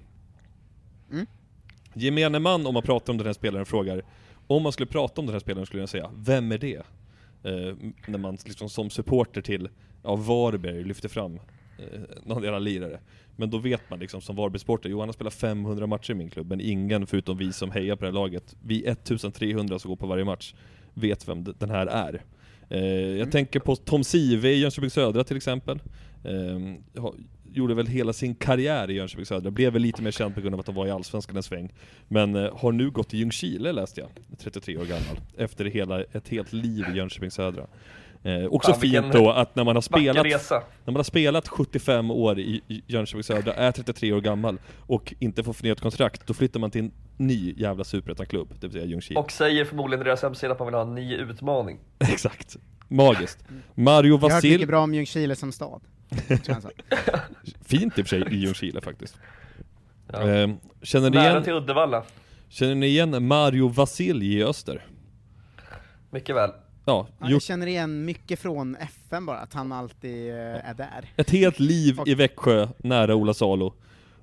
Mm. 1.12 1.26
Gemene 1.94 2.38
man 2.38 2.66
om 2.66 2.74
man 2.74 2.82
pratar 2.82 3.12
om 3.12 3.16
den 3.16 3.26
här 3.26 3.32
spelaren 3.32 3.66
frågar, 3.66 4.02
om 4.46 4.62
man 4.62 4.72
skulle 4.72 4.86
prata 4.86 5.20
om 5.20 5.26
den 5.26 5.34
här 5.34 5.40
spelaren 5.40 5.66
skulle 5.66 5.82
jag 5.82 5.88
säga, 5.88 6.10
vem 6.16 6.52
är 6.52 6.58
det? 6.58 6.82
Eh, 7.42 7.74
när 8.06 8.18
man 8.18 8.38
liksom 8.44 8.68
som 8.68 8.90
supporter 8.90 9.42
till 9.42 9.68
ja, 10.02 10.16
Varberg 10.16 10.84
lyfter 10.84 11.08
fram 11.08 11.34
eh, 11.78 12.00
någon 12.24 12.42
jävla 12.42 12.58
lirare. 12.58 13.00
Men 13.36 13.50
då 13.50 13.58
vet 13.58 13.90
man 13.90 13.98
liksom 13.98 14.20
som 14.20 14.36
Varbergssporter, 14.36 14.90
Johan 14.90 15.08
har 15.08 15.12
spelat 15.12 15.34
500 15.34 15.86
matcher 15.86 16.10
i 16.10 16.14
min 16.14 16.30
klubb, 16.30 16.48
men 16.48 16.60
ingen 16.60 17.06
förutom 17.06 17.36
vi 17.38 17.52
som 17.52 17.70
hejar 17.70 17.96
på 17.96 18.00
det 18.00 18.06
här 18.06 18.14
laget, 18.14 18.56
vi 18.62 18.86
1300 18.86 19.78
som 19.78 19.88
går 19.88 19.96
på 19.96 20.06
varje 20.06 20.24
match, 20.24 20.54
vet 20.94 21.28
vem 21.28 21.44
den 21.44 21.70
här 21.70 21.86
är. 21.86 22.22
Eh, 22.70 22.80
jag 23.18 23.32
tänker 23.32 23.60
på 23.60 23.76
Tom 23.76 24.04
Sive 24.04 24.48
i 24.48 24.60
Jönköping 24.60 24.90
Södra 24.90 25.24
till 25.24 25.36
exempel. 25.36 25.80
Eh, 26.24 27.00
ha- 27.02 27.14
gjorde 27.52 27.74
väl 27.74 27.86
hela 27.86 28.12
sin 28.12 28.34
karriär 28.34 28.90
i 28.90 28.94
Jönköping 28.94 29.26
Södra, 29.26 29.50
blev 29.50 29.72
väl 29.72 29.82
lite 29.82 30.02
mer 30.02 30.10
känd 30.10 30.34
på 30.34 30.40
grund 30.40 30.54
av 30.54 30.60
att 30.60 30.66
de 30.66 30.74
var 30.74 30.86
i 30.86 30.90
Allsvenskan 30.90 31.36
en 31.36 31.42
sväng. 31.42 31.72
Men 32.08 32.34
eh, 32.34 32.56
har 32.56 32.72
nu 32.72 32.90
gått 32.90 33.08
till 33.08 33.18
Ljungskile 33.18 33.72
läste 33.72 34.00
jag, 34.00 34.08
33 34.38 34.76
år 34.76 34.84
gammal, 34.84 35.20
efter 35.38 35.64
hela, 35.64 36.02
ett 36.02 36.28
helt 36.28 36.52
liv 36.52 36.84
i 36.92 36.96
Jönköping 36.96 37.30
Södra. 37.30 37.66
Eh, 38.22 38.44
också 38.44 38.72
Fan, 38.72 38.80
fint 38.80 39.12
då 39.12 39.30
att 39.30 39.56
när 39.56 39.64
man 39.64 39.76
har 39.76 39.80
spelat 39.82 40.26
när 40.84 40.92
man 40.92 40.96
har 40.96 41.02
spelat 41.02 41.48
75 41.48 42.10
år 42.10 42.38
i 42.38 42.62
i 42.68 42.82
Jönköping 42.86 43.22
Södra, 43.22 43.54
är 43.54 43.72
33 43.72 44.12
år 44.12 44.20
gammal 44.20 44.58
och 44.76 45.14
inte 45.18 45.42
får 45.42 45.52
förnyat 45.52 45.80
kontrakt, 45.80 46.26
då 46.26 46.34
flyttar 46.34 46.60
man 46.60 46.70
till 46.70 46.80
en 46.84 46.90
ny 47.18 47.54
jävla 47.56 47.84
superettan-klubb, 47.84 48.48
det 48.60 48.66
vill 48.66 48.72
säga 48.72 48.84
Ljungskile. 48.84 49.20
Och 49.20 49.32
säger 49.32 49.64
förmodligen 49.64 50.04
deras 50.04 50.22
hemsida 50.22 50.52
att 50.52 50.58
man 50.58 50.66
vill 50.66 50.74
ha 50.74 50.82
en 50.82 50.94
ny 50.94 51.14
utmaning. 51.16 51.78
Exakt. 51.98 52.56
Magiskt. 52.88 53.44
Mario 53.74 54.10
Jag 54.12 54.18
har 54.18 54.28
hört 54.28 54.32
Vasil, 54.32 54.52
mycket 54.52 54.68
bra 54.68 54.80
om 54.80 54.94
Ljungskile 54.94 55.36
som 55.36 55.52
stad. 55.52 55.80
fint 57.64 57.98
i 57.98 58.02
och 58.02 58.06
för 58.06 58.16
sig 58.16 58.34
i 58.34 58.36
Ljungskile 58.36 58.80
faktiskt. 58.80 59.16
Ja. 60.12 60.28
Eh, 60.28 60.48
känner, 60.82 61.10
ni 61.10 61.16
Nära 61.16 61.30
igen, 61.30 61.42
till 61.44 61.52
Uddevalla. 61.52 62.04
känner 62.48 62.74
ni 62.74 62.86
igen 62.86 63.26
Mario 63.26 63.68
Vasilj 63.68 64.34
i 64.38 64.44
Öster? 64.44 64.86
Mycket 66.10 66.36
väl. 66.36 66.50
Ja, 66.84 67.06
Ja, 67.20 67.30
jag 67.30 67.42
känner 67.42 67.66
igen 67.66 68.04
mycket 68.04 68.38
från 68.38 68.76
FN 68.76 69.26
bara, 69.26 69.38
att 69.38 69.52
han 69.54 69.72
alltid 69.72 70.30
eh, 70.30 70.68
är 70.70 70.74
där. 70.74 71.12
ett 71.16 71.30
helt 71.30 71.58
liv 71.60 71.98
i 72.06 72.14
Växjö, 72.14 72.68
nära 72.78 73.14
Ola 73.14 73.34
Salo. 73.34 73.74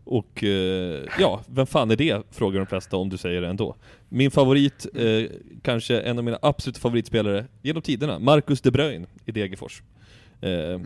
Och 0.06 0.44
eh, 0.44 1.04
ja, 1.20 1.42
vem 1.48 1.66
fan 1.66 1.92
är 1.92 1.96
det? 1.96 2.24
Frågar 2.32 2.60
de 2.60 2.66
flesta 2.66 2.98
om 2.98 3.10
du 3.10 3.18
säger 3.18 3.42
det 3.42 3.48
ändå. 3.48 3.76
Min 4.10 4.32
favorit, 4.32 4.88
eh, 4.96 5.24
kanske 5.62 6.00
en 6.00 6.18
av 6.18 6.24
mina 6.24 6.40
absoluta 6.42 6.80
favoritspelare 6.80 7.46
genom 7.62 7.82
tiderna, 7.82 8.20
Marcus 8.20 8.62
de 8.62 8.72
Bruyne 8.72 9.08
i 9.26 9.32
Degerfors. 9.32 9.82
Eh, 10.42 10.80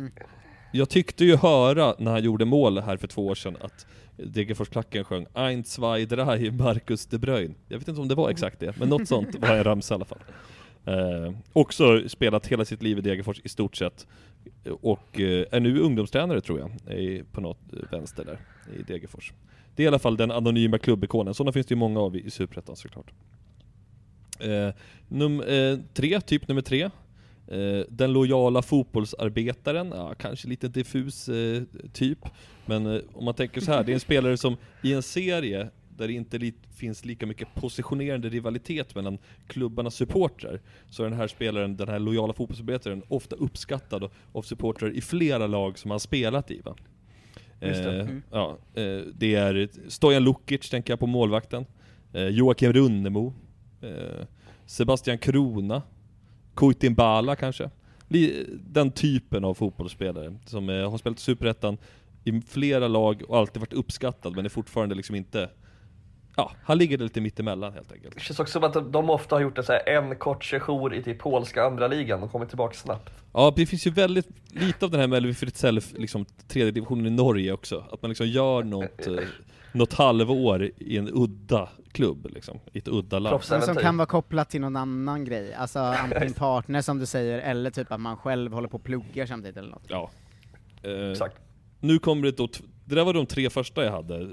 Jag 0.72 0.90
tyckte 0.90 1.26
ju 1.26 1.36
höra 1.36 1.96
när 2.00 2.12
han 2.12 2.24
gjorde 2.24 2.46
mål 2.46 2.78
här 2.80 2.98
för 2.98 3.08
två 3.08 3.28
år 3.28 3.36
sedan 3.36 3.58
att 3.62 3.86
Degerforsklacken 4.18 5.04
sjöng 5.04 5.26
Ein, 5.34 5.64
zwei, 5.64 6.06
drei, 6.06 6.52
Marcus 6.52 7.06
de 7.06 7.18
Bruyne. 7.18 7.54
Jag 7.68 7.80
vet 7.80 7.88
inte 7.88 8.02
om 8.02 8.08
det 8.08 8.16
var 8.16 8.30
exakt 8.30 8.60
det, 8.60 8.78
men 8.80 8.90
något 8.90 9.08
sånt 9.08 9.36
var 9.40 9.56
en 9.56 9.64
ramsa 9.64 9.94
i 9.94 9.96
alla 9.96 10.06
fall. 10.06 10.20
Eh, 10.86 11.34
också 11.54 12.10
spelat 12.10 12.48
hela 12.48 12.66
sitt 12.66 12.82
liv 12.84 12.98
i 12.98 13.02
Degerfors 13.02 13.40
i 13.44 13.50
stort 13.50 13.76
sett. 13.76 14.08
Och 14.82 15.20
eh, 15.20 15.46
är 15.52 15.60
nu 15.60 15.80
ungdomstränare 15.80 16.42
tror 16.42 16.60
jag, 16.60 16.72
på 17.32 17.42
något 17.42 17.74
eh, 17.74 17.92
vänster 17.92 18.26
där 18.26 18.40
i 18.80 18.84
Degerfors. 18.84 19.34
Det 19.76 19.84
är 19.84 19.86
i 19.86 19.88
alla 19.88 20.00
fall 20.00 20.18
den 20.18 20.32
anonyma 20.32 20.78
klubbikonen, 20.78 21.34
sådana 21.34 21.52
finns 21.52 21.66
det 21.66 21.74
ju 21.74 21.80
många 21.80 22.00
av 22.00 22.16
i, 22.16 22.30
Superettan 22.32 22.76
såklart. 22.76 23.12
Eh, 24.40 24.70
num, 25.08 25.42
eh, 25.42 25.80
tre, 25.94 26.22
typ 26.22 26.48
nummer 26.48 26.62
tre. 26.62 26.90
Eh, 27.48 27.86
den 27.90 28.14
lojala 28.14 28.62
fotbollsarbetaren, 28.62 29.92
ja, 29.96 30.14
kanske 30.14 30.48
lite 30.48 30.68
diffus 30.68 31.30
eh, 31.30 31.64
typ. 31.94 32.20
Men 32.66 32.86
eh, 32.86 33.02
om 33.14 33.26
man 33.26 33.34
tänker 33.34 33.62
så 33.62 33.72
här, 33.72 33.84
det 33.84 33.92
är 33.92 33.94
en 33.94 34.00
spelare 34.00 34.38
som 34.38 34.58
i 34.84 34.94
en 34.94 35.04
serie 35.04 35.70
där 36.00 36.08
det 36.08 36.14
inte 36.14 36.38
li 36.38 36.54
finns 36.76 37.06
lika 37.06 37.26
mycket 37.26 37.56
positionerande 37.56 38.30
rivalitet 38.30 38.96
mellan 38.96 39.18
klubbarnas 39.48 39.96
supportrar, 39.96 40.60
så 40.90 41.04
är 41.04 41.10
den 41.10 41.18
här 41.20 41.28
spelaren, 41.28 41.78
den 41.78 41.88
här 41.90 42.00
lojala 42.00 42.34
fotbollsarbetaren, 42.34 43.04
ofta 43.08 43.36
uppskattad 43.36 44.10
av 44.32 44.42
supportrar 44.42 44.92
i 44.92 45.02
flera 45.02 45.48
lag 45.48 45.80
som 45.80 45.92
han 45.92 46.00
spelat 46.00 46.52
i. 46.52 46.62
Va? 46.62 46.76
Det. 47.60 47.86
Eh, 47.86 48.00
Mm. 48.00 48.22
ja, 48.32 48.58
eh, 48.74 49.02
det 49.14 49.36
är 49.36 49.70
Stojan 49.88 50.24
Lukic, 50.24 50.70
tänker 50.70 50.94
jag 50.94 51.00
på 51.00 51.08
målvakten. 51.08 51.66
Eh, 52.14 52.28
Joakim 52.28 52.74
Runnemo. 52.74 53.34
Sebastian 54.66 55.18
Krona. 55.18 55.82
Kuitin 56.56 56.94
Bala 56.96 57.36
kanske. 57.36 57.70
Den 58.52 58.92
typen 58.92 59.46
av 59.46 59.54
fotbollsspelare 59.54 60.36
som 60.46 60.70
har 60.70 60.98
spelat 60.98 61.20
Superettan 61.20 61.78
i 62.24 62.42
flera 62.42 62.88
lag 62.88 63.24
och 63.28 63.38
alltid 63.38 63.60
varit 63.60 63.74
uppskattad 63.74 64.36
men 64.36 64.46
är 64.46 64.50
fortfarande 64.50 64.96
liksom 64.96 65.16
inte... 65.16 65.50
Ja, 66.40 66.52
han 66.64 66.78
ligger 66.78 66.98
lite 66.98 67.22
mittemellan 67.22 67.74
helt 67.74 67.92
enkelt. 67.92 68.14
Det 68.14 68.20
känns 68.20 68.40
också 68.40 68.52
som 68.52 68.64
att 68.64 68.94
de 68.94 69.10
ofta 69.10 69.36
har 69.36 69.42
gjort 69.42 69.58
en, 69.58 69.64
så 69.64 69.72
här, 69.72 69.90
en 69.90 70.16
kort 70.16 70.46
sejour 70.46 70.94
i 70.94 71.04
typ 71.04 71.20
polska 71.20 71.64
andra 71.64 71.88
ligan 71.88 72.24
och 72.24 72.32
kommit 72.32 72.50
tillbaka 72.50 72.74
snabbt. 72.74 73.10
Ja, 73.34 73.54
det 73.56 73.66
finns 73.66 73.88
ju 73.88 73.92
väldigt 73.92 74.28
lite 74.48 74.86
av 74.86 74.92
den 74.92 75.00
här 75.00 75.08
Melvi 75.08 75.34
Fritzell, 75.34 75.82
liksom 75.96 76.26
tredje 76.48 76.72
divisionen 76.72 77.06
i 77.06 77.10
Norge 77.10 77.52
också. 77.52 77.84
Att 77.92 78.02
man 78.02 78.10
liksom 78.10 78.28
gör 78.28 78.64
något, 78.64 79.08
eh, 79.08 79.14
något 79.72 79.94
halvår 79.94 80.72
i 80.78 80.98
en 80.98 81.10
udda 81.14 81.70
klubb 81.92 82.28
liksom, 82.34 82.60
i 82.74 82.78
ett 82.78 82.88
udda 82.88 83.20
land. 83.20 83.42
Men 83.50 83.62
som 83.62 83.76
kan 83.76 83.98
vara 83.98 84.06
kopplat 84.06 84.50
till 84.50 84.62
någon 84.62 84.76
annan 84.76 85.26
grej, 85.26 85.54
alltså 85.54 85.80
antingen 85.80 86.34
partner 86.34 86.82
som 86.82 87.00
du 87.00 87.06
säger, 87.06 87.40
eller 87.40 87.72
typ 87.72 87.92
att 87.92 88.00
man 88.00 88.18
själv 88.18 88.54
håller 88.54 88.68
på 88.68 88.78
och 88.78 88.84
pluggar 88.84 89.26
samtidigt 89.26 89.58
eller 89.58 89.70
något. 89.70 89.86
Ja. 89.88 90.10
Eh, 90.84 91.12
Exakt. 91.12 91.36
nu 91.80 92.00
kommer 92.00 92.24
det 92.24 92.38
då, 92.38 92.48
det 92.90 92.96
där 92.96 93.04
var 93.04 93.14
de 93.14 93.26
tre 93.26 93.50
första 93.50 93.84
jag 93.84 93.92
hade. 93.92 94.30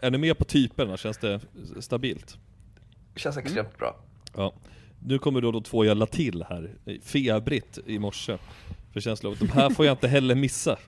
Är 0.00 0.10
ni 0.10 0.18
med 0.18 0.38
på 0.38 0.44
typerna? 0.44 0.96
Känns 0.96 1.18
det 1.18 1.40
stabilt? 1.80 2.38
Känns 3.16 3.36
extremt 3.36 3.78
bra. 3.78 3.96
Ja. 4.36 4.54
Nu 5.06 5.18
kommer 5.18 5.40
då 5.40 5.52
de 5.52 5.62
två 5.62 5.84
jag 5.84 5.96
la 5.96 6.06
till 6.06 6.44
här, 6.48 6.70
febrigt 7.02 7.78
i 7.86 7.98
morse. 7.98 8.38
För 8.92 9.00
känslan 9.00 9.36
de 9.38 9.48
här 9.48 9.70
får 9.70 9.86
jag 9.86 9.92
inte 9.92 10.08
heller 10.08 10.34
missa. 10.34 10.78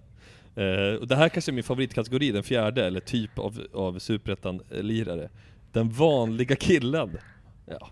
Eh, 0.55 0.94
och 1.00 1.07
det 1.07 1.16
här 1.16 1.29
kanske 1.29 1.50
är 1.50 1.52
min 1.52 1.64
favoritkategori, 1.64 2.31
den 2.31 2.42
fjärde, 2.42 2.87
eller 2.87 3.00
typ 3.00 3.38
av, 3.38 3.66
av 3.74 3.98
superettan-lirare. 3.98 5.29
Den 5.72 5.88
vanliga 5.88 6.57
killen. 6.57 7.18
Ja. 7.66 7.90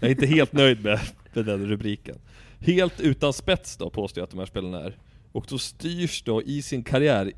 Jag 0.00 0.08
är 0.08 0.10
inte 0.10 0.26
helt 0.26 0.52
nöjd 0.52 0.84
med, 0.84 1.00
med 1.34 1.44
den 1.44 1.66
rubriken. 1.66 2.18
Helt 2.60 3.00
utan 3.00 3.32
spets 3.32 3.76
då, 3.76 3.90
påstår 3.90 4.20
jag 4.20 4.24
att 4.24 4.30
de 4.30 4.38
här 4.38 4.46
spelarna 4.46 4.80
är. 4.80 4.96
Och 5.32 5.46
då 5.48 5.58
styrs 5.58 6.22
då 6.22 6.42
i 6.42 6.62
sin 6.62 6.84
karriär, 6.84 7.32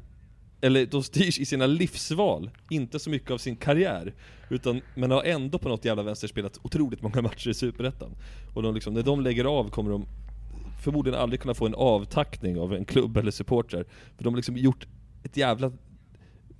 eller 0.61 0.87
de 0.87 1.03
styrs 1.03 1.39
i 1.39 1.45
sina 1.45 1.67
livsval, 1.67 2.51
inte 2.71 2.99
så 2.99 3.11
mycket 3.11 3.31
av 3.31 3.39
sin 3.39 3.57
karriär. 3.57 4.15
Utan, 4.51 4.81
men 4.95 5.11
har 5.11 5.23
ändå 5.23 5.59
på 5.59 5.69
något 5.69 5.85
jävla 5.85 6.03
vänster 6.03 6.29
spelat 6.29 6.59
otroligt 6.63 7.03
många 7.03 7.23
matcher 7.23 7.49
i 7.49 7.55
Superettan. 7.55 8.11
Och 8.55 8.63
de 8.63 8.75
liksom, 8.75 8.95
när 8.95 9.03
de 9.03 9.21
lägger 9.21 9.45
av 9.45 9.71
kommer 9.71 9.91
de 9.91 10.07
förmodligen 10.83 11.21
aldrig 11.21 11.41
kunna 11.41 11.55
få 11.55 11.67
en 11.67 11.75
avtackning 11.75 12.61
av 12.61 12.75
en 12.75 12.85
klubb 12.85 13.17
eller 13.17 13.31
supportrar. 13.31 13.85
För 14.17 14.25
de 14.25 14.33
har 14.33 14.37
liksom 14.37 14.57
gjort 14.57 14.87
ett 15.25 15.37
jävla, 15.37 15.73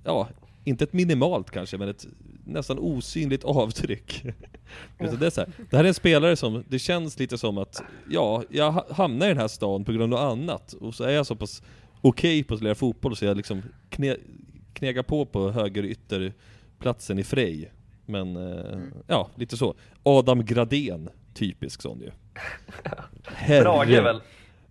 ja, 0.03 0.27
inte 0.63 0.83
ett 0.83 0.93
minimalt 0.93 1.51
kanske, 1.51 1.77
men 1.77 1.89
ett 1.89 2.07
nästan 2.45 2.79
osynligt 2.79 3.43
avtryck. 3.43 4.25
Utan 4.99 5.19
det, 5.19 5.25
är 5.25 5.29
så 5.29 5.41
här, 5.41 5.49
det 5.69 5.77
här 5.77 5.83
är 5.83 5.87
en 5.87 5.93
spelare 5.93 6.35
som, 6.35 6.63
det 6.67 6.79
känns 6.79 7.19
lite 7.19 7.37
som 7.37 7.57
att, 7.57 7.83
ja, 8.09 8.43
jag 8.49 8.71
hamnar 8.71 9.25
i 9.25 9.29
den 9.29 9.37
här 9.37 9.47
stan 9.47 9.85
på 9.85 9.91
grund 9.91 10.03
av 10.03 10.09
något 10.09 10.31
annat. 10.31 10.73
Och 10.73 10.95
så 10.95 11.03
är 11.03 11.11
jag 11.11 11.25
så 11.25 11.35
pass 11.35 11.63
okej 12.01 12.43
på 12.43 12.53
att 12.53 12.61
lira 12.61 12.75
fotboll 12.75 13.15
så 13.15 13.25
jag 13.25 13.37
liksom 13.37 13.61
kne, 13.89 14.15
knegar 14.73 15.03
på 15.03 15.25
på 15.25 15.51
höger 15.51 15.83
ytterplatsen 15.83 17.19
i 17.19 17.23
Frej. 17.23 17.71
Men, 18.05 18.35
eh, 18.35 18.79
ja, 19.07 19.29
lite 19.35 19.57
så. 19.57 19.75
Adam 20.03 20.45
Gradén, 20.45 21.09
typisk 21.33 21.81
sån 21.81 22.01
ju. 22.01 22.11
Brage 23.61 24.03
väl? 24.03 24.21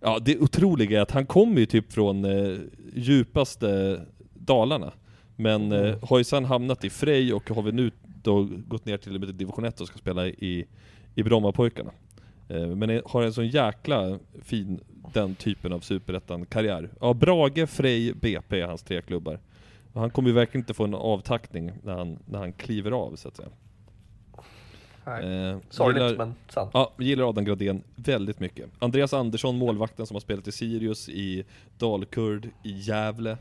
Ja, 0.01 0.19
det 0.21 0.37
otroliga 0.37 0.97
är 0.97 1.01
att 1.01 1.11
han 1.11 1.25
kommer 1.25 1.59
ju 1.59 1.65
typ 1.65 1.91
från 1.91 2.25
eh, 2.25 2.57
djupaste 2.93 4.01
Dalarna. 4.33 4.93
Men 5.35 5.71
eh, 5.71 5.95
har 6.01 6.17
ju 6.17 6.23
sen 6.23 6.45
hamnat 6.45 6.83
i 6.83 6.89
Frej 6.89 7.33
och 7.33 7.49
har 7.49 7.61
vi 7.61 7.71
nu 7.71 7.91
då 8.23 8.43
gått 8.67 8.85
ner 8.85 8.97
till 8.97 9.37
division 9.37 9.65
1 9.65 9.81
och 9.81 9.87
ska 9.87 9.97
spela 9.97 10.27
i, 10.27 10.65
i 11.15 11.23
Brommapojkarna. 11.23 11.91
Eh, 12.49 12.67
men 12.67 13.01
har 13.05 13.23
en 13.23 13.33
sån 13.33 13.47
jäkla 13.47 14.19
fin, 14.41 14.79
den 15.13 15.35
typen 15.35 15.73
av 15.73 15.79
superettan-karriär. 15.79 16.89
Ja, 17.01 17.13
Brage, 17.13 17.69
Frej, 17.69 18.13
BP 18.13 18.61
är 18.61 18.67
hans 18.67 18.83
tre 18.83 19.01
klubbar. 19.01 19.39
Och 19.93 20.01
han 20.01 20.09
kommer 20.09 20.29
ju 20.29 20.35
verkligen 20.35 20.61
inte 20.61 20.73
få 20.73 20.83
en 20.83 20.93
avtackning 20.95 21.71
när 21.83 21.93
han, 21.97 22.19
när 22.25 22.39
han 22.39 22.53
kliver 22.53 22.91
av 22.91 23.15
så 23.15 23.27
att 23.27 23.35
säga. 23.35 23.49
Nej. 25.05 25.25
Eh, 25.49 25.57
Sorgligt 25.69 26.03
gillar- 26.03 26.17
men 26.17 26.33
sant. 26.49 26.71
Ja, 26.73 26.93
gillar 26.99 27.29
Adam 27.29 27.45
Gradén 27.45 27.83
väldigt 27.95 28.39
mycket. 28.39 28.69
Andreas 28.79 29.13
Andersson, 29.13 29.57
målvakten 29.57 30.05
som 30.05 30.15
har 30.15 30.21
spelat 30.21 30.47
i 30.47 30.51
Sirius, 30.51 31.09
i 31.09 31.43
Dalkurd, 31.77 32.49
i 32.63 32.71
Gävle. 32.71 33.37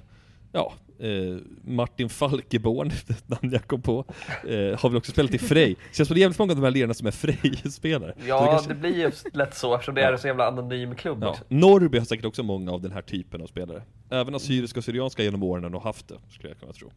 Ja, 0.52 0.72
eh, 0.98 1.36
Martin 1.64 2.08
Falkeborn, 2.08 2.88
ett 3.08 3.28
namn 3.28 3.52
jag 3.52 3.66
kom 3.66 3.82
på, 3.82 4.04
eh, 4.48 4.54
har 4.80 4.88
väl 4.88 4.96
också 4.96 5.12
spelat 5.12 5.34
i 5.34 5.38
Frej. 5.38 5.76
Känns 5.92 6.06
som 6.08 6.14
det 6.14 6.18
är 6.18 6.22
jävligt 6.22 6.38
många 6.38 6.52
av 6.52 6.56
de 6.56 6.64
här 6.64 6.70
lirarna 6.70 6.94
som 6.94 7.06
är 7.06 7.10
Frej-spelare. 7.10 8.12
Så 8.16 8.20
det 8.22 8.28
Ja, 8.28 8.46
kanske- 8.46 8.68
det 8.68 8.74
blir 8.80 8.96
ju 8.96 9.10
lätt 9.32 9.56
så 9.56 9.74
eftersom 9.74 9.94
det 9.94 10.02
är 10.02 10.12
en 10.12 10.18
så 10.18 10.26
jävla 10.26 10.48
anonym 10.48 10.94
klubb 10.94 11.18
Ja. 11.22 11.36
Norrby 11.48 11.98
har 11.98 12.04
säkert 12.04 12.24
också 12.24 12.42
många 12.42 12.72
av 12.72 12.82
den 12.82 12.92
här 12.92 13.02
typen 13.02 13.42
av 13.42 13.46
spelare. 13.46 13.82
Även 14.10 14.34
assyriska 14.34 14.80
och 14.80 14.84
syrianska 14.84 15.22
genom 15.22 15.42
åren 15.42 15.74
har 15.74 15.80
haft 15.80 16.08
det, 16.08 16.14
skulle 16.30 16.48
jag 16.48 16.58
kunna 16.60 16.72
tro. 16.72 16.90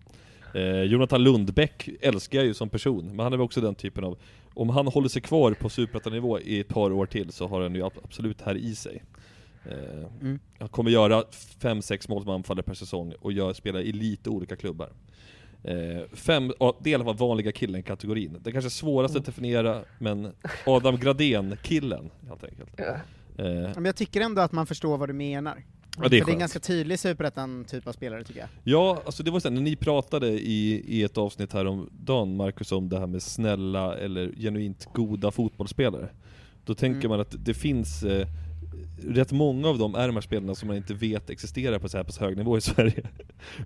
Eh, 0.53 0.81
Jonathan 0.83 1.23
Lundbäck 1.23 1.89
älskar 2.01 2.37
jag 2.39 2.45
ju 2.47 2.53
som 2.53 2.69
person, 2.69 3.05
men 3.07 3.19
han 3.19 3.33
är 3.33 3.37
väl 3.37 3.45
också 3.45 3.61
den 3.61 3.75
typen 3.75 4.03
av... 4.03 4.17
Om 4.53 4.69
han 4.69 4.87
håller 4.87 5.09
sig 5.09 5.21
kvar 5.21 5.51
på 5.53 5.69
superettanivå 5.69 6.39
i 6.39 6.59
ett 6.59 6.67
par 6.67 6.91
år 6.91 7.05
till 7.05 7.31
så 7.31 7.47
har 7.47 7.61
han 7.61 7.75
ju 7.75 7.81
ab- 7.85 7.99
absolut 8.03 8.41
här 8.41 8.55
i 8.57 8.75
sig. 8.75 9.03
Eh, 9.65 10.05
Mm. 10.21 10.39
Han 10.59 10.67
kommer 10.69 10.91
göra 10.91 11.23
5-6 11.59 12.09
mål 12.09 12.23
som 12.23 12.31
anfallare 12.31 12.63
per 12.63 12.73
säsong 12.73 13.13
och 13.19 13.31
gör, 13.33 13.53
spelar 13.53 13.79
i 13.79 13.91
lite 13.91 14.29
olika 14.29 14.55
klubbar. 14.55 14.89
Eh, 15.63 16.01
fem, 16.13 16.47
det 16.79 16.89
är 16.89 16.91
i 16.91 16.95
alla 16.95 17.03
fall 17.03 17.17
vanliga 17.17 17.51
killen-kategorin. 17.51 18.37
Det 18.43 18.51
kanske 18.51 18.69
svåraste 18.69 19.17
att 19.19 19.25
definiera, 19.25 19.81
men 19.99 20.31
Adam 20.65 20.97
Gradén-killen 20.97 22.09
helt 22.27 22.43
enkelt. 22.43 22.69
Ja. 22.77 22.95
Eh, 23.43 23.71
Men 23.75 23.85
jag 23.85 23.95
tycker 23.95 24.21
ändå 24.21 24.41
att 24.41 24.51
man 24.51 24.65
förstår 24.67 24.97
vad 24.97 25.09
du 25.09 25.13
menar. 25.13 25.63
Ja, 25.97 26.01
det 26.01 26.01
är 26.01 26.01
För 26.03 26.09
det 26.09 26.15
är 26.17 26.19
en 26.19 26.25
skönt. 26.25 26.39
ganska 26.39 26.59
tydlig 26.59 26.99
superettan 26.99 27.65
typ 27.65 27.87
av 27.87 27.91
spelare 27.91 28.23
tycker 28.23 28.39
jag. 28.39 28.49
Ja, 28.63 29.01
alltså 29.05 29.23
det 29.23 29.31
var 29.31 29.39
så 29.39 29.47
här, 29.49 29.55
när 29.55 29.61
ni 29.61 29.75
pratade 29.75 30.27
i, 30.27 30.83
i 30.87 31.03
ett 31.03 31.17
avsnitt 31.17 31.53
här 31.53 31.65
om 31.65 31.89
dagen, 31.91 32.35
Marcus, 32.35 32.71
om 32.71 32.89
det 32.89 32.99
här 32.99 33.07
med 33.07 33.21
snälla 33.23 33.97
eller 33.97 34.31
genuint 34.37 34.87
goda 34.93 35.31
fotbollsspelare. 35.31 36.09
Då 36.65 36.75
tänker 36.75 36.99
Mm. 36.99 37.09
man 37.09 37.19
att 37.19 37.35
det 37.45 37.53
finns 37.53 38.03
eh, 38.03 38.27
rätt 39.07 39.31
många 39.31 39.67
av 39.67 39.77
dem 39.77 39.95
är 39.95 40.07
de 40.07 40.15
här 40.15 40.21
spelarna 40.21 40.55
som 40.55 40.67
man 40.67 40.77
inte 40.77 40.93
vet 40.93 41.29
existerar 41.29 41.79
på 41.79 41.89
så 41.89 41.97
här 41.97 42.03
pass 42.03 42.17
hög 42.17 42.37
nivå 42.37 42.57
i 42.57 42.61
Sverige. 42.71 43.03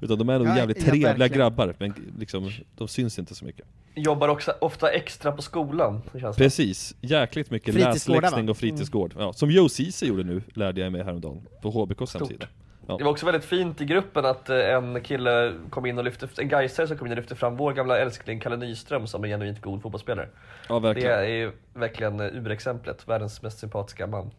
Utan 0.01 0.17
de 0.17 0.29
är 0.29 0.39
nog 0.39 0.47
Ja, 0.47 0.57
jävligt 0.57 0.77
ja, 0.77 0.83
trevliga 0.83 1.07
verkligen. 1.13 1.31
grabbar, 1.39 1.75
men 1.79 1.93
liksom, 2.19 2.51
de 2.77 2.87
syns 2.87 3.19
inte 3.19 3.35
så 3.35 3.45
mycket. 3.45 3.65
Jobbar 3.95 4.27
också 4.27 4.53
ofta 4.61 4.89
extra 4.91 5.31
på 5.31 5.41
skolan, 5.41 6.01
det 6.13 6.19
känns 6.19 6.35
det. 6.37 6.43
Precis, 6.43 6.95
jäkligt 7.01 7.51
mycket 7.51 7.73
läsläxning 7.75 8.49
och 8.49 8.57
fritidsgård. 8.57 9.13
Ja, 9.19 9.33
som 9.33 9.51
Joe 9.51 9.69
Ceesay 9.69 10.09
gjorde 10.09 10.23
nu, 10.23 10.41
lärde 10.53 10.81
jag 10.81 10.91
mig 10.91 11.03
häromdagen, 11.03 11.41
på 11.61 11.69
HBKs 11.69 12.09
Stort. 12.09 12.21
hemsida. 12.21 12.47
Ja. 12.87 12.97
Det 12.97 13.03
var 13.03 13.11
också 13.11 13.25
väldigt 13.25 13.45
fint 13.45 13.81
i 13.81 13.85
gruppen 13.85 14.25
att 14.25 14.49
eh, 14.49 14.57
en 14.57 15.01
kille 15.03 15.53
kom 15.69 15.85
in 15.85 15.97
och 15.97 16.03
lyfte, 16.03 16.27
en 16.37 16.49
Gaisare 16.49 16.87
som 16.87 16.97
kom 16.97 17.07
in 17.07 17.11
och 17.13 17.17
lyfte 17.17 17.35
fram 17.35 17.55
vår 17.57 17.73
gamla 17.73 17.97
älskling 17.99 18.39
Kalle 18.39 18.57
Nyström 18.57 19.07
som 19.07 19.23
en 19.23 19.29
genuint 19.29 19.61
god 19.61 19.81
fotbollsspelare. 19.81 20.27
ja, 20.69 20.75
Det 20.75 20.79
verkligen. 20.87 21.11
är 21.19 21.23
ju 21.23 21.51
verkligen 21.73 22.19
eh, 22.19 22.25
urexemplet, 22.25 23.07
världens 23.07 23.41
mest 23.41 23.59
sympatiska 23.59 24.07
man. 24.07 24.31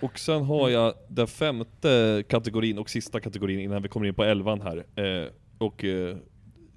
Och 0.00 0.18
sen 0.18 0.42
har 0.44 0.68
jag 0.68 0.94
den 1.08 1.26
femte 1.26 2.24
kategorin 2.28 2.78
och 2.78 2.90
sista 2.90 3.20
kategorin 3.20 3.60
innan 3.60 3.82
vi 3.82 3.88
kommer 3.88 4.06
in 4.06 4.14
på 4.14 4.24
elvan 4.24 4.60
här. 4.60 4.76
Eh, 5.04 5.28
och 5.58 5.84
eh, 5.84 6.16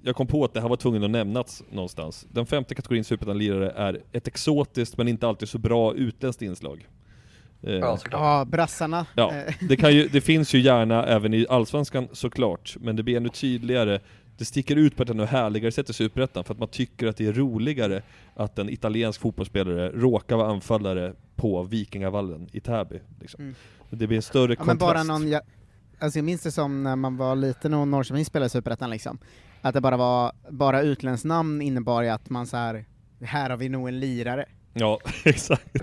jag 0.02 0.16
kom 0.16 0.26
på 0.26 0.44
att 0.44 0.54
det 0.54 0.60
här 0.60 0.68
var 0.68 0.76
tvungen 0.76 1.04
att 1.04 1.10
nämnas 1.10 1.62
någonstans. 1.70 2.26
Den 2.32 2.46
femte 2.46 2.74
kategorin 2.74 3.04
Superettan-lirare 3.04 3.70
är 3.70 4.02
ett 4.12 4.28
exotiskt 4.28 4.96
men 4.98 5.08
inte 5.08 5.28
alltid 5.28 5.48
så 5.48 5.58
bra 5.58 5.94
utländskt 5.94 6.42
inslag. 6.42 6.88
Eh, 7.62 7.72
Ja, 7.74 7.96
såklart. 7.96 8.20
Ja, 8.20 8.44
brassarna. 8.44 9.06
Ja, 9.16 9.32
det, 9.68 9.76
kan 9.76 9.94
ju, 9.94 10.08
det 10.08 10.20
finns 10.20 10.54
ju 10.54 10.60
gärna 10.60 11.06
även 11.06 11.34
i 11.34 11.46
Allsvenskan 11.48 12.08
såklart, 12.12 12.76
men 12.80 12.96
det 12.96 13.02
blir 13.02 13.16
ännu 13.16 13.28
tydligare 13.28 14.00
det 14.38 14.44
sticker 14.44 14.76
ut 14.76 14.96
på 14.96 15.02
ett 15.02 15.10
ännu 15.10 15.24
härligare 15.24 15.72
sätt 15.72 15.90
i 15.90 15.92
Superettan 15.92 16.44
för 16.44 16.54
att 16.54 16.60
man 16.60 16.68
tycker 16.68 17.06
att 17.06 17.16
det 17.16 17.26
är 17.26 17.32
roligare 17.32 18.02
att 18.34 18.58
en 18.58 18.68
italiensk 18.70 19.20
fotbollsspelare 19.20 19.88
råkar 19.90 20.36
vara 20.36 20.48
anfallare 20.50 21.14
på 21.36 21.62
Vikingavallen 21.62 22.48
i 22.52 22.60
Täby. 22.60 23.00
Liksom. 23.20 23.40
Mm. 23.44 23.54
Det 23.90 24.06
blir 24.06 24.16
en 24.16 24.22
större 24.22 24.52
Ja, 24.52 24.58
men 24.58 24.66
kontrast. 24.78 24.80
bara 24.94 25.02
någon, 25.02 25.28
jag, 25.28 25.42
alltså 25.98 26.18
jag 26.18 26.24
minns 26.24 26.42
det 26.42 26.52
som 26.52 26.82
när 26.82 26.96
man 26.96 27.16
var 27.16 27.36
liten 27.36 27.74
och 27.74 27.88
Norrköping 27.88 28.24
spelade 28.24 28.46
i 28.46 28.50
Superettan 28.50 28.90
liksom. 28.90 29.18
Att 29.60 29.74
det 29.74 29.80
bara 29.80 29.96
var, 29.96 30.32
bara 30.50 30.82
utländskt 30.82 31.24
namn 31.24 31.62
innebar 31.62 32.02
ju 32.02 32.08
att 32.08 32.30
man 32.30 32.46
så 32.46 32.56
här, 32.56 32.84
här 33.20 33.50
har 33.50 33.56
vi 33.56 33.68
nog 33.68 33.88
en 33.88 34.00
lirare. 34.00 34.46
Ja, 34.72 34.98
exakt. 35.24 35.76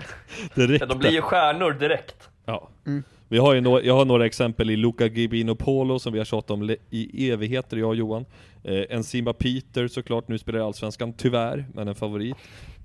Ja, 0.54 0.86
de 0.86 0.98
blir 0.98 1.10
ju 1.10 1.20
stjärnor 1.22 1.72
direkt. 1.72 2.28
Ja. 2.44 2.68
Mm. 2.86 3.02
Vi 3.28 3.38
har 3.38 3.54
ju 3.54 3.60
några, 3.60 3.82
jag 3.82 3.94
har 3.94 4.04
några 4.04 4.26
exempel 4.26 4.70
i 4.70 4.76
Luca 4.76 5.06
Gibino 5.06 5.54
Polo 5.54 5.98
som 5.98 6.12
vi 6.12 6.18
har 6.18 6.24
tjatat 6.24 6.50
om 6.50 6.76
i 6.90 7.30
evigheter, 7.30 7.76
jag 7.76 7.88
och 7.88 7.96
Johan. 7.96 8.24
Eh, 8.64 8.82
Enzima 8.90 9.32
Peter 9.32 9.88
såklart, 9.88 10.28
nu 10.28 10.38
spelar 10.38 10.58
i 10.58 10.62
Allsvenskan, 10.62 11.12
tyvärr, 11.12 11.66
men 11.74 11.88
en 11.88 11.94
favorit. 11.94 12.36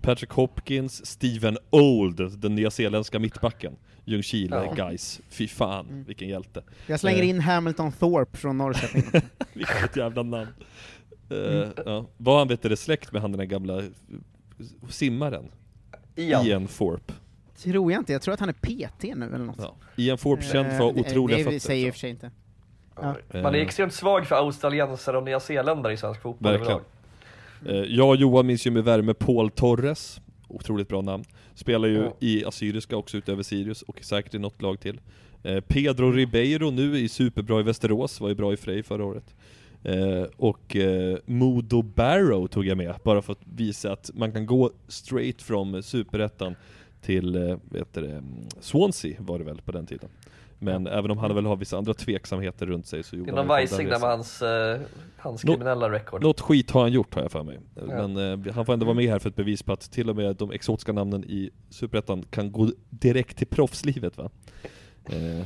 Patrick 0.02 0.30
Hopkins, 0.32 1.06
Steven 1.06 1.58
Old, 1.70 2.40
den 2.40 2.56
nyzeeländska 2.56 3.20
mittbacken. 3.20 3.76
Ljungskile, 4.06 4.56
Ja. 4.56 4.74
guys. 4.88 5.22
Fy 5.30 5.48
fan, 5.48 5.86
Mm. 5.88 6.04
vilken 6.04 6.28
hjälte. 6.30 6.64
Jag 6.88 7.00
slänger 7.00 7.24
Eh. 7.24 7.30
in 7.30 7.40
Hamilton 7.40 7.92
Thorpe 7.92 8.38
från 8.38 8.58
Norrköping. 8.58 9.22
Vilket 9.54 9.96
jävla 9.98 10.24
namn. 10.24 10.48
Eh, 11.30 11.38
Mm. 11.38 11.70
ja. 11.86 12.06
Var 12.18 12.38
han 12.40 12.48
vet 12.48 12.62
du, 12.62 12.70
det 12.70 12.78
släkt 12.78 13.12
med 13.12 13.22
han 13.22 13.32
den 13.32 13.38
där 13.40 13.46
gamla 13.46 13.78
eh, 13.80 13.84
simmaren? 14.90 15.46
Ian. 16.16 16.46
Ian 16.46 16.68
Thorpe. 16.68 17.14
Tror 17.64 17.92
jag 17.92 18.02
inte, 18.02 18.14
jag 18.14 18.22
tror 18.22 18.34
att 18.34 18.40
han 18.40 18.50
är 18.50 18.54
PT 18.54 19.04
nu 19.16 19.26
eller 19.26 19.38
något. 19.46 19.56
Ja. 19.60 19.76
Ian 19.96 20.18
Thorpe 20.18 20.44
känd 20.44 20.68
för 20.72 20.84
Eh, 20.84 20.88
otroliga 20.88 21.38
det 21.38 21.44
fötter. 21.44 21.60
säger 21.60 21.82
jag 21.82 21.88
i 21.88 21.90
och 21.92 21.94
för 21.94 22.00
sig 22.00 22.10
inte. 22.10 22.32
Ja. 22.96 23.16
Man 23.42 23.56
är 23.56 23.60
extremt 23.60 23.94
svag 23.94 24.28
för 24.28 24.36
australiensare 24.36 25.18
och 25.18 25.24
nyzeeländare 25.24 25.94
i 25.94 25.98
svensk 25.98 26.22
fotboll 26.22 26.52
Verkligen. 26.52 26.80
Eh, 27.66 27.76
Jag 27.76 28.10
och 28.10 28.16
Johan 28.16 28.46
minns 28.48 28.68
ju 28.68 28.72
med 28.72 28.84
värme 28.84 29.14
Paul 29.14 29.50
Torres, 29.52 30.22
otroligt 30.48 30.88
bra 30.88 31.02
namn. 31.02 31.24
Spelar 31.56 31.88
ju 31.88 31.98
Ja. 32.04 32.14
i 32.20 32.46
Assyriska 32.46 32.98
också 32.98 33.18
utöver 33.18 33.44
Sirius 33.44 33.82
och 33.82 34.00
säkert 34.04 34.34
i 34.34 34.40
något 34.40 34.62
lag 34.62 34.80
till. 34.80 35.00
Eh, 35.44 35.60
Pedro 35.60 36.12
Ribeiro 36.12 36.72
nu 36.72 37.00
i 37.00 37.10
superbra 37.10 37.60
i 37.60 37.64
Västerås, 37.64 38.22
var 38.22 38.30
ju 38.30 38.36
bra 38.36 38.54
i 38.54 38.58
Frej 38.58 38.84
förra 38.84 39.06
året. 39.06 39.36
Eh, 39.84 40.24
och 40.38 40.76
eh, 40.76 41.18
Modo 41.26 41.82
Barrow 41.82 42.48
tog 42.48 42.66
jag 42.66 42.78
med, 42.78 42.96
bara 43.04 43.22
för 43.22 43.32
att 43.34 43.40
visa 43.56 43.92
att 43.92 44.12
man 44.14 44.32
kan 44.32 44.46
gå 44.46 44.72
straight 44.88 45.42
från 45.42 45.84
superettan 45.84 46.56
till, 47.02 47.36
eh, 47.50 47.58
vet 47.72 47.94
det, 47.94 48.24
Swansea 48.60 49.16
var 49.20 49.40
det 49.40 49.46
väl 49.46 49.62
på 49.62 49.72
den 49.72 49.86
tiden. 49.86 50.10
Men 50.64 50.88
även 50.88 51.12
om 51.12 51.18
han 51.18 51.36
väl 51.36 51.46
har 51.46 51.56
vissa 51.56 51.78
andra 51.78 51.94
tveksamheter 51.94 52.66
runt 52.66 52.86
sig 52.88 53.04
så 53.04 53.16
gjorde 53.16 53.32
är 53.32 53.36
han 53.36 53.48
resan. 53.58 53.86
med 54.02 54.10
hans, 54.10 54.42
eh, 54.42 54.80
hans 55.18 55.44
Nå- 55.44 55.54
kriminella 55.54 55.92
record. 55.92 56.24
Något 56.24 56.42
skit 56.42 56.72
har 56.72 56.82
han 56.82 56.92
gjort 56.92 57.16
har 57.16 57.22
jag 57.22 57.32
för 57.32 57.44
mig. 57.44 57.60
Ja. 57.76 57.82
Men 58.08 58.46
eh, 58.48 58.54
han 58.54 58.66
får 58.66 58.74
ändå 58.74 58.86
vara 58.86 58.96
med 58.96 59.10
här 59.10 59.20
för 59.20 59.30
ett 59.30 59.36
bevis 59.36 59.64
på 59.64 59.74
att 59.74 59.92
till 59.92 60.10
och 60.10 60.16
med 60.16 60.36
de 60.36 60.52
exotiska 60.52 60.92
namnen 60.94 61.24
i 61.24 61.50
Superettan 61.70 62.24
kan 62.30 62.52
gå 62.52 62.70
direkt 62.90 63.38
till 63.38 63.48
proffslivet 63.48 64.18
va? 64.18 64.30
Eh. 65.06 65.40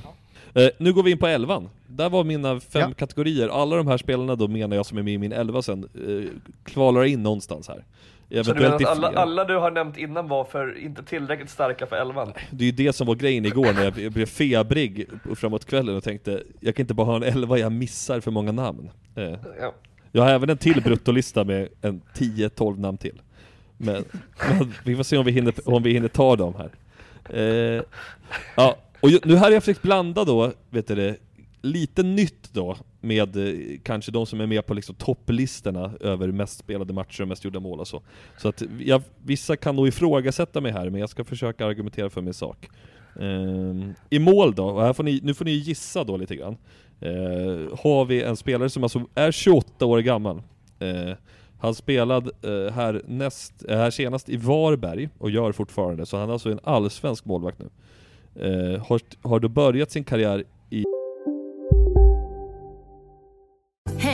Eh, 0.63 0.69
nu 0.77 0.93
går 0.93 1.03
vi 1.03 1.11
in 1.11 1.17
på 1.17 1.27
elvan. 1.27 1.69
Där 1.87 2.09
var 2.09 2.23
mina 2.23 2.59
fem 2.59 2.89
Ja. 2.89 2.93
kategorier. 2.93 3.47
Alla 3.47 3.75
de 3.75 3.87
här 3.87 3.97
spelarna 3.97 4.35
då 4.35 4.47
menar 4.47 4.75
jag 4.75 4.85
som 4.85 4.97
är 4.97 5.03
med 5.03 5.13
i 5.13 5.17
min 5.17 5.31
elva 5.31 5.61
sen, 5.61 5.83
eh, 6.07 6.29
kvalar 6.63 7.03
in 7.03 7.23
någonstans 7.23 7.67
här. 7.67 7.85
Så 8.29 8.53
du 8.53 8.61
menar 8.61 8.75
att 8.75 8.85
alla, 8.85 9.07
alla 9.07 9.45
du 9.45 9.55
har 9.57 9.71
nämnt 9.71 9.97
innan 9.97 10.27
var 10.27 10.43
för 10.43 10.77
inte 10.77 11.03
tillräckligt 11.03 11.49
starka 11.49 11.85
för 11.85 11.95
elvan? 11.95 12.33
Det 12.51 12.63
är 12.63 12.65
ju 12.65 12.71
det 12.71 12.93
som 12.93 13.07
var 13.07 13.15
grejen 13.15 13.45
igår 13.45 13.73
när 13.73 13.83
jag 13.83 13.93
blev 14.13 14.25
febrig 14.25 15.07
framåt 15.35 15.65
kvällen 15.65 15.95
och 15.95 16.03
tänkte 16.03 16.43
Jag 16.59 16.75
kan 16.75 16.83
inte 16.83 16.93
bara 16.93 17.05
ha 17.05 17.15
en 17.15 17.23
elva, 17.23 17.57
jag 17.57 17.71
missar 17.71 18.19
för 18.19 18.31
många 18.31 18.51
namn. 18.51 18.89
Eh. 19.15 19.23
Ja. 19.61 19.73
Jag 20.11 20.23
har 20.23 20.29
även 20.29 20.49
en 20.49 20.57
till 20.57 20.81
bruttolista 20.81 21.43
med 21.43 21.67
en 21.81 22.01
10-12 22.13 22.79
namn 22.79 22.97
till. 22.97 23.21
Men, 23.77 24.03
men 24.49 24.73
vi 24.85 24.95
får 24.95 25.03
se 25.03 25.17
om 25.17 25.25
vi 25.25 25.31
hinner, 25.31 25.53
om 25.65 25.83
vi 25.83 25.93
hinner 25.93 26.07
ta 26.07 26.35
dem 26.35 26.53
här. 26.57 26.69
Eh, 27.39 27.83
ja, 28.55 28.77
och 28.99 29.09
nu 29.23 29.35
här 29.35 29.43
har 29.43 29.51
jag 29.51 29.63
försökt 29.63 29.81
blanda 29.81 30.23
då, 30.23 30.51
vet 30.69 30.87
du 30.87 30.95
det, 30.95 31.15
lite 31.65 32.03
nytt 32.03 32.53
då 32.53 32.77
med 33.01 33.37
eh, 33.37 33.79
kanske 33.83 34.11
de 34.11 34.25
som 34.25 34.41
är 34.41 34.47
med 34.47 34.65
på 34.65 34.73
liksom 34.73 34.95
topplistorna 34.95 35.91
över 36.01 36.27
mest 36.27 36.59
spelade 36.59 36.93
matcher 36.93 37.21
och 37.21 37.27
mest 37.27 37.45
gjorda 37.45 37.59
mål 37.59 37.79
och 37.79 37.87
så. 37.87 38.01
Så 38.37 38.47
att 38.47 38.63
jag, 38.79 39.01
vissa 39.23 39.55
kan 39.55 39.75
nog 39.75 39.87
ifrågasätta 39.87 40.61
mig 40.61 40.71
här, 40.71 40.89
men 40.89 40.99
jag 40.99 41.09
ska 41.09 41.23
försöka 41.23 41.65
argumentera 41.65 42.09
för 42.09 42.21
min 42.21 42.33
sak. 42.33 42.69
Eh, 43.19 43.91
I 44.09 44.19
mål 44.19 44.55
då, 44.55 44.65
och 44.65 44.81
här 44.81 44.93
får 44.93 45.03
ni, 45.03 45.19
nu 45.23 45.33
får 45.33 45.45
ni 45.45 45.51
gissa 45.51 46.03
då 46.03 46.17
lite 46.17 46.35
grann. 46.35 46.57
Eh, 46.99 47.77
har 47.83 48.05
vi 48.05 48.23
en 48.23 48.35
spelare 48.35 48.69
som 48.69 48.83
alltså 48.83 49.01
är 49.15 49.31
28 49.31 49.85
år 49.85 49.99
gammal. 49.99 50.41
Eh, 50.79 51.13
han 51.59 51.75
spelade 51.75 52.31
eh, 52.41 52.73
här, 52.73 53.01
näst, 53.07 53.65
eh, 53.69 53.77
här 53.77 53.91
senast 53.91 54.29
i 54.29 54.37
Varberg 54.37 55.09
och 55.17 55.29
gör 55.29 55.51
fortfarande, 55.51 56.05
så 56.05 56.17
han 56.17 56.29
är 56.29 56.33
alltså 56.33 56.51
en 56.51 56.59
allsvensk 56.63 57.25
målvakt 57.25 57.59
nu. 57.59 57.69
Eh, 58.35 58.85
har, 58.85 59.01
har 59.21 59.39
då 59.39 59.47
börjat 59.47 59.91
sin 59.91 60.03
karriär 60.03 60.43
i 60.69 60.83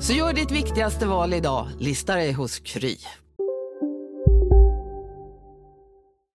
Så 0.00 0.12
gör 0.12 0.32
ditt 0.32 0.50
viktigaste 0.50 1.06
val 1.06 1.34
idag, 1.34 1.68
lista 1.78 2.14
dig 2.14 2.32
hos 2.32 2.58
Kry. 2.58 2.96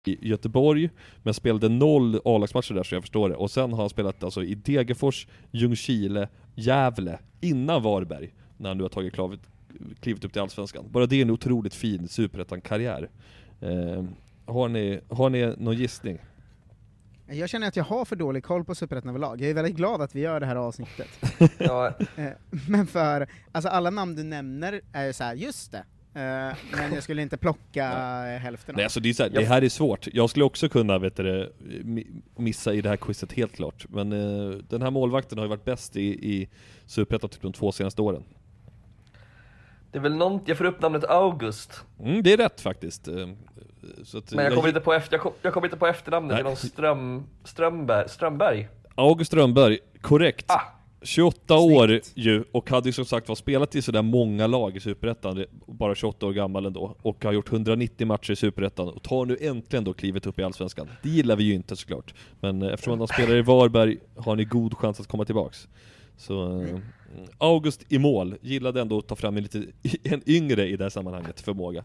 i 0.05 0.27
Göteborg, 0.27 0.89
men 1.23 1.33
spelade 1.33 1.69
noll 1.69 2.21
A-lagsmatcher 2.25 2.73
där 2.73 2.83
så 2.83 2.95
jag 2.95 3.03
förstår 3.03 3.29
det. 3.29 3.35
Och 3.35 3.51
sen 3.51 3.71
har 3.73 3.79
han 3.79 3.89
spelat 3.89 4.23
alltså 4.23 4.43
i 4.43 4.55
Degerfors, 4.55 5.27
Ljungskile, 5.51 6.29
Gävle, 6.55 7.19
innan 7.41 7.83
Varberg, 7.83 8.33
när 8.57 8.69
han 8.69 8.77
nu 8.77 8.83
har 8.83 8.89
tagit 8.89 9.13
klavet, 9.13 9.39
klivit 9.99 10.25
upp 10.25 10.33
till 10.33 10.41
Allsvenskan. 10.41 10.85
Bara 10.91 11.05
det 11.05 11.15
är 11.15 11.21
en 11.21 11.29
otroligt 11.29 11.75
fin 11.75 12.07
superettan-karriär. 12.07 13.09
Eh, 13.61 14.03
har, 14.45 14.67
ni, 14.67 14.99
har 15.09 15.29
ni 15.29 15.55
någon 15.57 15.77
gissning? 15.77 16.17
Jag 17.27 17.49
känner 17.49 17.67
att 17.67 17.75
jag 17.75 17.83
har 17.83 18.05
för 18.05 18.15
dålig 18.15 18.43
koll 18.43 18.63
på 18.63 18.75
Superettan 18.75 19.09
överlag. 19.09 19.41
Jag 19.41 19.49
är 19.49 19.53
väldigt 19.53 19.75
glad 19.75 20.01
att 20.01 20.15
vi 20.15 20.19
gör 20.21 20.39
det 20.39 20.45
här 20.45 20.55
avsnittet. 20.55 21.07
Ja, 21.57 21.93
Eh, 22.15 22.27
Men 22.69 22.87
för, 22.87 23.27
alltså 23.51 23.69
alla 23.69 23.89
namn 23.89 24.15
du 24.15 24.23
nämner 24.23 24.81
är 24.93 25.05
ju 25.05 25.13
såhär, 25.13 25.35
just 25.35 25.71
det. 25.71 25.77
Eh, 26.15 26.55
Men 26.77 26.93
jag 26.93 27.03
skulle 27.03 27.21
inte 27.21 27.37
plocka 27.37 27.85
eh, 28.33 28.39
hälften 28.39 28.75
av 28.75 28.77
Nej, 28.77 28.83
alltså 28.83 28.99
det, 28.99 29.09
är 29.09 29.13
så 29.13 29.23
här, 29.23 29.29
det 29.29 29.45
här 29.45 29.61
är 29.61 29.69
svårt. 29.69 30.07
Jag 30.13 30.29
skulle 30.29 30.45
också 30.45 30.69
kunna 30.69 30.99
vet 30.99 31.15
du, 31.15 31.53
missa 32.35 32.73
i 32.73 32.81
det 32.81 32.89
här 32.89 32.97
quizet 32.97 33.31
helt 33.33 33.55
klart. 33.55 33.85
Men 33.89 34.11
eh, 34.11 34.49
den 34.69 34.81
här 34.81 34.91
målvakten 34.91 35.37
har 35.37 35.45
ju 35.45 35.49
varit 35.49 35.65
bäst 35.65 35.95
i, 35.95 36.01
i 36.35 36.49
Superettan 36.85 37.29
typ 37.29 37.41
de 37.41 37.53
två 37.53 37.71
senaste 37.71 38.01
åren. 38.01 38.23
det 39.91 39.97
är 39.97 40.01
väl 40.01 40.15
någon, 40.15 40.39
jag 40.45 40.57
får 40.57 40.65
upp 40.65 40.81
namnet 40.81 41.03
August, 41.03 41.83
Mm, 41.99 42.23
det 42.23 42.33
är 42.33 42.37
rätt 42.37 42.61
faktiskt. 42.61 43.07
Så 44.03 44.17
att, 44.17 44.31
men 44.31 44.45
jag 44.45 44.53
kommer 44.53 44.67
inte 44.67 44.79
på, 44.79 44.93
efter, 44.93 45.13
jag 45.13 45.21
kom, 45.21 45.33
jag 45.41 45.53
kommer 45.53 45.67
inte 45.67 45.77
på 45.77 45.87
efternamnet, 45.87 46.29
det 46.29 46.33
är 46.33 46.43
Nej. 46.43 46.51
någon 46.51 46.57
Ström, 46.57 47.23
Strömberg, 47.43 48.09
Strömberg. 48.09 48.67
August 48.95 49.27
Strömberg, 49.27 49.79
korrekt. 50.01 50.45
Ah. 50.47 50.61
28 51.03 51.57
år 51.57 52.01
ju, 52.15 52.43
och 52.51 52.69
hade 52.69 52.89
ju 52.89 52.93
som 52.93 53.05
sagt 53.05 53.27
var 53.27 53.35
spelat 53.35 53.75
i 53.75 53.81
sådär 53.81 54.01
många 54.01 54.47
lag 54.47 54.75
i 54.75 54.79
Superettan, 54.79 55.45
bara 55.65 55.95
28 55.95 56.25
år 56.25 56.33
gammal 56.33 56.65
ändå, 56.65 56.95
och 57.01 57.23
har 57.23 57.31
gjort 57.31 57.51
190 57.51 58.07
matcher 58.07 58.31
i 58.31 58.35
Superettan, 58.35 58.87
och 58.87 59.03
tar 59.03 59.25
nu 59.25 59.37
äntligen 59.41 59.83
då 59.83 59.93
klivet 59.93 60.25
upp 60.25 60.39
i 60.39 60.43
Allsvenskan. 60.43 60.87
Det 61.01 61.09
gillar 61.09 61.35
vi 61.35 61.43
ju 61.43 61.53
inte 61.53 61.75
såklart, 61.75 62.13
men 62.39 62.61
eh, 62.61 62.73
eftersom 62.73 62.99
han 62.99 63.07
spelar 63.07 63.35
i 63.35 63.41
Varberg 63.41 63.97
har 64.17 64.35
ni 64.35 64.45
god 64.45 64.77
chans 64.77 64.99
att 64.99 65.07
komma 65.07 65.25
tillbaks. 65.25 65.67
Så 66.17 66.61
eh, 66.61 66.77
August 67.37 67.85
i 67.89 67.99
mål, 67.99 68.35
gillade 68.41 68.81
ändå 68.81 68.97
att 68.97 69.07
ta 69.07 69.15
fram 69.15 69.37
en 69.37 69.43
lite 69.43 69.63
en 70.03 70.21
yngre 70.29 70.67
i 70.67 70.75
det 70.75 70.83
här 70.83 70.89
sammanhanget, 70.89 71.41
förmåga. 71.41 71.83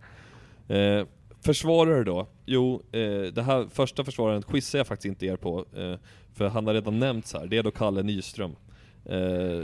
Eh, 0.68 1.06
försvarare 1.40 2.05
då? 2.05 2.27
Jo, 2.46 2.83
eh, 2.92 3.22
det 3.33 3.42
här 3.42 3.66
första 3.70 4.05
försvararen 4.05 4.42
quizar 4.42 4.79
jag 4.79 4.87
faktiskt 4.87 5.07
inte 5.07 5.27
er 5.27 5.37
på, 5.37 5.64
eh, 5.77 5.94
för 6.35 6.48
han 6.48 6.66
har 6.66 6.74
redan 6.74 6.98
nämnts 6.98 7.33
här, 7.35 7.46
det 7.46 7.59
är 7.59 7.62
då 7.62 7.70
Kalle 7.70 8.03
Nyström. 8.03 8.57
Eh, 9.05 9.62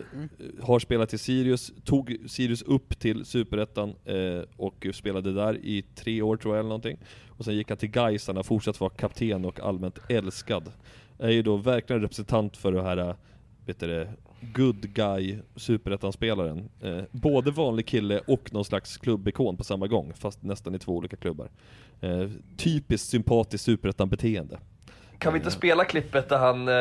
Har 0.63 0.79
spelat 0.79 1.15
i 1.15 1.19
Sirius, 1.19 1.73
tog 1.85 2.17
Sirius 2.27 2.63
upp 2.63 2.99
till 2.99 3.25
Superettan 3.25 3.95
eh, 4.05 4.41
och 4.57 4.87
spelade 4.93 5.33
där 5.33 5.57
i 5.57 5.85
tre 5.95 6.23
år 6.23 6.37
tror 6.37 6.55
jag 6.55 6.59
eller 6.61 6.69
någonting. 6.69 6.99
Och 7.29 7.45
sen 7.45 7.55
gick 7.57 7.69
han 7.69 7.79
till 7.79 7.91
Gais, 7.91 8.27
han 8.27 8.37
har 8.37 8.43
fortsatt 8.43 8.81
vara 8.81 8.91
kapten 8.91 9.45
och 9.45 9.61
allmänt 9.61 9.99
älskad. 10.09 10.73
Är 11.19 11.31
ju 11.31 11.43
då 11.43 11.57
verkligen 11.57 12.03
representant 12.03 12.57
för 12.57 12.73
det 12.73 12.83
här, 12.83 12.97
eh, 12.97 13.15
vet 13.67 13.81
du 13.81 13.87
det, 13.87 14.13
good 14.53 14.95
guy 14.95 15.39
Superettan-spelaren. 15.57 16.69
Eh, 16.81 17.03
både 17.11 17.51
vanlig 17.51 17.87
kille 17.87 18.21
och 18.27 18.53
någon 18.53 18.65
slags 18.65 18.97
klubbikon 18.97 19.57
på 19.57 19.65
samma 19.65 19.87
gång, 19.87 20.13
fast 20.15 20.43
nästan 20.43 20.75
i 20.75 20.79
två 20.79 20.93
olika 20.93 21.17
klubbar. 21.17 21.49
Eh, 22.01 22.29
typiskt 22.57 23.09
sympatiskt 23.09 23.65
Superettan-beteende. 23.65 24.59
Kan 25.19 25.33
vi 25.33 25.39
inte 25.39 25.51
spela 25.51 25.85
klippet 25.85 26.29
där 26.29 26.39
han 26.39 26.69
eh, 26.69 26.75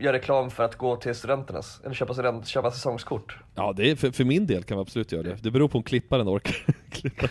gör 0.00 0.12
reklam 0.12 0.50
för 0.50 0.64
att 0.64 0.76
gå 0.76 0.96
till 0.96 1.14
studenternas, 1.14 1.80
eller 1.84 1.94
köpa, 1.94 2.12
student, 2.14 2.46
köpa 2.46 2.70
säsongskort? 2.70 3.38
Ja, 3.54 3.72
det 3.76 3.90
är, 3.90 3.96
för, 3.96 4.10
för 4.10 4.24
min 4.24 4.46
del 4.46 4.62
kan 4.62 4.76
vi 4.76 4.80
absolut 4.80 5.12
göra 5.12 5.22
det. 5.22 5.38
Det 5.42 5.50
beror 5.50 5.68
på 5.68 5.78
om 5.78 5.84
klipparen 5.84 6.28
orkar 6.28 6.56
klippa. 6.90 7.28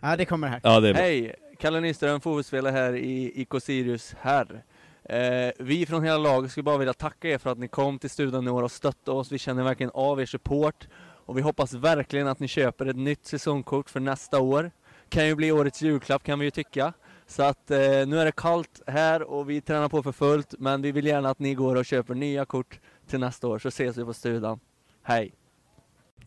Ja, 0.00 0.16
det 0.16 0.24
kommer 0.24 0.48
här. 0.48 0.60
Ja, 0.62 0.80
det 0.80 0.88
är 0.88 0.94
bra. 0.94 1.02
Hej! 1.02 1.34
Kalle 1.58 1.80
Nyström, 1.80 2.20
fotbollsspelare 2.20 2.72
här 2.72 2.92
i 2.96 3.32
IK 3.40 3.62
Sirius 3.62 4.14
herr. 4.20 4.64
Eh, 5.08 5.52
vi 5.58 5.86
från 5.86 6.04
hela 6.04 6.18
laget 6.18 6.50
skulle 6.50 6.64
bara 6.64 6.78
vilja 6.78 6.94
tacka 6.94 7.28
er 7.28 7.38
för 7.38 7.50
att 7.50 7.58
ni 7.58 7.68
kom 7.68 7.98
till 7.98 8.10
studion 8.10 8.48
i 8.48 8.50
år 8.50 8.62
och 8.62 8.72
stöttade 8.72 9.18
oss. 9.18 9.32
Vi 9.32 9.38
känner 9.38 9.62
verkligen 9.62 9.90
av 9.94 10.20
er 10.20 10.26
support 10.26 10.88
och 10.98 11.38
vi 11.38 11.42
hoppas 11.42 11.72
verkligen 11.74 12.28
att 12.28 12.40
ni 12.40 12.48
köper 12.48 12.86
ett 12.86 12.96
nytt 12.96 13.26
säsongkort 13.26 13.90
för 13.90 14.00
nästa 14.00 14.40
år. 14.40 14.70
Kan 15.08 15.26
ju 15.26 15.34
bli 15.34 15.52
årets 15.52 15.82
julklapp 15.82 16.22
kan 16.22 16.38
vi 16.38 16.44
ju 16.44 16.50
tycka. 16.50 16.92
Så 17.26 17.42
att 17.42 17.70
eh, 17.70 17.78
nu 17.78 18.18
är 18.18 18.24
det 18.24 18.36
kallt 18.36 18.82
här 18.86 19.22
och 19.22 19.50
vi 19.50 19.60
tränar 19.60 19.88
på 19.88 20.02
för 20.02 20.12
fullt 20.12 20.54
men 20.58 20.82
vi 20.82 20.92
vill 20.92 21.06
gärna 21.06 21.30
att 21.30 21.38
ni 21.38 21.54
går 21.54 21.76
och 21.76 21.84
köper 21.84 22.14
nya 22.14 22.44
kort 22.44 22.80
till 23.06 23.20
nästa 23.20 23.48
år 23.48 23.58
så 23.58 23.68
ses 23.68 23.96
vi 23.96 24.04
på 24.04 24.14
studion. 24.14 24.60
Hej! 25.02 25.32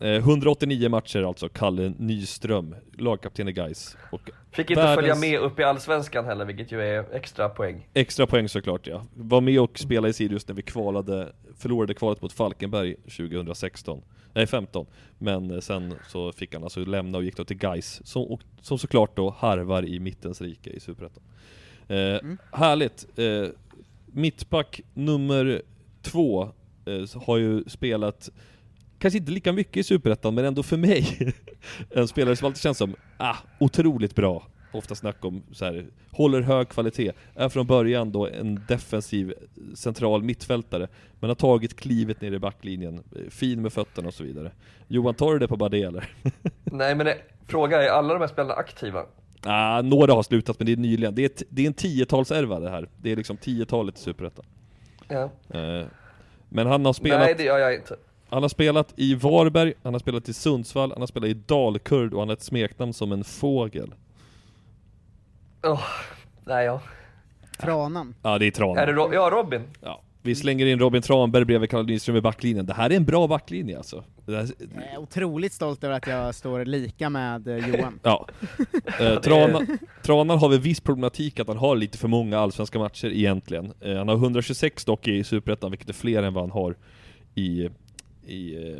Eh, 0.02 0.14
189 0.14 0.88
matcher 0.88 1.22
alltså, 1.22 1.48
Kalle 1.48 1.92
Nyström, 1.98 2.74
lagkapten 2.98 3.48
i 3.48 3.52
Gais. 3.52 3.96
Fick 4.50 4.70
inte 4.70 4.82
världens 4.82 4.94
följa 4.94 5.14
med 5.14 5.40
upp 5.40 5.60
i 5.60 5.62
Allsvenskan 5.62 6.24
heller, 6.24 6.44
vilket 6.44 6.72
ju 6.72 6.82
är 6.82 7.14
extra 7.14 7.48
poäng. 7.48 7.88
Extra 7.94 8.26
poäng 8.26 8.48
såklart 8.48 8.86
ja. 8.86 9.06
Var 9.14 9.40
med 9.40 9.60
och 9.60 9.78
spelade 9.78 10.10
i 10.10 10.12
Sirius 10.12 10.48
när 10.48 10.54
vi 10.54 10.62
kvalade, 10.62 11.32
förlorade 11.56 11.94
kvalet 11.94 12.22
mot 12.22 12.32
Falkenberg 12.32 12.94
2016. 12.94 14.02
Nej 14.32 14.46
15. 14.46 14.86
Men 15.18 15.50
eh, 15.50 15.60
sen 15.60 15.94
så 16.08 16.32
fick 16.32 16.54
han 16.54 16.62
alltså 16.62 16.80
lämna 16.84 17.18
och 17.18 17.24
gick 17.24 17.36
då 17.36 17.44
till 17.44 17.58
Gais 17.58 18.06
som, 18.06 18.38
som 18.60 18.78
såklart 18.78 19.16
då 19.16 19.30
harvar 19.38 19.84
i 19.84 20.00
mittens 20.00 20.40
rike 20.40 20.70
i 20.70 20.80
Superettan. 20.80 21.22
Eh, 21.88 22.36
Härligt! 22.52 23.06
Eh, 23.18 23.48
mittback 24.06 24.80
nummer 24.94 25.62
två 26.02 26.42
eh, 26.84 27.22
har 27.22 27.36
ju 27.36 27.64
spelat 27.64 28.30
Kanske 29.02 29.18
inte 29.18 29.32
lika 29.32 29.52
mycket 29.52 29.76
i 29.76 29.82
Superettan, 29.82 30.34
men 30.34 30.44
ändå 30.44 30.62
för 30.62 30.76
mig 30.76 31.32
en 31.90 32.08
spelare 32.08 32.36
som 32.36 32.46
alltid 32.46 32.62
känns 32.62 32.78
som 32.78 32.94
ah, 33.16 33.36
otroligt 33.58 34.14
bra. 34.14 34.46
Ofta 34.72 34.94
snack 34.94 35.24
om 35.24 35.42
så 35.52 35.64
här, 35.64 35.86
håller 36.10 36.40
hög 36.40 36.68
kvalitet, 36.68 37.12
är 37.34 37.48
från 37.48 37.66
början 37.66 38.12
då 38.12 38.28
en 38.28 38.64
defensiv 38.68 39.34
central 39.74 40.22
mittfältare, 40.22 40.88
men 41.20 41.30
har 41.30 41.34
tagit 41.34 41.76
klivet 41.76 42.20
ner 42.20 42.32
i 42.32 42.38
backlinjen, 42.38 42.94
eh, 43.16 43.30
fin 43.30 43.62
med 43.62 43.72
fötterna 43.72 44.08
och 44.08 44.14
så 44.14 44.24
vidare. 44.24 44.52
Johan, 44.88 45.14
tar 45.14 45.32
du 45.32 45.38
det 45.38 45.48
på 45.48 45.56
Bardé 45.56 45.82
eller? 45.82 46.10
Nej 46.64 46.94
men 46.94 47.06
det, 47.06 47.18
fråga 47.46 47.82
är 47.82 47.88
alla 47.88 48.14
de 48.14 48.20
här 48.20 48.28
spelarna 48.28 48.54
aktiva? 48.54 49.06
Ah, 49.44 49.82
några 49.82 50.12
har 50.12 50.22
slutat, 50.22 50.58
men 50.58 50.66
det 50.66 50.72
är 50.72 50.76
nyligen. 50.76 51.14
Det 51.14 51.24
är, 51.24 51.46
det 51.48 51.62
är 51.62 51.66
en 51.66 51.74
tiotalsärva 51.74 52.60
det 52.60 52.70
här. 52.70 52.88
Det 52.96 53.12
är 53.12 53.16
liksom 53.16 53.36
tiotalet 53.36 53.98
i 53.98 54.00
Superettan. 54.00 54.44
Ja. 55.08 55.30
Eh, 55.50 55.86
men 56.48 56.66
han 56.66 56.84
har 56.84 56.92
spelat... 56.92 57.20
Nej 57.20 57.34
det 57.38 57.44
gör 57.44 57.58
jag 57.58 57.74
inte. 57.74 57.96
Han 58.32 58.42
har 58.42 58.48
spelat 58.48 58.92
i 58.96 59.14
Varberg, 59.14 59.74
han 59.82 59.94
har 59.94 59.98
spelat 59.98 60.28
i 60.28 60.32
Sundsvall, 60.32 60.90
han 60.92 61.00
har 61.02 61.06
spelat 61.06 61.28
i 61.28 61.34
Dalkurd 61.34 62.12
och 62.14 62.20
han 62.20 62.28
har 62.28 62.32
ett 62.36 62.42
smeknamn 62.42 62.92
som 62.92 63.12
en 63.12 63.24
fågel. 63.24 63.94
Åh, 65.62 65.80
nej 66.44 66.64
ja. 66.66 66.80
Tranan. 67.58 68.14
Ja, 68.22 68.38
det 68.38 68.46
är 68.46 68.50
Tranberg. 68.50 68.82
Är 68.82 68.86
det 68.86 68.92
Ro- 68.92 69.14
ja, 69.14 69.30
Robin? 69.32 69.62
Ja. 69.80 70.00
Vi 70.22 70.34
slänger 70.34 70.66
in 70.66 70.78
Robin 70.78 71.02
Tranberg 71.02 71.44
bredvid 71.44 71.70
Kalle 71.70 71.82
Nyström 71.86 72.16
i 72.16 72.20
backlinjen. 72.20 72.66
Det 72.66 72.74
här 72.74 72.90
är 72.90 72.96
en 72.96 73.04
bra 73.04 73.26
backlinje 73.26 73.76
alltså. 73.76 74.04
Det 74.26 74.36
här, 74.36 74.48
Jag 74.74 74.92
är 74.92 74.98
otroligt 74.98 75.52
stolt 75.52 75.84
över 75.84 75.94
att 75.96 76.06
jag 76.06 76.34
står 76.34 76.64
lika 76.64 77.10
med 77.10 77.48
eh, 77.48 77.68
Johan. 77.68 78.00
ja. 78.02 78.28
Eh, 79.00 79.20
Trana, 79.20 79.66
Tranan 80.02 80.38
har 80.38 80.48
väl 80.48 80.60
viss 80.60 80.80
problematik 80.80 81.40
att 81.40 81.48
han 81.48 81.56
har 81.56 81.76
lite 81.76 81.98
för 81.98 82.08
många 82.08 82.38
allsvenska 82.38 82.78
matcher 82.78 83.06
egentligen. 83.06 83.72
Eh, 83.80 83.96
han 83.96 84.08
har 84.08 84.14
126 84.16 84.84
dock 84.84 85.08
i 85.08 85.24
Superettan, 85.24 85.70
vilket 85.70 85.88
är 85.88 85.92
fler 85.92 86.22
än 86.22 86.34
vad 86.34 86.42
han 86.42 86.50
har 86.50 86.76
i, 87.34 87.68
i 88.26 88.70
eh, 88.72 88.78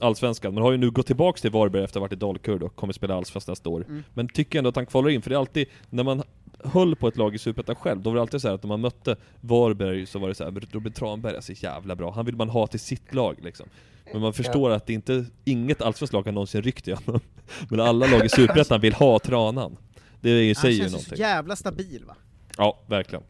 Allsvenskan. 0.00 0.54
Men 0.54 0.62
har 0.62 0.72
ju 0.72 0.78
nu 0.78 0.90
gått 0.90 1.06
tillbaks 1.06 1.40
till 1.40 1.50
Varberg 1.50 1.84
efter 1.84 1.98
att 1.98 2.00
ha 2.00 2.04
varit 2.06 2.12
i 2.12 2.16
Dalkurd 2.16 2.62
och 2.62 2.76
kommer 2.76 2.92
spela 2.92 3.14
Allsvenskan 3.14 3.52
nästa 3.52 3.68
år. 3.68 3.84
Mm. 3.88 4.02
Men 4.14 4.28
tycker 4.28 4.58
ändå 4.58 4.68
att 4.70 4.76
han 4.76 4.86
kvalar 4.86 5.10
in, 5.10 5.22
för 5.22 5.30
det 5.30 5.36
är 5.36 5.40
alltid, 5.40 5.66
när 5.90 6.02
man 6.04 6.22
höll 6.64 6.96
på 6.96 7.08
ett 7.08 7.16
lag 7.16 7.34
i 7.34 7.38
Superettan 7.38 7.74
själv, 7.74 8.00
då 8.02 8.10
var 8.10 8.14
det 8.14 8.20
alltid 8.22 8.40
så 8.40 8.48
här 8.48 8.54
att 8.54 8.62
när 8.62 8.68
man 8.68 8.80
mötte 8.80 9.16
Varberg 9.40 10.06
så 10.06 10.18
var 10.18 10.28
det 10.28 10.34
så 10.34 10.44
här, 10.44 10.50
"Men 10.50 10.62
Robin 10.70 10.92
Tranberg 10.92 11.36
är 11.36 11.40
så 11.40 11.52
jävla 11.52 11.96
bra, 11.96 12.10
han 12.12 12.26
vill 12.26 12.36
man 12.36 12.48
ha 12.48 12.66
till 12.66 12.80
sitt 12.80 13.14
lag 13.14 13.36
liksom. 13.42 13.66
Men 14.12 14.22
man 14.22 14.32
förstår 14.32 14.70
att 14.70 14.86
det 14.86 14.92
inte, 14.92 15.24
inget 15.44 15.82
allsvenskt 15.82 16.12
lag 16.12 16.22
har 16.22 16.32
någonsin 16.32 16.62
ryckt 16.62 16.88
i 16.88 16.92
honom. 16.92 17.20
Men 17.70 17.80
alla 17.80 18.06
lag 18.06 18.24
i 18.24 18.28
Superettan 18.28 18.80
vill 18.80 18.94
ha 18.94 19.18
Tranan. 19.18 19.76
Det 20.20 20.30
är 20.30 20.42
ju- 20.42 20.48
Han 20.48 20.62
säger 20.62 20.74
ju 20.74 20.80
känns 20.80 20.92
så 20.92 20.96
någonting. 20.98 21.18
jävla 21.18 21.56
stabil 21.56 22.04
va? 22.04 22.16
Ja, 22.58 22.78
verkligen. 22.86 23.24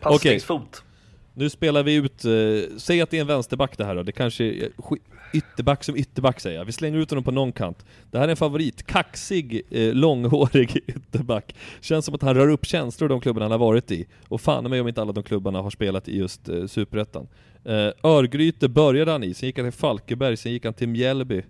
Passningsfot. 0.00 0.82
Nu 1.34 1.50
spelar 1.50 1.82
vi 1.82 1.94
ut, 1.94 2.24
eh, 2.24 2.76
säg 2.76 3.00
att 3.00 3.10
det 3.10 3.16
är 3.16 3.20
en 3.20 3.26
vänsterback 3.26 3.78
det 3.78 3.84
här 3.84 3.94
då, 3.94 4.02
det 4.02 4.12
kanske 4.12 4.44
är 4.44 4.62
eh, 4.62 4.70
ytterback 5.32 5.84
som 5.84 5.96
ytterback 5.96 6.40
säger 6.40 6.58
jag. 6.58 6.64
Vi 6.64 6.72
slänger 6.72 6.98
ut 6.98 7.10
honom 7.10 7.24
på 7.24 7.30
någon 7.30 7.52
kant. 7.52 7.84
Det 8.10 8.18
här 8.18 8.24
är 8.24 8.30
en 8.30 8.36
favorit, 8.36 8.86
kaxig, 8.86 9.62
eh, 9.70 9.94
långhårig 9.94 10.76
ytterback. 10.86 11.54
Känns 11.80 12.04
som 12.04 12.14
att 12.14 12.22
han 12.22 12.34
rör 12.34 12.48
upp 12.48 12.66
känslor 12.66 13.10
i 13.10 13.12
de 13.12 13.20
klubbarna 13.20 13.44
han 13.44 13.52
har 13.52 13.58
varit 13.58 13.90
i. 13.90 14.06
Och 14.28 14.40
fan 14.40 14.70
mig 14.70 14.80
om 14.80 14.88
inte 14.88 15.02
alla 15.02 15.12
de 15.12 15.22
klubbarna 15.22 15.62
har 15.62 15.70
spelat 15.70 16.08
i 16.08 16.18
just 16.18 16.48
eh, 16.48 16.66
Superettan. 16.66 17.28
Eh, 17.64 17.90
Örgryte 18.02 18.68
började 18.68 19.12
han 19.12 19.24
i, 19.24 19.34
sen 19.34 19.46
gick 19.46 19.58
han 19.58 19.70
till 19.70 19.78
Falkenberg, 19.78 20.36
sen 20.36 20.52
gick 20.52 20.64
han 20.64 20.74
till 20.74 20.88
Mjällby. 20.88 21.42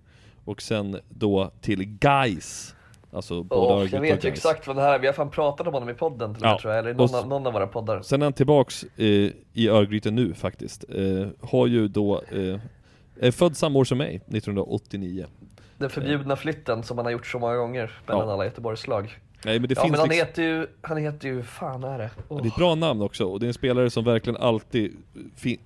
Och 0.44 0.62
sen 0.62 0.96
då 1.08 1.52
till 1.60 1.84
Gais. 1.84 2.74
Alltså 3.12 3.46
Åh, 3.50 3.72
Örgryte 3.72 3.96
jag 3.96 4.02
vet 4.02 4.24
ju 4.24 4.28
exakt 4.28 4.66
vad 4.66 4.76
det 4.76 4.82
här 4.82 4.94
är, 4.94 4.98
vi 4.98 5.06
har 5.06 5.14
fan 5.14 5.30
pratat 5.30 5.66
om 5.66 5.72
honom 5.74 5.88
i 5.90 5.94
podden 5.94 6.34
till 6.34 6.42
Ja, 6.44 6.58
tror 6.60 6.72
jag, 6.72 6.78
eller 6.78 6.90
i 6.90 6.94
någon, 6.94 7.14
av- 7.14 7.28
någon 7.28 7.46
av 7.46 7.52
våra 7.52 7.66
poddar. 7.66 8.02
Sen 8.02 8.22
är 8.22 8.26
han 8.26 8.32
tillbaks 8.32 8.84
eh, 8.96 9.30
i 9.52 9.68
Örgryte 9.68 10.10
nu 10.10 10.34
faktiskt. 10.34 10.84
Eh, 10.88 11.28
har 11.50 11.66
ju 11.66 11.88
då, 11.88 12.22
eh, 12.32 12.60
är 13.20 13.30
född 13.30 13.56
samma 13.56 13.78
år 13.78 13.84
som 13.84 13.98
mig, 13.98 14.20
1989. 14.26 15.26
Den 15.78 15.90
förbjudna 15.90 16.36
flytten 16.36 16.82
som 16.82 16.96
man 16.96 17.04
har 17.04 17.12
gjort 17.12 17.26
så 17.26 17.38
många 17.38 17.56
gånger 17.56 18.00
mellan 18.06 18.26
Ja. 18.28 18.32
alla 18.34 18.44
Göteborgslag. 18.44 19.18
Nej 19.44 19.58
men 19.58 19.68
det 19.68 19.74
ja 19.78 19.82
finns 19.82 19.90
men 19.90 20.00
han 20.00 20.08
liksom, 20.08 20.26
heter 20.26 20.42
ju, 20.42 20.66
han 20.82 20.96
heter 20.96 21.28
ju, 21.28 21.42
fan 21.42 21.84
är 21.84 21.98
det? 21.98 22.10
det 22.28 22.34
är 22.34 22.46
ett 22.46 22.56
bra 22.56 22.74
namn 22.74 23.02
också, 23.02 23.24
och 23.24 23.40
det 23.40 23.46
är 23.46 23.48
en 23.48 23.54
spelare 23.54 23.90
som 23.90 24.04
verkligen 24.04 24.36
alltid, 24.36 24.96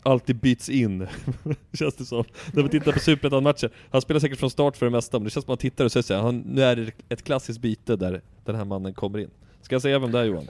alltid 0.03 0.37
byts 0.37 0.69
in, 0.69 1.07
känns 1.73 1.95
det 1.95 2.05
som. 2.05 2.25
När 2.53 2.63
man 2.63 2.71
tittar 2.71 2.93
på 2.93 2.99
Superettan-matcher, 2.99 3.71
han 3.91 4.01
spelar 4.01 4.21
säkert 4.21 4.39
från 4.39 4.51
start 4.51 4.77
för 4.77 4.87
det 4.87 4.93
mesta, 4.93 5.19
men 5.19 5.25
det 5.25 5.31
känns 5.31 5.45
som 5.45 5.53
att 5.55 5.59
man 5.59 5.71
tittar 5.71 5.85
och 5.85 5.93
säger 5.93 6.03
såhär, 6.03 6.21
han, 6.23 6.39
nu 6.39 6.63
är 6.63 6.77
det 6.77 6.93
ett 7.09 7.25
klassiskt 7.25 7.61
byte 7.61 7.97
där 7.97 8.21
den 8.45 8.55
här 8.55 8.65
mannen 8.65 8.95
kommer 8.95 9.19
in. 9.19 9.31
Ska 9.63 9.75
jag 9.75 9.83
säga 9.83 9.99
vem 9.99 10.13
det 10.13 10.19
är 10.19 10.25
Johan? 10.25 10.49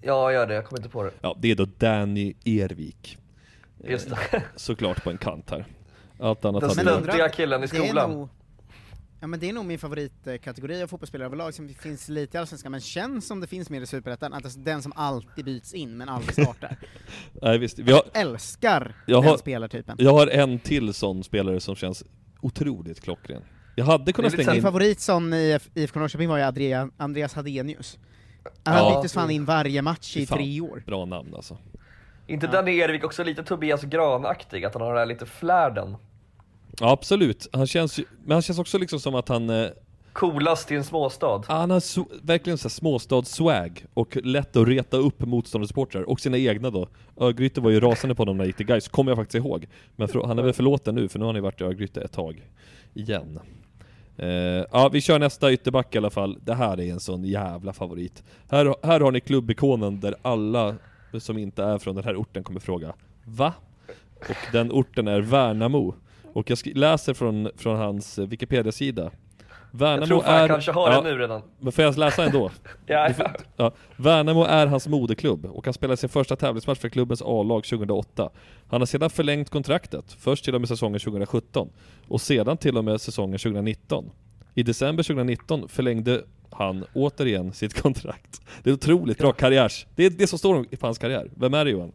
Ja, 0.00 0.32
gör 0.32 0.46
det, 0.46 0.54
jag 0.54 0.64
kommer 0.64 0.80
inte 0.80 0.90
på 0.90 1.02
det. 1.02 1.10
Ja, 1.20 1.36
det 1.40 1.50
är 1.50 1.54
då 1.54 1.66
Danny 1.78 2.34
Ervik. 2.44 3.18
Just 3.84 4.10
det. 4.10 4.36
Eh, 4.36 4.42
Såklart 4.56 5.04
på 5.04 5.10
en 5.10 5.18
kant 5.18 5.50
här. 5.50 5.64
Allt 6.20 6.44
annat 6.44 6.60
Den 6.60 6.70
hade 6.70 7.02
stöntiga 7.02 7.28
killen 7.28 7.64
i 7.64 7.66
Det 7.66 7.76
är 7.76 7.84
skolan. 7.84 8.28
Ja 9.20 9.26
men 9.26 9.40
det 9.40 9.48
är 9.48 9.52
nog 9.52 9.64
min 9.64 9.78
favoritkategori 9.78 10.82
av 10.82 10.86
fotbollsspelare 10.86 11.26
överlag 11.26 11.54
som 11.54 11.68
finns 11.68 12.08
lite 12.08 12.36
i 12.36 12.40
Allsvenskan, 12.40 12.72
men 12.72 12.80
känns 12.80 13.26
som 13.26 13.40
det 13.40 13.46
finns 13.46 13.70
mer 13.70 13.80
i 13.80 13.86
Superettan, 13.86 14.32
att 14.34 14.44
är 14.44 14.58
den 14.58 14.82
som 14.82 14.92
alltid 14.96 15.44
byts 15.44 15.74
in 15.74 15.96
men 15.96 16.08
aldrig 16.08 16.32
startar. 16.32 16.76
Nej 17.42 17.58
visst, 17.58 17.78
vi 17.78 17.92
har, 17.92 18.02
Älskar 18.14 18.94
jag 19.06 19.22
den 19.22 19.30
har, 19.30 19.38
spelartypen. 19.38 19.96
jag 20.00 20.12
har 20.12 20.26
en 20.26 20.58
till 20.58 20.94
sån 20.94 21.24
spelare 21.24 21.60
som 21.60 21.76
känns 21.76 22.04
otroligt 22.40 23.00
klockren. 23.00 23.42
Jag 23.76 23.84
hade 23.84 24.12
kunnat 24.12 24.32
slänga 24.32 24.50
Min 24.50 24.56
in... 24.56 24.62
favorit 24.62 25.00
som 25.00 25.32
i 25.34 25.54
IF- 25.56 25.70
IFK 25.74 26.00
Norrköping 26.00 26.28
var 26.28 26.36
ju 26.36 26.42
Andrea, 26.42 26.90
Andreas 26.96 27.34
Hadenius. 27.34 27.98
Han 28.64 28.74
Ja. 28.76 28.96
byttes 28.96 29.12
fan 29.12 29.30
in 29.30 29.44
varje 29.44 29.82
match 29.82 30.16
i 30.16 30.26
fan, 30.26 30.38
tre 30.38 30.60
år. 30.60 30.82
Bra 30.86 31.04
namn 31.04 31.34
alltså. 31.34 31.58
inte 32.26 32.46
Danny 32.46 32.80
Ervik 32.80 33.04
också 33.04 33.24
lite 33.24 33.42
Tobias 33.42 33.82
Gran-aktig? 33.82 34.64
Att 34.64 34.74
han 34.74 34.82
har 34.82 34.88
den 34.88 34.98
här 34.98 35.06
lite 35.06 35.26
flärden? 35.26 35.96
Ja 36.80 36.90
absolut, 36.90 37.48
han 37.52 37.66
känns 37.66 37.98
ju, 37.98 38.04
men 38.24 38.32
han 38.32 38.42
känns 38.42 38.58
också 38.58 38.78
liksom 38.78 39.00
som 39.00 39.14
att 39.14 39.28
han... 39.28 39.50
Eh, 39.50 39.70
Coolast 40.12 40.72
i 40.72 40.74
en 40.74 40.84
småstad. 40.84 41.42
han 41.46 41.70
har 41.70 41.80
so, 41.80 42.06
verkligen 42.22 42.58
så 42.58 42.68
småstads-swag 42.68 43.84
och 43.94 44.16
lätt 44.16 44.56
att 44.56 44.68
reta 44.68 44.96
upp 44.96 45.20
motståndarsupportrar 45.20 46.02
och 46.02 46.20
sina 46.20 46.38
egna 46.38 46.70
då. 46.70 46.88
Örgryte 47.16 47.60
var 47.60 47.70
ju 47.70 47.80
rasande 47.80 48.14
på 48.14 48.20
honom 48.20 48.36
när 48.36 48.44
han 48.44 48.46
gick 48.46 48.56
till 48.56 48.66
Gais, 48.66 48.88
kommer 48.88 49.10
jag 49.10 49.18
faktiskt 49.18 49.44
ihåg. 49.44 49.66
Men 49.96 50.08
han 50.24 50.38
är 50.38 50.42
väl 50.42 50.52
förlåten 50.52 50.94
nu, 50.94 51.08
för 51.08 51.18
nu 51.18 51.24
har 51.24 51.28
han 51.32 51.36
ju 51.36 51.42
varit 51.42 51.60
i 51.60 51.64
Örgryte 51.64 52.00
ett 52.00 52.12
tag. 52.12 52.42
Igen. 52.94 53.40
Eh, 54.16 54.28
ja, 54.72 54.88
vi 54.92 55.00
kör 55.00 55.18
nästa 55.18 55.52
ytterback 55.52 55.94
i 55.94 55.98
alla 55.98 56.10
fall. 56.10 56.38
Det 56.44 56.54
här 56.54 56.80
är 56.80 56.92
en 56.92 57.00
sån 57.00 57.24
jävla 57.24 57.72
favorit. 57.72 58.22
Här, 58.50 58.74
här 58.86 59.00
har 59.00 59.12
ni 59.12 59.20
klubbikonen 59.20 60.00
där 60.00 60.14
alla 60.22 60.74
som 61.18 61.38
inte 61.38 61.64
är 61.64 61.78
från 61.78 61.94
den 61.94 62.04
här 62.04 62.16
orten 62.16 62.42
kommer 62.42 62.60
fråga 62.60 62.92
Va? 63.24 63.52
Och 64.18 64.52
den 64.52 64.72
orten 64.72 65.08
är 65.08 65.20
Värnamo. 65.20 65.94
Och 66.32 66.50
jag 66.50 66.58
läser 66.66 67.14
från, 67.14 67.50
från 67.56 67.76
hans 67.76 68.18
eh, 68.18 68.26
Wikipedia-sida. 68.26 69.10
Värnamo 69.70 70.00
Jag 70.00 70.08
tror 70.08 70.20
fan 70.20 70.34
är... 70.34 70.40
jag 70.40 70.48
kanske 70.48 70.72
har 70.72 70.90
den 70.90 71.04
nu 71.04 71.18
redan. 71.18 71.42
Men 71.58 71.72
får 71.72 71.84
jag 71.84 71.98
läsa 71.98 72.24
ändå? 72.24 72.50
Ja, 72.86 73.10
ja. 73.18 73.30
ja. 73.56 73.72
Värnamo 73.96 74.44
är 74.44 74.66
hans 74.66 74.88
moderklubb 74.88 75.44
och 75.46 75.64
han 75.64 75.74
spelade 75.74 75.96
sin 75.96 76.08
första 76.08 76.36
tävlingsmatch 76.36 76.80
för 76.80 76.88
klubbens 76.88 77.22
A-lag 77.22 77.64
2008. 77.64 78.30
Han 78.68 78.80
har 78.80 78.86
sedan 78.86 79.10
förlängt 79.10 79.50
kontraktet, 79.50 80.12
först 80.12 80.44
till 80.44 80.54
och 80.54 80.60
med 80.60 80.68
säsongen 80.68 81.00
2017 81.00 81.70
och 82.08 82.20
sedan 82.20 82.56
till 82.56 82.78
och 82.78 82.84
med 82.84 83.00
säsongen 83.00 83.38
2019. 83.38 84.10
I 84.54 84.62
december 84.62 85.02
2019 85.02 85.68
förlängde 85.68 86.22
han 86.50 86.84
återigen 86.94 87.52
sitt 87.52 87.82
kontrakt. 87.82 88.40
Det 88.62 88.70
är 88.70 88.74
otroligt 88.74 89.18
bra 89.18 89.32
karriärs. 89.32 89.86
Det 89.96 90.04
är 90.06 90.10
det 90.10 90.26
som 90.26 90.38
står 90.38 90.66
i 90.70 90.76
hans 90.80 90.98
karriär. 90.98 91.30
Vem 91.34 91.54
är 91.54 91.64
det 91.64 91.70
Johan? 91.70 91.92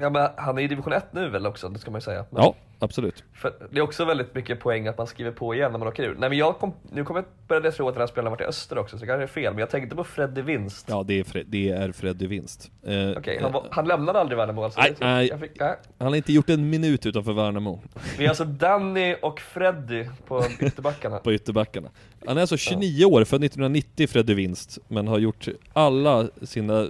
Ja 0.00 0.10
men 0.10 0.28
han 0.36 0.58
är 0.58 0.62
i 0.62 0.68
division 0.68 0.92
1 0.92 1.04
nu 1.12 1.28
väl 1.28 1.46
också, 1.46 1.68
det 1.68 1.78
ska 1.78 1.90
man 1.90 1.98
ju 1.98 2.04
säga. 2.04 2.24
Men 2.30 2.42
Ja, 2.42 2.54
absolut. 2.78 3.24
för 3.34 3.52
det 3.70 3.78
är 3.78 3.82
också 3.82 4.04
väldigt 4.04 4.34
mycket 4.34 4.60
poäng 4.60 4.86
att 4.88 4.98
man 4.98 5.06
skriver 5.06 5.30
på 5.30 5.54
igen 5.54 5.72
när 5.72 5.78
man 5.78 5.88
åker 5.88 6.02
ur. 6.02 6.16
Nej 6.18 6.28
men 6.28 6.38
jag 6.38 6.58
kom, 6.58 6.72
nu 6.92 7.04
kommer 7.04 7.20
jag 7.20 7.26
börja 7.48 7.72
tro 7.72 7.88
att 7.88 7.94
den 7.94 8.00
här 8.00 8.06
spelaren 8.06 8.30
varit 8.30 8.40
i 8.40 8.44
Öster 8.44 8.78
också, 8.78 8.98
så 8.98 9.04
det 9.04 9.06
kanske 9.06 9.22
är 9.22 9.26
fel. 9.26 9.52
Men 9.52 9.60
jag 9.60 9.70
tänkte 9.70 9.96
på 9.96 10.04
Freddy 10.04 10.42
Vinst. 10.42 10.86
Ja, 10.88 11.02
det 11.02 11.20
är, 11.20 11.24
Fred, 11.24 11.46
det 11.48 11.70
är 11.70 11.92
Freddy 11.92 12.26
Vinst. 12.26 12.70
Eh, 12.82 13.10
Okej, 13.16 13.38
han, 13.42 13.52
var- 13.52 13.66
han 13.70 13.88
lämnade 13.88 14.20
aldrig 14.20 14.36
Värnamo 14.38 14.62
alltså? 14.64 14.80
Nej, 14.80 14.94
nej. 15.00 15.30
Nej. 15.60 15.76
Han 15.98 16.08
har 16.08 16.16
inte 16.16 16.32
gjort 16.32 16.50
en 16.50 16.70
minut 16.70 17.06
utanför 17.06 17.32
Värnamo. 17.32 17.80
Vi 18.18 18.24
är 18.24 18.28
alltså 18.28 18.44
Danny 18.44 19.14
och 19.22 19.40
Freddy 19.40 20.04
på 20.26 20.44
ytterbackarna. 20.60 21.18
på 21.18 21.32
ytterbackarna. 21.32 21.88
Han 22.26 22.36
är 22.36 22.40
alltså 22.40 22.56
29 22.56 23.04
år, 23.04 23.24
född 23.24 23.44
1990 23.44 24.06
Freddy 24.08 24.34
Vinst, 24.34 24.78
men 24.88 25.08
har 25.08 25.18
gjort 25.18 25.48
alla 25.72 26.28
sina 26.42 26.86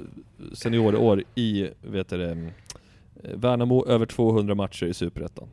seniorår 0.54 1.22
i, 1.34 1.68
vet 1.82 2.08
du 2.08 2.16
det, 2.18 2.50
Värnamo 3.34 3.86
över 3.86 4.06
200 4.06 4.54
matcher 4.54 4.86
i 4.86 4.94
Superettan. 4.94 5.48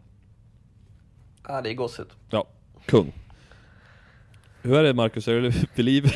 Ja, 1.47 1.61
det 1.61 1.69
är 1.69 1.73
gossigt. 1.73 2.09
Ja, 2.29 2.47
kung. 2.85 3.13
Hur 4.61 4.75
är 4.75 4.83
det 4.83 4.93
Marcus, 4.93 5.27
är 5.27 5.41
du 5.41 5.51
vid 5.75 5.85
liv? 5.85 6.05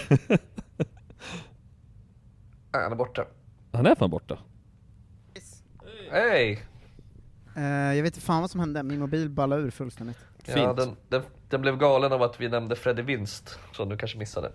Han 2.72 2.92
är 2.92 2.96
borta. 2.96 3.26
Han 3.72 3.86
är 3.86 3.96
fan 3.96 4.10
borta. 4.10 4.40
Hej! 6.12 6.64
Eh, 7.56 7.64
jag 7.64 8.04
vet 8.04 8.16
inte 8.16 8.26
fan 8.26 8.42
vad 8.42 8.52
som 8.52 8.60
hände, 8.60 8.84
min 8.84 9.00
mobil 9.00 9.30
ballade 9.30 9.62
ur 9.62 9.72
fullständigt. 9.72 10.18
Ja, 10.46 10.74
den, 10.74 10.96
den, 11.10 11.22
den 11.50 11.62
blev 11.62 11.78
galen 11.78 12.12
av 12.12 12.22
att 12.22 12.42
vi 12.42 12.50
nämnde 12.50 12.76
Freddy 12.76 13.02
Vinst, 13.02 13.60
som 13.72 13.90
du 13.90 13.98
kanske 13.98 14.18
missade. 14.18 14.52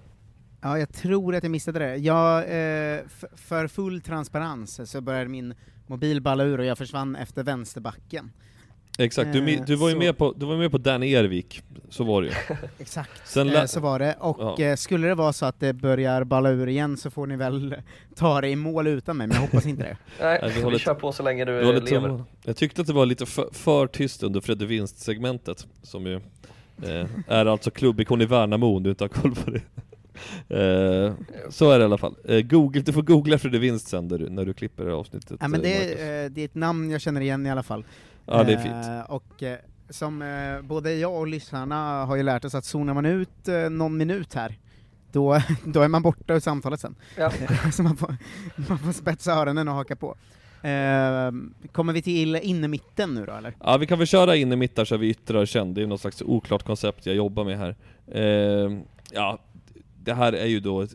Ja, 0.61 0.79
jag 0.79 0.93
tror 0.93 1.35
att 1.35 1.43
jag 1.43 1.51
missade 1.51 1.79
det. 1.79 1.97
Jag, 1.97 2.39
eh, 2.39 3.01
för 3.37 3.69
full 3.69 4.01
transparens 4.01 4.91
så 4.91 5.01
började 5.01 5.29
min 5.31 5.55
mobil 5.87 6.21
balla 6.21 6.45
ur 6.45 6.59
och 6.59 6.65
jag 6.65 6.79
försvann 6.79 7.17
efter 7.17 7.43
vänsterbacken. 7.43 8.33
Exakt, 8.99 9.33
du, 9.33 9.55
Eh, 9.55 9.61
du, 9.67 9.75
var 9.75 9.89
ju 9.89 9.93
så- 9.95 9.99
med 9.99 10.19
på, 10.19 10.35
du 10.37 10.47
var 10.47 10.57
med 10.57 10.71
på 10.71 10.79
Danny 10.79 11.15
Ervik, 11.15 11.63
så 11.89 12.05
var 12.05 12.23
det 12.23 12.29
ju. 12.29 12.35
Exakt, 12.79 13.11
Sen 13.29 13.49
eh, 13.57 13.65
så 13.65 13.81
var 13.81 13.99
det. 13.99 14.17
Och 14.21 14.37
Ja. 14.59 14.65
eh, 14.65 14.77
skulle 14.77 15.09
det 15.09 15.15
vara 15.15 15.33
så 15.33 15.47
att 15.47 15.61
det 15.61 15.73
börjar 15.73 16.25
balla 16.25 16.51
ur 16.51 16.69
igen 16.69 16.97
så 16.97 17.11
får 17.11 17.27
ni 17.27 17.37
väl 17.37 17.75
ta 18.17 18.41
det 18.41 18.49
i 18.49 18.57
mål 18.57 18.87
utan 18.87 19.17
mig, 19.17 19.27
men 19.27 19.35
jag 19.35 19.43
hoppas 19.43 19.67
inte 19.67 19.83
det. 19.83 19.97
Nej, 20.21 20.39
Nej, 20.43 20.51
vi 20.51 20.57
vi, 20.59 20.65
håller- 20.65 20.79
kör 20.79 20.95
på 20.95 21.13
så 21.13 21.23
länge 21.23 21.45
du, 21.45 21.53
lever. 21.61 21.81
tummarna. 21.81 22.25
Jag 22.45 22.57
tyckte 22.57 22.81
att 22.81 22.87
det 22.87 22.93
var 22.93 23.07
lite 23.07 23.27
för, 23.27 23.49
för 23.53 23.87
tyst 23.87 24.23
under 24.23 24.41
Freddy 24.41 24.67
Vinst-segmentet, 24.67 25.67
som 25.83 26.07
ju 26.07 26.15
eh, 26.83 27.07
är 27.29 27.47
alltså 27.47 27.71
klubbikon 27.71 28.21
i 28.23 28.27
Värnamo 28.27 28.77
om 28.77 28.83
du 28.83 28.91
inte 28.91 29.05
har 29.05 29.09
koll 29.09 29.35
på 29.35 29.51
det. 29.51 29.61
Eh, 30.49 31.13
så 31.51 31.71
är 31.71 31.79
det 31.79 31.83
i 31.83 31.85
alla 31.85 31.99
fall. 31.99 32.15
Eh, 32.25 32.41
Google, 32.41 32.81
du 32.81 32.93
får 32.93 33.03
googla 33.03 33.39
Freddy 33.39 33.59
Vinst 33.59 33.89
sen 33.89 34.09
när 34.09 34.19
du, 34.19 34.29
när 34.31 34.45
du 34.45 34.55
klipper 34.55 34.87
avsnittet. 34.87 35.37
Ja, 35.41 35.49
men 35.49 35.63
det, 35.63 35.77
är, 36.03 36.25
eh, 36.25 36.31
det 36.31 36.41
är 36.41 36.45
ett 36.45 36.55
namn 36.55 36.91
jag 36.91 37.01
känner 37.01 37.21
igen 37.21 37.47
i 37.47 37.51
alla 37.51 37.63
fall. 37.63 37.85
Ja, 38.27 38.45
det 38.45 38.53
är 38.53 38.57
Eh, 38.57 38.63
fint. 38.63 39.09
och 39.09 39.43
eh, 39.43 39.59
som 39.91 40.23
eh, 40.23 40.63
både 40.63 40.95
jag 40.95 41.15
och 41.15 41.27
lyssnarna 41.27 42.05
har 42.05 42.17
ju 42.17 42.23
lärt 42.23 42.45
oss 42.45 42.55
att 42.55 42.65
zonar 42.65 42.95
man 42.95 43.07
ut 43.07 43.49
eh, 43.49 43.71
någon 43.71 43.97
minut 43.97 44.35
här, 44.35 44.59
då, 45.13 45.41
då 45.65 45.81
är 45.83 45.89
man 45.89 46.03
borta 46.03 46.35
ur 46.35 46.41
samtalet 46.41 46.81
sen. 46.81 46.95
Ja. 47.19 47.33
Så 47.73 47.83
man 47.83 47.97
får, 47.97 48.17
man 48.69 48.79
får 48.79 48.93
spetsa 48.93 49.33
öronen 49.33 49.69
och 49.69 49.75
haka 49.75 49.97
på. 49.97 50.17
Eh, 50.69 51.33
kommer 51.73 51.93
vi 51.93 52.03
till 52.03 52.37
innermitten 52.37 53.15
nu 53.15 53.27
då 53.27 53.33
eller? 53.33 53.55
Ja, 53.61 53.77
vi 53.77 53.87
kan 53.87 53.99
väl 53.99 54.07
köra 54.07 54.37
in 54.37 54.53
i 54.53 54.57
mitt 54.57 54.77
där 54.77 54.85
så 54.85 54.97
vi 54.97 55.09
yttrar 55.09 55.47
sen. 55.47 55.75
Det 55.75 55.83
är 55.83 55.87
något 55.87 56.01
slags 56.01 56.23
oklart 56.23 56.63
koncept 56.63 57.07
jag 57.07 57.17
jobbar 57.17 57.45
med 57.45 57.59
här. 57.59 57.77
Eh, 58.13 58.79
ja, 59.13 59.39
det 60.03 60.15
här 60.15 60.33
är 60.33 60.47
ju 60.47 60.61
då 60.61 60.87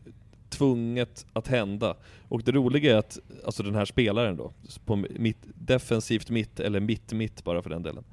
tvunget 0.50 1.26
att 1.34 1.48
hända. 1.48 1.96
Och 2.30 2.42
det 2.44 2.52
roliga 2.52 2.94
är 2.94 2.98
att, 2.98 3.20
alltså 3.46 3.64
den 3.64 3.76
här 3.76 3.86
spelaren 3.86 4.38
då, 4.38 4.54
på 4.86 4.96
mitt, 4.96 5.38
defensivt 5.56 6.30
mitt, 6.30 6.60
eller 6.60 6.80
mitt-mitt 6.80 7.44
bara 7.44 7.62
för 7.62 7.70
den 7.70 7.84
delen. 7.84 8.04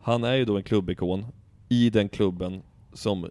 Han 0.00 0.24
är 0.24 0.34
ju 0.34 0.44
då 0.44 0.56
en 0.56 0.62
klubbikon 0.62 1.26
i 1.68 1.90
den 1.90 2.08
klubben 2.08 2.62
som 2.92 3.24
eh, 3.24 3.30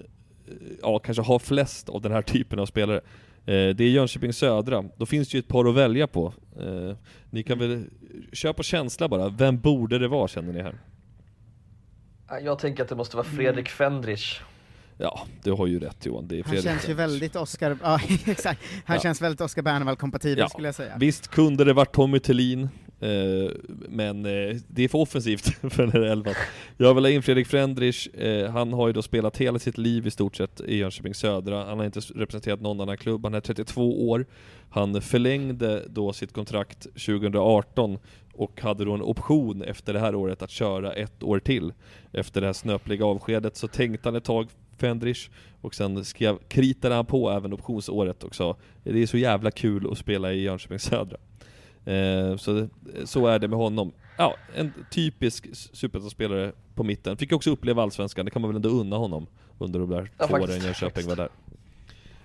ja, 0.81 0.99
kanske 0.99 1.23
har 1.23 1.39
flest 1.39 1.89
av 1.89 2.01
den 2.01 2.11
här 2.11 2.21
typen 2.33 2.59
av 2.59 2.65
spelare. 2.65 2.97
Eh, 3.45 3.69
det 3.75 3.81
är 3.83 3.89
Jönköping 3.89 4.33
Södra. 4.33 4.85
Då 4.97 5.05
finns 5.05 5.29
det 5.29 5.37
ju 5.37 5.39
ett 5.39 5.47
par 5.47 5.69
att 5.69 5.75
välja 5.75 6.07
på. 6.07 6.33
Eh, 6.59 6.95
ni 7.29 7.43
kan 7.43 7.59
väl 7.59 7.85
köra 8.33 8.53
på 8.53 8.63
känsla 8.63 9.07
bara. 9.07 9.29
Vem 9.29 9.59
borde 9.59 9.99
det 9.99 10.07
vara 10.07 10.27
känner 10.27 10.53
ni 10.53 10.61
här? 10.61 10.75
Ja, 12.27 12.39
Jag 12.39 12.59
tänker 12.59 12.83
att 12.83 12.89
det 12.89 12.95
måste 12.95 13.17
vara 13.17 13.27
Mm. 13.27 13.37
Fredrik 13.37 13.69
Fendrich. 13.69 14.41
Ja, 14.99 15.19
du 15.43 15.51
har 15.51 15.67
ju 15.67 15.79
rätt 15.79 16.05
Johan. 16.05 16.27
Det 16.27 16.39
är 16.39 16.43
Han 16.43 16.61
känns 16.61 16.89
ju 16.89 16.93
väldigt 16.93 17.35
Oscar, 17.35 17.77
ja 17.83 17.99
exakt, 18.25 18.61
han 18.85 18.95
Ja. 18.95 19.01
känns 19.01 19.21
väldigt 19.21 19.41
Oscar 19.41 19.61
Bernevall-kompatibel 19.61 20.39
Ja, 20.39 20.49
skulle 20.49 20.67
jag 20.67 20.75
säga. 20.75 20.97
Visst 20.99 21.27
kunde 21.27 21.63
det 21.63 21.73
varit 21.73 21.91
Tommy 21.93 22.19
Thelin, 22.19 22.61
eh, 22.99 23.09
men 23.89 24.25
eh, 24.25 24.55
det 24.67 24.83
är 24.83 24.87
för 24.87 24.97
offensivt 24.97 25.45
för 25.73 25.83
den 25.83 25.91
här 25.91 26.01
elvan. 26.01 26.33
Jag 26.77 26.93
vill 26.93 27.03
ha 27.03 27.09
in 27.11 27.23
Fredrik 27.23 27.47
Frendrich, 27.47 28.07
eh, 28.07 28.51
han 28.51 28.73
har 28.73 28.87
ju 28.87 28.93
då 28.93 29.01
spelat 29.01 29.37
hela 29.37 29.59
sitt 29.59 29.77
liv 29.77 30.07
i 30.07 30.11
stort 30.11 30.35
sett 30.35 30.61
i 30.61 30.75
Jönköping 30.77 31.13
Södra, 31.13 31.65
han 31.65 31.77
har 31.77 31.85
inte 31.85 31.99
representerat 31.99 32.61
någon 32.61 32.81
annan 32.81 32.97
klubb, 32.97 33.23
han 33.25 33.33
är 33.33 33.41
32 33.41 34.09
år, 34.09 34.25
han 34.69 35.01
förlängde 35.01 35.83
då 35.89 36.13
sitt 36.13 36.33
kontrakt 36.33 36.81
2018 36.83 37.97
och 38.33 38.61
hade 38.61 38.85
då 38.85 38.93
en 38.93 39.01
option 39.01 39.61
efter 39.61 39.93
det 39.93 39.99
här 39.99 40.15
året 40.15 40.41
att 40.41 40.49
köra 40.51 40.93
ett 40.93 41.23
år 41.23 41.39
till. 41.39 41.73
Efter 42.13 42.41
det 42.41 42.47
här 42.47 42.53
snöpliga 42.53 43.05
avskedet 43.05 43.55
så 43.57 43.67
tänkte 43.67 44.07
han 44.09 44.15
ett 44.15 44.23
tag 44.23 44.47
Fendrich 44.77 45.29
och 45.61 45.75
sen 45.75 46.05
skrev, 46.05 46.37
kritade 46.47 46.95
han 46.95 47.05
på 47.05 47.29
även 47.31 47.53
optionsåret 47.53 48.23
och 48.23 48.35
sa 48.35 48.57
det 48.83 49.01
är 49.01 49.07
så 49.07 49.17
jävla 49.17 49.51
kul 49.51 49.91
att 49.91 49.97
spela 49.97 50.33
i 50.33 50.41
Jönköping 50.41 50.79
Södra. 50.79 51.17
Eh, 51.85 52.37
så, 52.37 52.67
så 53.05 53.27
är 53.27 53.39
det 53.39 53.47
med 53.47 53.59
honom. 53.59 53.91
Ja, 54.17 54.35
en 54.55 54.73
typisk 54.91 55.47
superettan-spelare 55.53 56.51
på 56.75 56.83
mitten. 56.83 57.17
Fick 57.17 57.31
också 57.31 57.51
uppleva 57.51 57.83
Allsvenskan, 57.83 58.25
det 58.25 58.31
kan 58.31 58.41
man 58.41 58.49
väl 58.49 58.55
ändå 58.55 58.69
unna 58.69 58.95
honom 58.95 59.27
under 59.59 59.79
de 59.79 59.89
där 59.89 60.11
Ja, 60.17 60.27
två 60.27 60.35
åren. 60.35 60.61
Jönköping 60.61 61.07
var 61.07 61.15
där. 61.15 61.29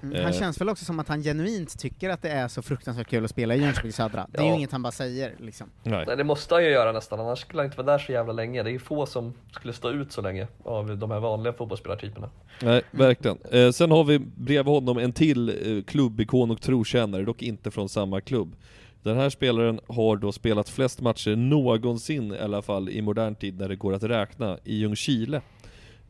Mm. 0.02 0.16
Eh, 0.16 0.22
Han 0.22 0.32
känns 0.32 0.60
väl 0.60 0.68
också 0.68 0.84
som 0.84 1.00
att 1.00 1.08
han 1.08 1.22
genuint 1.22 1.78
tycker 1.78 2.10
att 2.10 2.22
det 2.22 2.28
är 2.30 2.48
så 2.48 2.62
fruktansvärt 2.62 3.06
kul 3.08 3.24
att 3.24 3.30
spela 3.30 3.54
i 3.54 3.60
Jönköping 3.60 3.92
Södra. 3.92 4.26
Det 4.32 4.38
är 4.38 4.42
ju 4.42 4.48
Ja. 4.48 4.54
inget 4.56 4.72
han 4.72 4.82
bara 4.82 4.92
säger 4.92 5.34
liksom. 5.38 5.66
Nej. 5.82 6.04
Nej, 6.06 6.16
det 6.16 6.24
måste 6.24 6.54
han 6.54 6.64
ju 6.64 6.70
göra 6.70 6.92
nästan, 6.92 7.20
annars 7.20 7.38
skulle 7.40 7.60
han 7.62 7.66
inte 7.66 7.76
vara 7.82 7.92
där 7.92 7.98
så 8.04 8.12
jävla 8.12 8.32
länge. 8.32 8.62
Det 8.62 8.70
är 8.70 8.72
ju 8.72 8.78
få 8.78 9.06
som 9.06 9.34
skulle 9.52 9.72
stå 9.72 9.90
ut 9.90 10.12
så 10.12 10.20
länge 10.20 10.46
av 10.64 10.98
de 10.98 11.10
här 11.10 11.20
vanliga 11.20 11.52
fotbollsspelartyperna. 11.52 12.30
Nej, 12.62 12.82
verkligen. 12.90 13.38
Eh, 13.50 13.70
sen 13.70 13.90
har 13.90 14.04
vi 14.04 14.18
bredvid 14.18 14.72
honom 14.74 14.98
en 14.98 15.12
till 15.12 15.48
eh, 15.48 15.82
klubbikon 15.84 16.50
och 16.50 16.60
trotjänare, 16.60 17.22
dock 17.24 17.42
inte 17.42 17.70
från 17.70 17.88
samma 17.88 18.20
klubb. 18.20 18.56
Den 19.02 19.16
här 19.16 19.30
spelaren 19.30 19.80
har 19.86 20.16
då 20.16 20.32
spelat 20.32 20.68
flest 20.68 21.00
matcher 21.00 21.36
någonsin 21.36 22.32
i 22.34 22.38
alla 22.38 22.62
fall 22.62 22.88
i 22.88 23.02
modern 23.02 23.34
tid 23.34 23.58
när 23.58 23.68
det 23.68 23.76
går 23.76 23.92
att 23.94 24.02
räkna 24.02 24.58
i 24.64 24.76
Ljungskile. 24.76 25.40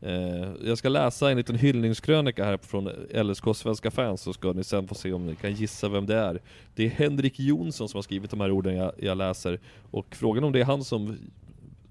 Eh, 0.05 0.49
jag 0.63 0.77
ska 0.77 0.89
läsa 0.89 1.31
en 1.31 1.37
liten 1.37 1.55
hyllningskrönika 1.55 2.45
här 2.45 2.57
från 2.57 2.87
LSK 3.23 3.43
Svenska 3.55 3.91
fans 3.91 4.21
så 4.21 4.33
ska 4.33 4.53
ni 4.53 4.63
sen 4.63 4.87
få 4.87 4.95
se 4.95 5.13
om 5.13 5.25
ni 5.25 5.35
kan 5.35 5.53
gissa 5.53 5.89
vem 5.89 6.05
det 6.05 6.15
är. 6.15 6.41
Det 6.75 6.85
är 6.85 6.89
Henrik 6.89 7.39
Jonsson 7.39 7.89
som 7.89 7.97
har 7.97 8.01
skrivit 8.03 8.31
de 8.31 8.39
här 8.41 8.51
orden 8.51 8.75
jag, 8.75 8.91
jag 8.97 9.17
läser 9.17 9.59
och 9.91 10.15
frågan 10.15 10.43
om 10.43 10.51
det 10.51 10.59
är 10.59 10.65
han 10.65 10.83
som 10.83 11.17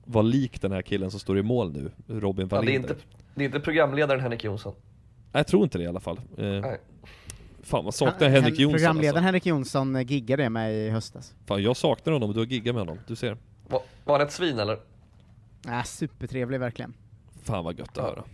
var 0.05 0.23
lik 0.23 0.61
den 0.63 0.73
här 0.73 0.83
killen 0.83 1.11
som 1.11 1.21
står 1.21 1.39
i 1.39 1.43
mål 1.43 1.73
nu, 1.73 1.91
Robin 2.21 2.49
Ja, 2.51 2.57
det, 2.57 2.57
är 2.57 2.67
Wallinder. 2.67 2.91
inte, 2.91 3.03
det 3.35 3.43
är 3.43 3.47
inte 3.47 3.61
programledaren 3.61 4.21
Henrik 4.21 4.45
Jonsson. 4.45 4.75
Nej, 5.33 5.41
jag 5.41 5.47
tror 5.47 5.63
inte 5.63 5.79
det 5.79 5.85
i 5.85 5.87
alla 5.87 6.01
fall. 6.01 6.17
Eh, 6.39 6.45
Nej. 6.45 6.81
fan 7.63 7.85
vad 7.85 7.95
saknar 7.95 8.29
Henrik 8.29 8.45
Hen- 8.55 8.63
Jonsson 8.63 8.73
Programledaren 8.79 9.17
alltså. 9.17 9.25
Henrik 9.27 9.47
Jonsson 9.47 9.97
eh, 9.97 10.03
giggade 10.11 10.51
med 10.51 10.75
i 10.75 10.91
höstas. 10.91 11.35
Fan 11.47 11.63
jag 11.63 11.77
saknar 11.77 12.13
honom 12.13 12.33
du 12.33 12.39
har 12.39 12.47
giggat 12.47 12.75
med 12.75 12.81
honom, 12.87 12.99
du 13.07 13.17
ser. 13.17 13.37
Var, 13.69 13.81
var 14.05 14.19
han 14.19 14.27
ett 14.27 14.33
svin 14.33 14.59
eller? 14.59 14.79
Äh, 15.69 15.83
supertrevlig 15.85 16.61
verkligen. 16.61 16.95
Fan 17.43 17.65
vad 17.65 17.79
gött 17.79 17.99
att 17.99 18.05
höra. 18.05 18.25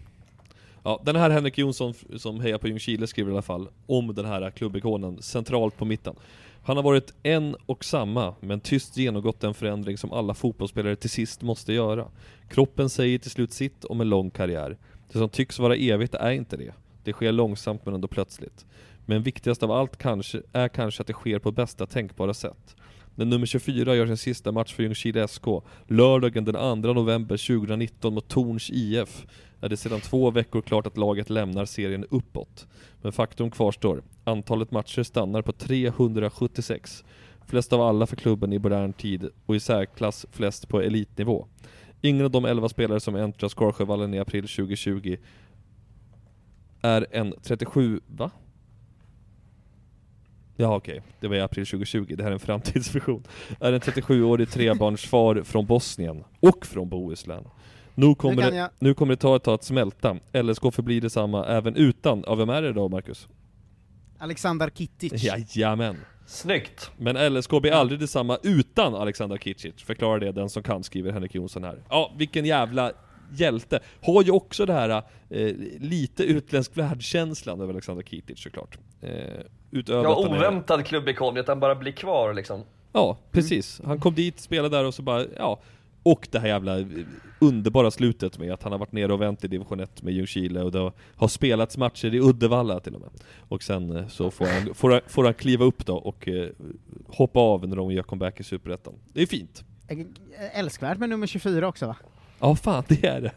Ja, 0.83 1.01
den 1.05 1.17
här 1.17 1.31
Henrik 1.31 1.59
Jonsson 1.59 1.95
som 2.17 2.41
hejar 2.41 2.59
på 2.59 2.69
Ljungskile 2.69 3.07
skriver 3.07 3.31
i 3.31 3.35
alla 3.35 3.43
fall 3.43 3.69
om 3.87 4.15
den 4.15 4.25
här 4.25 4.51
klubbikonen 4.51 5.23
centralt 5.23 5.77
på 5.77 5.85
mitten. 5.85 6.15
Han 6.63 6.77
har 6.77 6.85
varit 6.85 7.15
en 7.23 7.57
och 7.67 7.85
samma, 7.85 8.35
men 8.41 8.61
tyst 8.61 8.97
genomgått 8.97 9.41
den 9.41 9.55
förändring 9.55 9.99
som 9.99 10.13
alla 10.13 10.35
fotbollsspelare 10.35 10.97
till 10.97 11.11
sist 11.11 11.43
måste 11.43 11.73
göra. 11.73 12.07
Kroppen 12.49 12.91
säger 12.91 13.19
till 13.19 13.31
slut 13.31 13.53
sitt 13.53 13.85
om 13.85 14.01
en 14.01 14.09
lång 14.09 14.31
karriär. 14.31 14.77
Det 15.13 15.19
som 15.19 15.29
tycks 15.29 15.59
vara 15.59 15.77
evigt 15.77 16.15
är 16.15 16.31
inte 16.31 16.57
det. 16.57 16.75
Det 17.05 17.13
sker 17.13 17.33
långsamt 17.33 17.85
men 17.85 17.95
ändå 17.95 18.09
plötsligt. 18.09 18.67
Men 19.07 19.23
viktigast 19.23 19.63
av 19.63 19.71
allt 19.71 19.97
kanske, 19.97 20.43
är 20.53 20.69
kanske 20.69 21.01
att 21.01 21.07
det 21.07 21.13
sker 21.13 21.39
på 21.39 21.51
bästa 21.51 21.87
tänkbara 21.87 22.35
sätt. 22.35 22.77
När 23.19 23.25
nummer 23.25 23.47
24 23.47 23.95
gör 23.95 24.07
sin 24.07 24.17
sista 24.17 24.53
match 24.53 24.75
för 24.75 24.83
Ljungskile 24.83 25.29
SK, 25.29 25.45
lördagen 25.87 26.45
den 26.45 26.83
2 26.83 26.93
november 26.93 27.37
2019 27.37 28.15
mot 28.15 28.29
Torns 28.29 28.71
IF, 28.71 29.27
är 29.61 29.69
det 29.69 29.77
sedan 29.77 30.01
två 30.01 30.31
veckor 30.31 30.61
klart 30.61 30.87
att 30.87 30.97
laget 30.97 31.31
lämnar 31.31 31.65
serien 31.65 32.05
uppåt. 32.11 32.67
Men 33.03 33.13
faktum 33.13 33.51
kvarstår, 33.51 34.03
antalet 34.25 34.71
matcher 34.71 35.03
stannar 35.03 35.43
på 35.43 35.53
376. 35.53 37.05
Flest 37.47 37.73
av 37.73 37.81
alla 37.81 38.07
för 38.07 38.17
klubben 38.17 38.53
i 38.53 38.59
modern 38.59 38.93
tid 38.93 39.29
och 39.47 39.57
i 39.57 39.61
särklass 39.61 40.27
flest 40.33 40.69
på 40.69 40.81
elitnivå. 40.81 41.47
Ingen 42.01 42.25
av 42.25 42.31
de 42.31 42.45
11 42.45 42.69
spelare 42.69 43.01
som 43.01 43.17
äntrar 43.17 43.49
Skarsjövallen 43.49 44.15
i 44.15 44.19
april 44.19 44.49
2020 44.49 45.17
är 46.83 47.07
en 47.11 47.35
37, 47.43 48.01
va? 48.07 48.31
Ja 50.61 50.77
okej, 50.77 51.03
det 51.21 51.29
var 51.29 51.37
i 51.37 51.41
april 51.41 51.67
2020, 51.67 52.15
det 52.17 52.23
här 52.23 52.31
är 52.31 52.35
en 52.35 52.41
framtidsvision. 52.41 53.25
Är 53.61 53.73
en 53.73 53.81
37-årig 53.81 54.51
trebarnsfar 54.51 55.43
från 55.43 55.67
Bosnien 55.67 56.25
och 56.41 56.67
från 56.67 56.89
Bohuslän. 56.89 57.45
Nu 57.95 58.15
kommer, 58.15 58.51
det, 58.51 58.71
nu 58.79 58.95
kommer 58.95 59.15
det 59.15 59.21
ta 59.21 59.37
ett 59.37 59.43
tag 59.43 59.55
att 59.55 59.65
smälta. 59.65 60.17
LSK 60.33 60.63
förblir 60.75 61.01
detsamma 61.01 61.47
även 61.47 61.77
utan, 61.77 62.25
ja 62.27 62.35
vem 62.35 62.49
är 62.49 62.63
det 62.63 62.73
då 62.73 62.89
Marcus? 62.89 63.29
Alexander 64.19 64.71
Kittic. 64.71 65.25
Jajamän. 65.25 65.97
Snyggt! 66.27 66.91
Men 66.97 67.35
LSK 67.35 67.51
blir 67.51 67.73
aldrig 67.73 68.01
detsamma 68.01 68.39
utan 68.43 68.95
Alexander 68.95 69.39
Kicic. 69.39 69.83
Förklara 69.83 70.19
det 70.19 70.33
den 70.33 70.51
som 70.51 70.63
kan, 70.63 70.85
skriver 70.85 71.13
Henrik 71.13 71.35
Jonsson 71.35 71.65
här. 71.65 71.83
Ja, 71.89 72.13
vilken 72.17 72.45
jävla 72.45 72.93
hjälte. 73.33 73.81
Har 74.03 74.23
ju 74.23 74.31
också 74.31 74.67
det 74.67 74.73
här 74.73 74.89
eh, 75.31 75.55
lite 75.81 76.25
utländsk 76.25 76.77
världskänslan 76.77 77.61
över 77.61 77.73
Alexander 77.73 78.03
Kitic 78.03 78.43
såklart. 78.43 78.79
Eh, 79.01 79.11
utöver 79.71 80.03
Ja, 80.05 80.13
att 80.19 80.25
han 80.29 80.35
är- 80.35 80.39
oväntad 80.39 80.87
klubbikon, 80.87 81.39
att 81.39 81.49
han 81.49 81.61
bara 81.61 81.75
blir 81.75 81.93
kvar 81.93 82.35
liksom. 82.35 82.63
Ja, 82.93 83.19
precis. 83.31 83.81
Han 83.85 84.01
kom 84.01 84.15
dit, 84.15 84.41
spelade 84.41 84.77
där 84.77 84.85
och 84.85 84.95
så 84.95 85.03
bara, 85.03 85.25
ja. 85.37 85.61
Och 86.03 86.29
det 86.31 86.39
här 86.39 86.49
jävla 86.49 86.79
eh, 86.79 86.87
underbara 87.41 87.91
slutet 87.91 88.39
med 88.39 88.53
att 88.53 88.63
han 88.63 88.73
har 88.73 88.79
varit 88.79 88.93
nere 88.93 89.13
och 89.13 89.21
vänt 89.23 89.45
i 89.45 89.49
division 89.49 89.81
1 89.81 90.03
med 90.03 90.15
Ljungskile 90.15 90.63
och 90.63 90.73
det 90.73 90.93
har 91.17 91.29
spelats 91.29 91.77
matcher 91.77 92.15
i 92.15 92.21
Uddevalla 92.21 92.81
till 92.81 92.95
och 92.95 93.01
med. 93.01 93.11
Och 93.49 93.63
sen 93.63 93.97
eh, 93.97 94.07
så 94.09 94.31
får 94.31 94.47
han, 94.47 94.75
får 94.75 94.91
han, 94.91 95.01
får 95.07 95.25
han 95.25 95.35
kliva 95.35 95.65
upp 95.65 95.87
då 95.87 95.97
och 95.97 96.29
eh, 96.29 96.49
hoppa 97.09 97.41
av 97.41 97.69
när 97.69 97.77
de 97.77 97.91
gör 97.93 98.03
comeback 98.03 98.41
i 98.41 98.45
Superettan. 98.45 98.95
Det 99.13 99.23
är 99.23 99.27
fint. 99.27 99.65
Älskvärt 100.55 100.99
med 100.99 101.09
nummer 101.09 101.27
24 101.27 101.69
också 101.69 101.87
va? 101.87 101.97
Ja 102.41 102.57
fan, 102.57 102.85
det 102.89 103.05
är 103.05 103.21
det. 103.21 103.33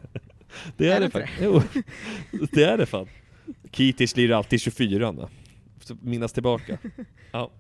Det 0.78 0.88
är, 0.88 0.96
Är 0.96 1.00
det, 1.00 1.06
det 1.06 1.12
faktiskt. 1.12 1.40
Jo, 1.42 1.62
det 2.52 2.64
är 2.64 2.78
det 2.78 2.86
fan. 2.86 3.08
Kitic 3.72 4.14
blir 4.14 4.32
alltid 4.32 4.62
24 4.62 5.12
då. 5.12 5.30
Så 5.80 5.98
Minnas 6.02 6.34
tillbaka. 6.34 6.78
Ja. 7.32 7.52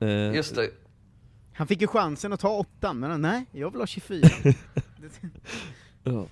Eh, 0.00 0.34
Just 0.34 0.54
det. 0.54 0.70
Han 1.52 1.66
fick 1.66 1.80
ju 1.80 1.86
chansen 1.86 2.32
att 2.32 2.40
ta 2.40 2.48
åttan, 2.48 2.98
men 2.98 3.20
nej, 3.22 3.44
jag 3.52 3.70
vill 3.70 3.80
ha 3.80 3.86
24. 3.86 4.28
Ja. 6.04 6.26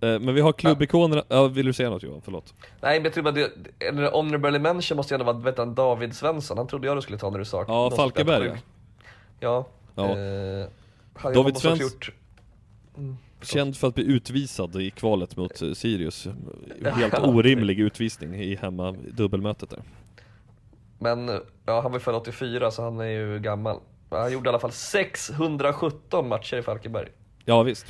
Eh, 0.00 0.20
Men 0.20 0.34
vi 0.34 0.40
har 0.40 0.52
klubbikonerna, 0.52 1.24
ja, 1.28 1.46
vill 1.48 1.66
du 1.66 1.72
säga 1.72 1.90
något 1.90 2.02
Johan? 2.02 2.20
Förlåt. 2.24 2.54
Nej 2.80 2.98
men 2.98 3.04
jag 3.04 3.12
tror 3.12 3.24
bara 3.24 3.34
det, 3.34 3.50
en 3.78 3.98
honorable 3.98 4.58
mention 4.58 4.96
måste 4.96 5.14
ju 5.14 5.20
ändå 5.20 5.32
vara 5.32 5.52
vet 5.52 5.76
David 5.76 6.16
Svensson, 6.16 6.58
han 6.58 6.66
trodde 6.66 6.86
jag 6.86 6.96
du 6.96 7.02
skulle 7.02 7.18
ta 7.18 7.30
när 7.30 7.38
du 7.38 7.44
sa 7.44 7.64
Ja, 7.68 7.90
Falkenberg, 7.96 8.50
sjukt. 8.50 8.64
Ja. 9.40 9.66
Ja. 9.94 10.18
Eh, 10.18 10.66
David 11.34 11.54
ha 11.54 11.60
Gjort- 12.96 13.16
Känd 13.42 13.76
för 13.76 13.88
att 13.88 13.94
bli 13.94 14.04
utvisad 14.04 14.80
i 14.82 14.90
kvalet 14.90 15.36
mot 15.36 15.62
eh, 15.62 15.72
Sirius. 15.72 16.28
Helt 16.84 17.18
orimlig 17.18 17.80
utvisning 17.80 18.34
i 18.34 18.54
hemma 18.56 18.92
dubbelmötet 18.92 19.70
där. 19.70 19.82
Men 20.98 21.28
ja, 21.66 21.80
han 21.80 21.90
var 21.92 21.98
ju 21.98 22.00
född 22.00 22.14
84 22.14 22.70
så 22.70 22.82
han 22.82 23.00
är 23.00 23.04
ju 23.04 23.38
gammal. 23.38 23.80
Han 24.10 24.32
gjorde 24.32 24.48
i 24.48 24.50
alla 24.50 24.58
fall 24.58 24.72
617 24.72 26.28
matcher 26.28 26.56
i 26.56 26.62
Falkenberg. 26.62 27.08
Ja 27.44 27.62
visst. 27.62 27.86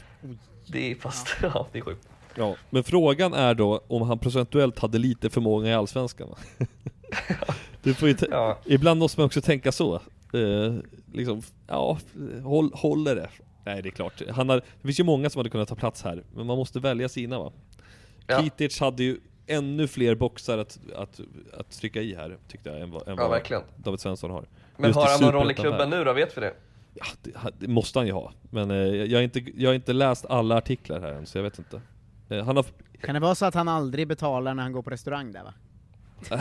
Det 0.67 0.91
är 0.91 0.95
fast, 0.95 1.37
ja 1.43 1.67
det 1.73 1.79
är 1.79 1.83
sjukt. 1.83 2.09
Ja. 2.35 2.57
Men 2.71 2.85
frågan 2.85 3.35
är 3.35 3.55
då 3.55 3.81
om 3.89 4.03
han 4.03 4.19
procentuellt 4.19 4.79
hade 4.79 4.99
lite 4.99 5.31
för 5.31 5.41
många 5.41 5.69
i 5.71 5.75
Allsvenskan 5.75 6.29
va? 6.29 6.67
du 7.83 7.95
får 7.95 8.09
ju 8.09 8.17
Ja. 8.31 8.59
Ibland 8.65 9.01
måste 9.01 9.21
man 9.21 9.27
också 9.27 9.41
tänka 9.41 9.73
så. 9.73 9.95
Eh, 10.35 10.75
liksom, 11.13 11.43
ja, 11.67 11.99
håll, 12.43 12.71
håller 12.75 13.15
det? 13.17 13.29
Nej 13.65 13.83
det 13.83 13.89
är 13.89 13.91
klart. 13.91 14.23
Han 14.31 14.49
har, 14.49 14.57
det 14.57 14.87
finns 14.87 15.01
ju 15.01 15.05
många 15.05 15.31
som 15.31 15.39
hade 15.39 15.51
kunnat 15.51 15.69
ta 15.69 15.75
plats 15.75 16.03
här, 16.03 16.23
men 16.35 16.47
man 16.47 16.57
måste 16.57 16.81
välja 16.81 17.09
sina 17.09 17.39
va? 17.39 17.53
Ja. 18.27 18.43
Kitic 18.43 18.81
hade 18.81 19.03
ju 19.03 19.21
ännu 19.47 19.87
fler 19.89 20.15
boxar 20.15 20.59
att, 20.59 20.79
att, 20.97 21.21
att 21.53 21.71
trycka 21.71 22.01
i 22.01 22.15
här, 22.15 22.39
tyckte 22.49 22.71
jag, 22.71 22.81
än 22.81 22.91
vad, 22.91 23.09
än 23.09 23.15
Ja, 23.17 23.23
vad 23.23 23.31
verkligen. 23.31 23.63
David 23.77 24.01
Svensson 24.01 24.31
har. 24.31 24.45
Men 24.77 24.89
Just 24.89 24.99
har 25.01 25.09
han 25.09 25.21
någon 25.21 25.33
roll 25.33 25.51
i 25.51 25.55
klubben 25.55 25.93
här. 25.93 25.99
nu 25.99 26.05
då, 26.05 26.13
vet 26.13 26.37
vi 26.37 26.41
det? 26.41 26.55
Ja, 26.95 27.05
det, 27.23 27.33
det 27.59 27.69
måste 27.69 27.99
han 27.99 28.07
ju 28.07 28.13
ha. 28.13 28.33
Men 28.51 28.71
eh, 28.71 28.77
jag, 28.77 29.19
har 29.19 29.23
inte, 29.23 29.43
jag 29.57 29.71
har 29.71 29.75
inte 29.75 29.93
läst 29.93 30.27
alla 30.27 30.57
artiklar 30.57 31.01
här 31.01 31.13
än, 31.13 31.27
så 31.27 31.39
jag 31.39 31.43
vet 31.43 31.59
inte. 31.59 31.81
Eh, 32.29 32.45
han 32.45 32.57
har, 32.57 32.67
Kan 33.01 33.15
det 33.15 33.21
vara 33.21 33.35
så 33.35 33.47
att 33.47 33.55
han 33.55 33.69
aldrig 33.69 34.09
betalar 34.09 34.55
när 34.55 34.63
han 34.63 34.73
går 34.73 34.83
på 34.83 34.91
restaurang 34.91 35.33
där 35.33 35.43
va? 35.43 35.55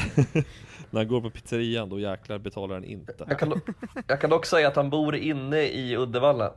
när 0.90 1.00
han 1.00 1.08
går 1.08 1.22
på 1.22 1.30
pizzerian, 1.30 1.90
då 1.90 2.00
jäklar 2.00 2.38
betalar 2.38 2.76
han 2.76 2.84
inte. 2.84 3.26
Jag 3.28 3.40
kan, 3.40 3.62
jag 4.08 4.22
kan 4.22 4.30
dock 4.30 4.46
säga 4.46 4.68
att 4.68 4.76
han 4.76 4.90
bor 4.90 5.16
inne 5.16 5.62
i 5.62 5.98
Uddevalla. 5.98 6.54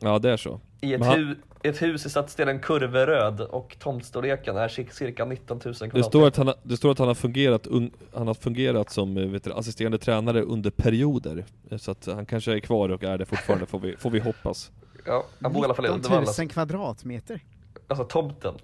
Ja, 0.00 0.18
det 0.18 0.30
är 0.30 0.36
så. 0.36 0.60
I 0.80 0.94
ett, 0.94 1.06
hu 1.06 1.36
ett 1.62 1.82
hus 1.82 2.06
i 2.06 2.10
stadsdelen 2.10 2.60
Kurveröd 2.60 3.40
och 3.40 3.76
tomtstorleken 3.78 4.56
är 4.56 4.68
cir- 4.68 4.90
cirka 4.92 5.24
19 5.24 5.56
000 5.64 5.74
kvadratmeter. 5.74 5.98
Det 5.98 6.04
står, 6.04 6.26
att 6.26 6.36
han, 6.36 6.46
har- 6.46 6.56
det 6.62 6.76
står 6.76 6.90
att 6.90 6.98
han 6.98 7.08
har 7.08 7.14
fungerat, 7.14 7.66
un, 7.66 7.90
han 8.14 8.26
har 8.26 8.34
fungerat 8.34 8.90
som 8.90 9.16
eh, 9.16 9.26
vet 9.26 9.44
du, 9.44 9.52
assisterande 9.52 9.98
tränare 9.98 10.42
under 10.42 10.70
perioder. 10.70 11.44
Eh, 11.70 11.78
Så 11.78 11.90
att 11.90 12.06
han 12.06 12.26
kanske 12.26 12.52
är 12.54 12.60
kvar 12.60 12.88
och 12.88 13.04
är 13.04 13.18
det 13.18 13.26
fortfarande, 13.26 13.66
får 13.66 13.78
vi, 13.78 13.96
får 13.96 14.10
vi 14.10 14.20
hoppas. 14.20 14.70
Ja, 15.06 15.24
han 15.42 15.52
bor 15.52 15.62
i 15.62 15.64
alla 15.64 15.74
fall 15.74 15.86
i 15.86 15.88
19 15.88 16.00
Uddevalla. 16.12 16.32
000 16.38 16.48
kvadratmeter. 16.48 17.40
Alltså 17.88 18.04
tomten. 18.04 18.54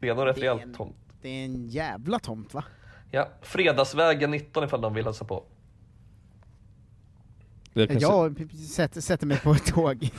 Det 0.00 0.08
är 0.08 0.14
nog 0.14 0.26
rätt 0.26 0.34
Det 0.36 0.40
är 0.40 0.42
rejält 0.42 0.62
en- 0.62 0.74
tomt. 0.74 0.96
Det 1.22 1.28
är 1.28 1.44
en 1.44 1.68
jävla 1.68 2.18
tomt 2.18 2.54
va? 2.54 2.64
Ja, 3.10 3.28
Fredagsvägen 3.42 4.30
19 4.30 4.64
ifall 4.64 4.80
de 4.80 4.94
vill 4.94 5.04
hälsa 5.04 5.24
på. 5.24 5.42
Det 7.86 7.86
kanske, 7.86 8.08
Jag 8.08 8.36
p- 8.36 8.56
sätter, 8.56 9.00
sätter 9.00 9.26
mig 9.26 9.38
på 9.40 9.50
ett 9.52 9.66
tåg. 9.74 10.10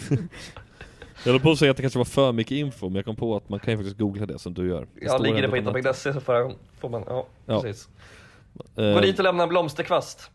Jag 1.26 1.32
höll 1.32 1.42
på 1.42 1.52
att 1.52 1.60
säga 1.60 1.72
att 1.72 1.78
det 1.78 1.84
kanske 1.84 2.00
var 2.00 2.06
för 2.06 2.32
mycket 2.32 2.52
info, 2.52 2.86
men 2.90 2.96
jag 2.96 3.06
kom 3.06 3.16
på 3.16 3.36
att 3.36 3.50
man 3.50 3.60
kan 3.60 3.72
ju 3.74 3.78
faktiskt 3.78 3.98
googla 3.98 4.26
det 4.26 4.40
som 4.40 4.54
du 4.54 4.68
gör. 4.68 4.88
Ja, 5.02 5.10
står 5.10 5.24
ligger 5.24 5.42
det 5.42 5.48
på 5.50 5.58
internet.se 5.58 6.14
så 6.14 6.20
får, 6.22 6.90
man, 6.90 7.04
ja, 7.08 7.28
Ja. 7.46 7.62
precis. 7.62 7.90
Eh, 8.76 8.94
Gå 8.94 9.00
dit 9.00 9.18
och 9.18 9.24
lämna 9.24 9.44
en 9.44 9.50
blomsterkvast. 9.50 10.32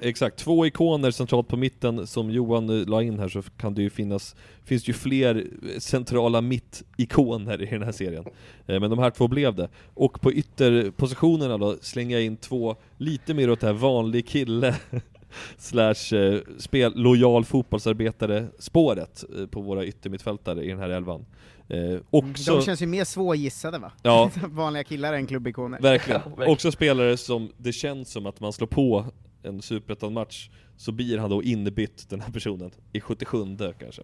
Exakt, 0.00 0.38
två 0.38 0.66
ikoner 0.66 1.10
centralt 1.10 1.48
på 1.48 1.56
mitten 1.56 2.06
som 2.06 2.30
Johan 2.30 2.80
eh, 2.80 2.86
la 2.86 3.02
in 3.02 3.18
här 3.18 3.28
så 3.28 3.42
kan 3.42 3.74
det 3.74 3.82
ju 3.82 3.90
finnas, 3.90 4.36
finns 4.64 4.84
det 4.84 4.88
ju 4.88 4.92
fler 4.94 5.36
eh, 5.36 5.78
centrala 5.78 6.40
mitt-ikoner 6.40 7.62
i 7.62 7.66
den 7.66 7.82
här 7.82 7.92
serien. 7.92 8.24
Men 8.66 8.82
de 8.90 8.98
här 8.98 9.10
två 9.10 9.28
blev 9.28 9.54
det. 9.54 9.68
Och 9.94 10.20
på 10.20 10.32
ytterpositionerna 10.32 11.58
då 11.58 11.76
slänger 11.80 12.16
jag 12.16 12.24
in 12.24 12.36
två 12.36 12.76
lite 12.98 13.34
mer 13.34 13.50
åt 13.50 13.60
det 13.60 13.66
här 13.66 13.74
vanlig 13.74 14.28
kille 14.28 14.74
slash 15.58 16.16
eh, 16.16 16.40
spel, 16.58 16.92
lojal 16.96 17.44
fotbollsarbetare 17.44 18.46
spåret 18.58 19.24
eh, 19.38 19.46
på 19.46 19.60
våra 19.60 19.84
yttermittfältare 19.84 20.64
i 20.64 20.68
den 20.68 20.78
här 20.78 20.88
elvan. 20.88 21.26
Eh, 21.68 21.98
också, 22.10 22.56
De 22.56 22.62
känns 22.62 22.82
ju 22.82 22.86
mer 22.86 23.04
svårgissade 23.04 23.78
va? 23.78 23.92
Ja. 24.02 24.30
Vanliga 24.48 24.84
killar 24.84 25.12
än 25.12 25.26
klubbikoner. 25.26 25.80
Verkligen. 25.80 26.20
Ja, 26.24 26.28
verkligen. 26.28 26.52
Också 26.52 26.72
spelare 26.72 27.16
som 27.16 27.52
det 27.56 27.72
känns 27.72 28.10
som 28.10 28.26
att 28.26 28.40
man 28.40 28.52
slår 28.52 28.66
på 28.66 29.04
en 29.42 29.62
superettan-match 29.62 30.50
så 30.76 30.92
blir 30.92 31.18
han 31.18 31.30
då 31.30 31.42
inbytt, 31.42 32.10
den 32.10 32.20
här 32.20 32.32
personen, 32.32 32.70
i 32.92 33.00
77 33.00 33.38
kanske. 33.78 34.02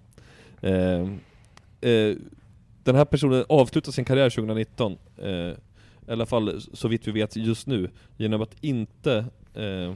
Eh, 0.60 1.00
eh, 1.90 2.16
den 2.84 2.96
här 2.96 3.04
personen 3.04 3.44
avslutar 3.48 3.92
sin 3.92 4.04
karriär 4.04 4.30
2019, 4.30 4.98
eh, 5.18 5.30
i 6.08 6.12
alla 6.12 6.26
fall 6.26 6.60
så 6.72 6.88
vitt 6.88 7.08
vi 7.08 7.12
vet 7.12 7.36
just 7.36 7.66
nu, 7.66 7.90
genom 8.16 8.42
att 8.42 8.56
inte 8.60 9.24
eh, 9.54 9.94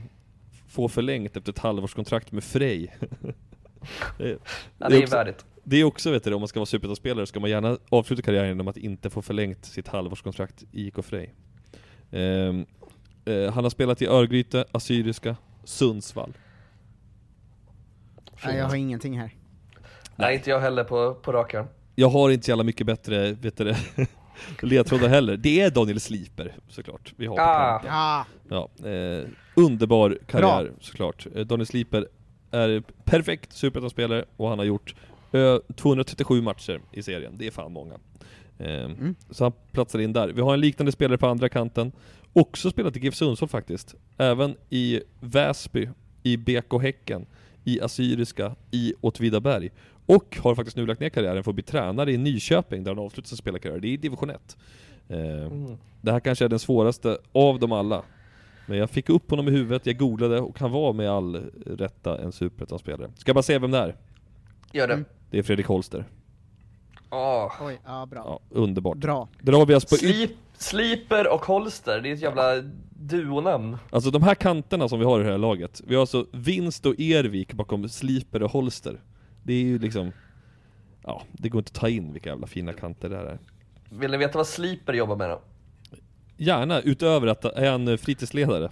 få 0.74 0.88
förlängt 0.88 1.36
efter 1.36 1.52
ett 1.52 1.58
halvårskontrakt 1.58 2.32
med 2.32 2.44
Frej. 2.44 2.96
det, 4.18 4.38
Ja, 4.78 4.88
det 4.88 4.96
är 4.96 5.02
också- 5.02 5.16
värdigt. 5.16 5.44
Det 5.66 5.76
är 5.76 5.84
också, 5.84 6.10
vet 6.10 6.24
du, 6.24 6.34
om 6.34 6.40
man 6.40 6.48
ska 6.48 6.60
vara 6.60 6.66
superettan-spelare 6.66 7.26
ska 7.26 7.40
man 7.40 7.50
gärna 7.50 7.78
avsluta 7.88 8.22
karriären 8.22 8.48
genom 8.48 8.68
att 8.68 8.76
inte 8.76 9.10
få 9.10 9.22
förlängt 9.22 9.64
sitt 9.64 9.88
halvårskontrakt 9.88 10.64
i 10.72 10.86
IK 10.86 11.04
Frej. 11.04 11.34
Ehm, 12.10 12.66
eh, 13.24 13.52
han 13.52 13.64
har 13.64 13.70
spelat 13.70 14.02
i 14.02 14.06
Örgryte, 14.06 14.64
Assyriska, 14.72 15.36
Sundsvall. 15.64 16.32
Nej, 18.44 18.56
jag 18.56 18.64
har 18.68 18.74
ingenting 18.74 19.20
här. 19.20 19.34
Nej, 20.16 20.34
inte 20.36 20.50
jag 20.50 20.60
heller 20.60 20.84
på, 20.84 21.14
på 21.14 21.32
rak 21.32 21.54
arm. 21.54 21.66
Jag 21.94 22.08
har 22.08 22.30
inte 22.30 22.44
så 22.44 22.50
jävla 22.50 22.64
mycket 22.64 22.86
bättre, 22.86 23.32
vet 23.32 23.56
du 23.56 23.64
det, 23.64 23.76
ledtrådar 24.62 25.08
heller. 25.08 25.36
Det 25.36 25.60
är 25.60 25.70
Daniel 25.70 26.00
Sliper, 26.00 26.52
såklart. 26.68 27.12
Vi 27.16 27.26
har 27.26 27.36
på 27.36 27.42
Ah. 27.42 27.82
Ja. 27.86 28.26
Ja, 28.80 28.88
eh, 28.90 29.28
underbar 29.54 30.18
karriär, 30.26 30.64
Bra. 30.64 30.72
såklart. 30.80 31.26
Eh, 31.34 31.46
Daniel 31.46 31.66
Sliper 31.66 32.08
är 32.50 32.82
perfekt 33.04 33.52
superettan-spelare 33.52 34.24
och 34.36 34.48
han 34.48 34.58
har 34.58 34.64
gjort 34.66 34.94
ö, 35.32 35.58
237 35.76 36.42
matcher 36.42 36.80
i 36.92 37.02
serien. 37.02 37.32
Det 37.36 37.46
är 37.46 37.50
fan 37.50 37.72
många. 37.72 37.94
Eh, 38.58 38.88
Så 39.30 39.44
han 39.44 39.52
platsar 39.72 39.98
in 39.98 40.12
där. 40.12 40.28
Vi 40.28 40.40
har 40.40 40.54
en 40.54 40.60
liknande 40.60 40.92
spelare 40.92 41.18
på 41.18 41.26
andra 41.26 41.48
kanten. 41.48 41.92
Också 42.32 42.70
spelat 42.70 42.96
i 42.96 43.00
GIF 43.00 43.14
Sundsvall 43.14 43.48
faktiskt. 43.48 43.94
Även 44.18 44.56
i 44.70 45.00
Väsby, 45.20 45.88
i 46.22 46.36
BK 46.36 46.78
Häcken, 46.82 47.26
i 47.64 47.80
Assyriska, 47.80 48.54
i 48.70 48.94
Åtvidaberg. 49.00 49.70
Och 50.06 50.38
har 50.42 50.54
faktiskt 50.54 50.76
nu 50.76 50.86
lagt 50.86 51.00
ner 51.00 51.08
karriären 51.08 51.44
för 51.44 51.50
att 51.50 51.54
bli 51.54 51.64
tränare 51.64 52.12
i 52.12 52.16
Nyköping 52.16 52.84
där 52.84 52.90
han 52.94 53.04
avslutar 53.04 53.28
sin 53.28 53.38
spelarkarriär. 53.38 53.78
Det 53.80 53.88
är 53.88 53.92
i 53.92 53.96
division 53.96 54.30
1. 54.30 54.56
Eh, 55.08 55.18
Mm. 55.18 55.76
Det 56.00 56.12
här 56.12 56.20
kanske 56.20 56.44
är 56.44 56.48
den 56.48 56.58
svåraste 56.58 57.18
av 57.32 57.58
dem 57.58 57.72
alla. 57.72 58.02
Men 58.66 58.78
jag 58.78 58.90
fick 58.90 59.08
upp 59.08 59.30
honom 59.30 59.48
i 59.48 59.50
huvudet, 59.50 59.86
jag 59.86 59.98
googlade 59.98 60.40
och 60.40 60.58
han 60.58 60.70
var 60.70 60.92
med 60.92 61.10
all 61.10 61.36
rätta 61.66 62.18
en 62.22 62.32
superettan-spelare. 62.32 63.10
Ska 63.16 63.28
jag 63.28 63.34
bara 63.34 63.42
säga 63.42 63.58
vem 63.58 63.70
det 63.70 63.78
är? 63.78 63.96
Gör 64.72 64.88
det. 64.88 64.94
Mm. 64.94 65.04
Det 65.30 65.38
är 65.38 65.42
Fredrik 65.42 65.66
Holster. 65.66 66.04
Åh. 67.10 67.52
Oj, 67.60 67.78
ja 67.84 68.06
bra. 68.06 68.22
Ja, 68.26 68.40
underbart. 68.60 68.96
Bra. 68.96 69.28
Drar 69.40 69.66
vi 69.66 69.74
oss 69.74 69.84
på 69.84 69.94
Slip, 69.96 70.30
Sliper 70.58 71.32
och 71.34 71.44
Holster, 71.44 72.00
det 72.00 72.08
är 72.08 72.14
ett 72.14 72.20
jävla 72.22 72.42
duonamn. 72.90 73.76
Alltså 73.90 74.10
de 74.10 74.22
här 74.22 74.34
kanterna 74.34 74.88
som 74.88 74.98
vi 74.98 75.04
har 75.04 75.20
i 75.20 75.22
det 75.24 75.30
här 75.30 75.38
laget, 75.38 75.80
vi 75.86 75.94
har 75.94 76.00
alltså 76.00 76.26
Vinst 76.32 76.86
och 76.86 77.00
Ervik 77.00 77.52
bakom 77.52 77.88
Sliper 77.88 78.42
och 78.42 78.50
Holster. 78.50 79.00
Det 79.44 79.52
är 79.52 79.62
ju 79.62 79.78
liksom, 79.78 80.12
ja, 81.02 81.22
det 81.32 81.48
går 81.48 81.58
inte 81.58 81.70
att 81.70 81.80
ta 81.80 81.88
in 81.88 82.12
vilka 82.12 82.30
jävla 82.30 82.46
fina 82.46 82.72
kanter 82.72 83.08
det 83.08 83.16
här 83.16 83.24
är. 83.24 83.38
Vill 83.90 84.10
ni 84.10 84.16
veta 84.16 84.38
vad 84.38 84.46
Sliper 84.46 84.92
jobbar 84.92 85.16
med 85.16 85.30
då? 85.30 85.40
Gärna, 86.36 86.80
utöver 86.80 87.26
att, 87.26 87.44
är 87.44 87.70
han 87.70 87.88
eh, 87.88 87.96
fritidsledare? 87.96 88.70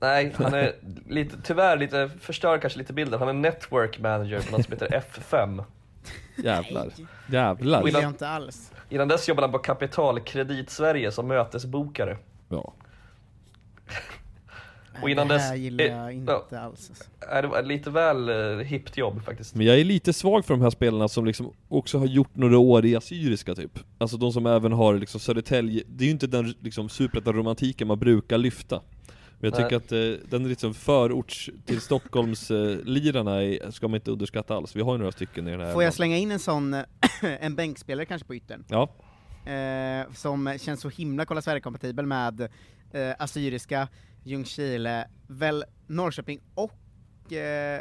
Nej, 0.00 0.32
han 0.36 0.54
är 0.54 0.72
lite, 1.08 1.36
tyvärr 1.42 1.76
lite, 1.76 2.10
förstör 2.20 2.58
kanske 2.58 2.78
lite 2.78 2.92
bilden. 2.92 3.18
Han 3.18 3.28
är 3.28 3.32
network 3.32 3.98
manager 3.98 4.40
på 4.40 4.56
något 4.56 4.64
som 4.64 4.72
heter 4.72 5.02
F5. 5.12 5.64
Jävlar. 6.36 6.86
Och 6.86 7.32
Jävlar. 7.32 7.82
Vill 7.84 7.94
jag 7.94 8.00
innan, 8.00 8.12
inte 8.12 8.28
alls. 8.28 8.72
innan 8.88 9.08
dess 9.08 9.28
jobbade 9.28 9.46
han 9.46 9.52
på 9.52 9.58
Kapitalkredit 9.58 10.70
Sverige 10.70 11.12
som 11.12 11.28
mötesbokare. 11.28 12.16
Ja. 12.48 12.72
Och 15.02 15.10
innan 15.10 15.28
det 15.28 15.34
dess... 15.34 15.42
här 15.42 15.54
gillar 15.54 15.84
eh, 15.84 15.90
jag 15.90 16.12
inte 16.12 16.32
ja, 16.50 16.58
alls. 16.58 16.90
Alltså. 16.90 17.04
är 17.20 17.42
det 17.42 17.48
var 17.48 17.62
lite 17.62 17.90
väl 17.90 18.28
eh, 18.28 18.66
hippt 18.66 18.96
jobb 18.96 19.24
faktiskt. 19.24 19.54
Men 19.54 19.66
jag 19.66 19.80
är 19.80 19.84
lite 19.84 20.12
svag 20.12 20.44
för 20.44 20.54
de 20.54 20.62
här 20.62 20.70
spelarna 20.70 21.08
som 21.08 21.24
liksom 21.24 21.52
också 21.68 21.98
har 21.98 22.06
gjort 22.06 22.36
några 22.36 22.58
år 22.58 22.86
i 22.86 22.96
Assyriska 22.96 23.54
typ. 23.54 23.78
Alltså 23.98 24.16
de 24.16 24.32
som 24.32 24.46
även 24.46 24.72
har 24.72 24.94
liksom 24.94 25.20
Södertälje, 25.20 25.82
det 25.86 26.04
är 26.04 26.06
ju 26.06 26.12
inte 26.12 26.26
den 26.26 26.54
liksom 26.60 26.88
superettan-romantiken 26.88 27.88
man 27.88 27.98
brukar 27.98 28.38
lyfta. 28.38 28.80
Men 29.42 29.50
jag 29.50 29.54
tycker 29.54 29.96
Nej. 29.96 30.10
att 30.14 30.20
eh, 30.22 30.28
den 30.30 30.48
liksom 30.48 30.74
förorts 30.74 31.50
till 31.66 31.80
Stockholms 31.80 32.50
eh, 32.50 32.76
lirarna 32.84 33.42
är, 33.42 33.70
ska 33.70 33.88
man 33.88 33.94
inte 33.94 34.10
underskatta 34.10 34.54
alls. 34.54 34.76
Vi 34.76 34.80
har 34.80 34.92
ju 34.92 34.98
några 34.98 35.12
stycken 35.12 35.48
i 35.48 35.50
den 35.50 35.60
här 35.60 35.72
Får 35.72 35.82
jag 35.82 35.86
elvan. 35.86 35.92
slänga 35.92 36.16
in 36.16 36.30
en 36.30 36.38
sån, 36.38 36.74
eh, 36.74 36.84
en 37.40 37.54
bänkspelare 37.54 38.06
kanske 38.06 38.26
på 38.26 38.34
yttern? 38.34 38.64
Ja. 38.68 38.88
Eh, 39.52 40.12
som 40.14 40.58
känns 40.60 40.80
så 40.80 40.88
himla 40.88 41.24
Kolla 41.24 41.42
Sverige-kompatibel 41.42 42.06
med 42.06 42.40
eh, 42.92 43.14
Assyriska, 43.18 43.88
Ljungskile, 44.24 45.08
väl 45.26 45.64
Norrköping 45.86 46.40
och 46.54 47.32
eh, 47.32 47.80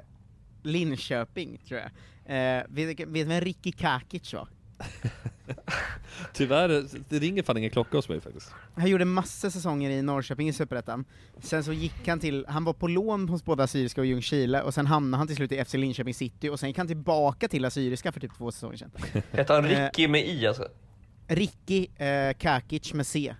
Linköping, 0.63 1.57
tror 1.67 1.79
jag. 1.79 1.89
Eh, 2.25 2.63
vet, 2.69 2.99
vet 2.99 3.13
du 3.13 3.23
vem 3.23 3.41
Ricky 3.41 3.71
Kakic 3.71 4.33
var? 4.33 4.47
Tyvärr, 6.33 6.85
det 7.09 7.19
ringer 7.19 7.43
fan 7.43 7.57
ingen 7.57 7.69
klocka 7.69 7.97
hos 7.97 8.09
mig 8.09 8.21
faktiskt. 8.21 8.51
Han 8.75 8.87
gjorde 8.87 9.05
massor 9.05 9.49
säsonger 9.49 9.89
i 9.89 10.01
Norrköping 10.01 10.47
i 10.47 10.53
Superettan, 10.53 11.05
sen 11.39 11.63
så 11.63 11.73
gick 11.73 12.07
han 12.07 12.19
till, 12.19 12.45
han 12.47 12.63
var 12.63 12.73
på 12.73 12.87
lån 12.87 13.29
hos 13.29 13.45
både 13.45 13.63
Assyriska 13.63 14.01
och 14.01 14.07
Ljungskile, 14.07 14.61
och 14.61 14.73
sen 14.73 14.85
hamnade 14.87 15.19
han 15.19 15.27
till 15.27 15.35
slut 15.35 15.51
i 15.51 15.65
FC 15.65 15.73
Linköping 15.73 16.13
City, 16.13 16.49
och 16.49 16.59
sen 16.59 16.69
gick 16.69 16.77
han 16.77 16.87
tillbaka 16.87 17.47
till 17.47 17.65
Assyriska 17.65 18.11
för 18.11 18.19
typ 18.19 18.37
två 18.37 18.51
säsonger 18.51 18.77
sedan. 18.77 18.91
Heter 19.31 19.53
han 19.53 19.65
Eh, 19.65 19.85
Ricky 19.85 20.07
med 20.07 20.27
I 20.27 20.47
alltså? 20.47 20.67
Ricky 21.27 21.87
eh, 21.97 22.33
Kakic 22.37 22.93
med 22.93 23.07
C. 23.07 23.35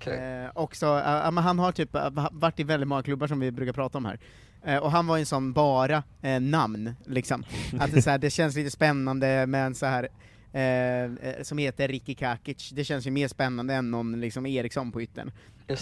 Okej. 0.00 0.42
Eh, 0.44 0.50
också, 0.54 0.86
eh, 0.86 0.92
ja, 1.24 1.30
men 1.30 1.44
han 1.44 1.58
har 1.58 1.72
typ 1.72 1.94
eh, 1.94 2.10
va- 2.10 2.30
varit 2.32 2.60
i 2.60 2.64
väldigt 2.64 2.88
många 2.88 3.02
klubbar 3.02 3.26
som 3.26 3.40
vi 3.40 3.50
brukar 3.50 3.72
prata 3.72 3.98
om 3.98 4.04
här. 4.04 4.18
Eh, 4.64 4.76
och 4.78 4.90
han 4.90 5.06
var 5.06 5.18
en 5.18 5.26
sån 5.26 5.52
bara 5.52 6.02
eh, 6.22 6.40
namn, 6.40 6.94
liksom. 7.06 7.44
Att 7.80 7.92
det, 7.92 8.02
så 8.02 8.10
här, 8.10 8.18
det 8.18 8.30
känns 8.30 8.56
lite 8.56 8.70
spännande 8.70 9.46
med 9.46 9.66
en 9.66 9.74
så 9.74 9.86
här 9.86 10.08
eh, 10.52 11.42
som 11.42 11.58
heter 11.58 11.88
Ricky 11.88 12.14
Kakic, 12.14 12.70
det 12.74 12.84
känns 12.84 13.06
ju 13.06 13.10
mer 13.10 13.28
spännande 13.28 13.74
än 13.74 13.90
någon 13.90 14.20
liksom 14.20 14.46
Eriksson 14.46 14.92
på 14.92 14.98
det. 14.98 15.24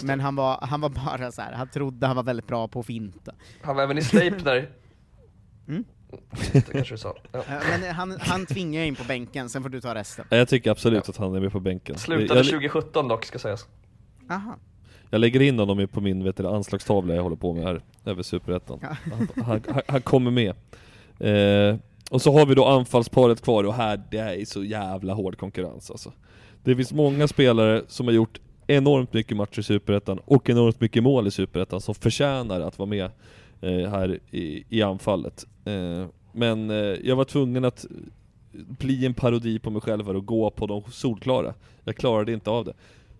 Men 0.03 0.19
han 0.19 0.35
var, 0.35 0.59
han 0.61 0.81
var 0.81 0.89
bara 0.89 1.31
så 1.31 1.41
här, 1.41 1.53
han 1.53 1.67
trodde 1.69 2.07
han 2.07 2.15
var 2.15 2.23
väldigt 2.23 2.47
bra 2.47 2.67
på 2.67 2.79
att 2.79 2.85
finta. 2.85 3.35
Han 3.61 3.75
var 3.75 3.83
även 3.83 3.97
i 3.97 4.01
Sleipner. 4.01 4.69
Mm. 5.67 5.83
Det 6.53 6.71
kanske 6.71 6.93
du 6.93 6.97
sa. 6.97 7.15
Ja. 7.31 7.43
Men 7.79 7.95
han, 7.95 8.17
han 8.19 8.45
tvingar 8.45 8.83
in 8.83 8.95
på 8.95 9.03
bänken, 9.03 9.49
sen 9.49 9.63
får 9.63 9.69
du 9.69 9.81
ta 9.81 9.95
resten. 9.95 10.25
Ja, 10.29 10.37
Jag 10.37 10.47
tycker 10.47 10.71
absolut 10.71 11.09
att 11.09 11.17
han 11.17 11.35
är 11.35 11.39
med 11.39 11.51
på 11.51 11.59
bänken. 11.59 11.97
Slutade 11.97 12.39
jag, 12.39 12.45
2017 12.45 13.07
dock, 13.07 13.25
ska 13.25 13.39
sägas. 13.39 13.67
Aha. 14.29 14.55
jag 15.09 15.21
lägger 15.21 15.41
in 15.41 15.59
honom 15.59 15.87
på 15.87 16.01
min 16.01 16.23
vet 16.23 16.37
du, 16.37 16.47
anslagstavla 16.47 17.15
jag 17.15 17.23
håller 17.23 17.35
på 17.35 17.53
med 17.53 17.63
här, 17.63 17.81
över 18.05 18.23
Superettan. 18.23 18.79
Ja. 18.81 18.87
Han, 18.87 19.27
han, 19.45 19.61
han, 19.67 19.81
han 19.87 20.01
kommer 20.01 20.31
med. 20.31 20.55
Eh, 21.19 21.79
och 22.11 22.21
så 22.21 22.31
har 22.31 22.45
vi 22.45 22.55
då 22.55 22.65
anfallsparet 22.65 23.41
kvar 23.41 23.63
och 23.63 23.73
här, 23.73 24.01
det 24.11 24.17
är 24.17 24.45
så 24.45 24.63
jävla 24.63 25.13
hård 25.13 25.37
konkurrens 25.37 25.91
alltså. 25.91 26.11
Det 26.63 26.75
finns 26.75 26.93
många 26.93 27.27
spelare 27.27 27.81
som 27.87 28.05
har 28.05 28.13
gjort 28.13 28.39
enormt 28.67 29.13
mycket 29.13 29.37
matcher 29.37 29.59
i 29.59 29.63
Superettan 29.63 30.19
och 30.25 30.49
enormt 30.49 30.81
mycket 30.81 31.03
mål 31.03 31.27
i 31.27 31.31
Superettan 31.31 31.81
som 31.81 31.95
förtjänar 31.95 32.61
att 32.61 32.79
vara 32.79 32.89
med 32.89 33.11
eh, 33.61 33.89
här 33.89 34.19
i, 34.31 34.63
i 34.69 34.81
anfallet. 34.81 35.45
Eh, 35.65 36.05
men 36.31 36.69
eh, 36.69 36.75
jag 36.77 37.15
var 37.15 37.23
tvungen 37.23 37.65
att 37.65 37.85
bli 38.51 39.05
en 39.05 39.13
parodi 39.13 39.59
på 39.59 39.69
mig 39.69 39.81
själv 39.81 40.07
här 40.07 40.15
och 40.15 40.25
gå 40.25 40.49
på 40.49 40.67
de 40.67 40.83
solklara. 40.91 41.53
Jag 41.83 41.95
klarade 41.95 42.33
inte 42.33 42.49
av 42.49 42.65
det. 42.65 42.73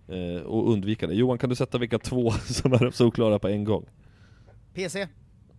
Eh, 0.08 0.42
och 0.42 0.72
undvika 0.72 1.06
det. 1.06 1.14
Johan, 1.14 1.38
kan 1.38 1.50
du 1.50 1.56
sätta 1.56 1.78
vilka 1.78 1.98
två 1.98 2.30
som 2.46 2.72
är 2.72 2.90
solklara 2.90 3.38
på 3.38 3.48
en 3.48 3.64
gång? 3.64 3.86
PC. 4.74 5.08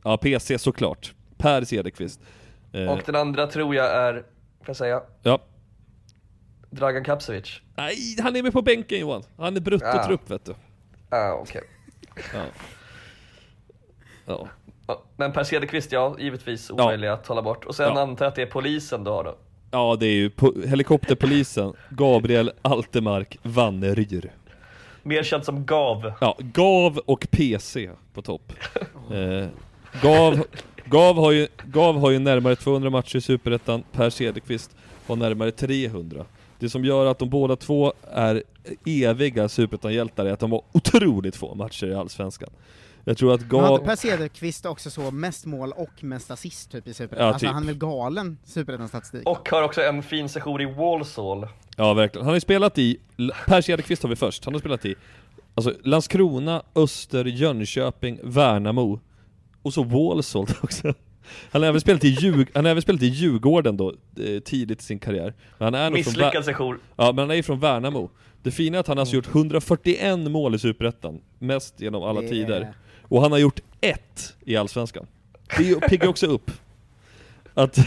Ja, 0.04 0.18
PC 0.18 0.58
såklart. 0.60 1.14
Per 1.38 1.64
Cederqvist. 1.64 2.20
Eh, 2.74 2.88
Och 2.92 3.00
den 3.06 3.16
andra 3.16 3.48
tror 3.48 3.76
jag 3.76 3.86
är, 3.96 4.14
får 4.14 4.24
jag 4.68 4.76
säga, 4.76 5.02
Ja. 5.24 5.40
Dragan 6.72 7.04
Kapsevic. 7.04 7.62
Nej, 7.76 7.96
han 8.24 8.36
är 8.36 8.44
med 8.44 8.54
på 8.54 8.62
bänken 8.62 9.00
Johan. 9.00 9.24
Han 9.38 9.56
är 9.58 9.62
bruttotrupp 9.62 10.22
Ja. 10.28 10.34
vet 10.36 10.46
du. 10.46 10.54
Ah, 11.10 11.34
okej. 11.34 11.62
Ja. 12.34 12.44
Ja. 14.26 14.48
Ja, 14.88 15.04
Men 15.18 15.32
Per 15.34 15.44
Cederqvist, 15.44 15.92
ja, 15.92 16.16
givetvis 16.20 16.70
omöjlig 16.70 17.08
att 17.08 17.28
hålla 17.28 17.42
bort. 17.42 17.66
Och 17.66 17.76
sen 17.76 17.92
Ja. 17.96 18.02
antar 18.02 18.26
jag 18.26 18.30
att 18.30 18.36
det 18.36 18.42
är 18.42 18.46
polisen 18.46 19.04
du 19.04 19.12
har 19.12 19.24
då. 19.24 19.36
ja, 19.72 19.98
det 20.00 20.06
är 20.08 20.14
ju 20.14 20.30
po- 20.30 20.68
helikopterpolisen 20.68 21.74
Gabriel 21.90 22.52
Altemark 22.62 23.38
Vanneryr. 23.44 24.32
Mer 25.04 25.24
känd 25.24 25.46
som 25.46 25.66
Gav. 25.66 26.12
Ja, 26.22 26.38
Gav 26.40 26.98
och 26.98 27.28
PC 27.32 27.90
på 28.14 28.22
topp. 28.22 28.54
Eh, 29.14 29.48
Gav, 30.02 30.44
Gav, 30.86 31.16
har 31.16 31.32
ju, 31.32 31.48
Gav 31.64 32.00
har 32.00 32.12
ju 32.12 32.20
närmare 32.20 32.56
200 32.56 32.90
matcher 32.90 33.18
i 33.18 33.22
Superettan, 33.22 33.84
Per 33.92 34.10
Cederqvist 34.10 34.76
har 35.08 35.16
närmare 35.16 35.52
300. 35.52 36.26
Det 36.60 36.70
som 36.70 36.86
gör 36.86 37.06
att 37.06 37.20
de 37.20 37.30
båda 37.30 37.56
två 37.56 37.94
är 38.12 38.44
eviga 38.86 39.50
Superettan-hjältar 39.50 40.26
är 40.26 40.32
att 40.32 40.40
de 40.40 40.52
har 40.52 40.62
otroligt 40.72 41.36
få 41.36 41.56
matcher 41.56 41.88
i 41.88 41.96
Allsvenskan. 41.96 42.50
Jag 43.10 43.18
tror 43.18 43.34
att 43.34 43.40
Men 43.40 43.50
Gav... 43.50 43.62
hade 43.64 43.86
Per 43.86 43.96
Cederqvist 43.96 44.66
också 44.66 44.90
så 44.90 45.12
mest 45.12 45.46
mål 45.46 45.72
och 45.72 46.04
mest 46.04 46.32
assist 46.32 46.72
typ 46.72 46.88
i 46.88 46.94
Superettan? 46.94 47.26
Ja, 47.26 47.34
alltså 47.34 47.46
typ. 47.46 47.54
han 47.54 47.64
är 47.64 47.68
väl 47.68 47.78
galen 47.78 48.38
Superettan-statistik? 48.46 49.28
Och 49.28 49.50
har 49.50 49.64
också 49.64 49.82
en 49.82 50.04
fin 50.04 50.30
session 50.30 50.62
i 50.62 50.66
Walsall. 50.66 51.48
Ja 51.78 51.94
verkligen. 51.94 52.26
Han 52.26 52.30
har 52.30 52.36
ju 52.36 52.42
spelat 52.42 52.78
i, 52.78 52.98
Per 53.48 53.62
Cederqvist 53.62 54.04
har 54.04 54.10
vi 54.10 54.16
först, 54.16 54.46
han 54.46 54.54
har 54.54 54.60
spelat 54.60 54.86
i 54.86 54.96
alltså 55.56 55.74
Landskrona, 55.84 56.64
Öster, 56.76 57.26
Jönköping, 57.26 58.20
Värnamo 58.24 59.00
och 59.62 59.74
så 59.74 59.84
Walsall 59.84 60.48
också. 60.62 60.94
Han 61.52 61.62
har 61.62 61.70
även 61.70 61.82
spelat 61.82 62.04
i, 62.04 62.08
Djurg 62.08 62.48
han 62.54 62.66
har 62.66 62.72
även 62.72 62.82
spelat 62.82 63.02
i 63.02 63.08
Djurgården 63.08 63.78
då, 63.78 63.90
eh, 63.90 64.40
tidigt 64.40 64.82
i 64.82 64.84
sin 64.84 65.00
karriär. 65.00 65.34
Men 65.58 65.74
han 65.74 65.76
är 65.76 65.90
Misslyckad 65.90 66.46
session. 66.46 66.80
Ja, 66.96 67.12
men 67.12 67.18
han 67.20 67.32
är 67.32 67.36
ju 67.36 67.44
från 67.44 67.60
Värnamo. 67.60 68.10
Det 68.44 68.52
fina 68.52 68.78
är 68.78 68.80
att 68.80 68.88
han 68.88 68.98
har 68.98 69.02
alltså 69.02 69.16
gjort 69.16 69.36
141 69.36 70.20
mål 70.20 70.56
i 70.56 70.60
Superettan, 70.60 71.22
mest 71.40 71.82
genom 71.82 72.04
alla 72.04 72.24
är- 72.24 72.28
tider. 72.28 72.74
Och 73.10 73.22
han 73.22 73.32
har 73.32 73.40
gjort 73.40 73.60
ett 73.82 74.36
i 74.46 74.56
Allsvenskan. 74.56 75.08
Det 75.58 75.80
piggar 75.90 76.08
också 76.08 76.26
upp. 76.28 76.52
Att, 77.54 77.78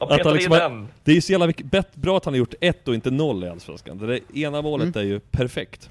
Ja, 0.00 0.14
att 0.14 0.24
han 0.24 0.34
liksom 0.34 0.52
har, 0.52 0.86
det 1.04 1.10
är 1.10 1.14
ju 1.14 1.20
så 1.20 1.32
jävla 1.32 1.46
mycket, 1.46 1.94
bra 1.94 2.16
att 2.16 2.24
han 2.24 2.34
har 2.34 2.38
gjort 2.38 2.54
ett 2.60 2.88
och 2.88 2.94
inte 2.94 3.10
noll 3.10 3.44
i 3.44 3.48
Allsvenskan. 3.48 3.98
Det 3.98 4.06
där 4.06 4.20
ena 4.38 4.62
målet 4.62 4.96
Mm. 4.96 5.06
är 5.06 5.12
ju 5.12 5.20
perfekt. 5.20 5.90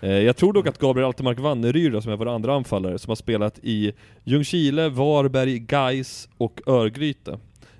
Eh, 0.00 0.10
jag 0.10 0.36
tror 0.36 0.52
dock 0.52 0.66
att 0.66 0.78
Gabriel 0.78 1.06
Altermark 1.06 1.38
Wanneryd 1.38 1.92
då, 1.92 2.00
som 2.00 2.12
är 2.12 2.16
vår 2.16 2.28
andra 2.28 2.54
anfallare, 2.54 2.98
som 2.98 3.10
har 3.10 3.16
spelat 3.16 3.58
i 3.62 3.92
Ljungskile, 4.24 4.88
Varberg, 4.88 5.58
Gais 5.58 6.28
och 6.36 6.60
Örgryte. 6.66 7.38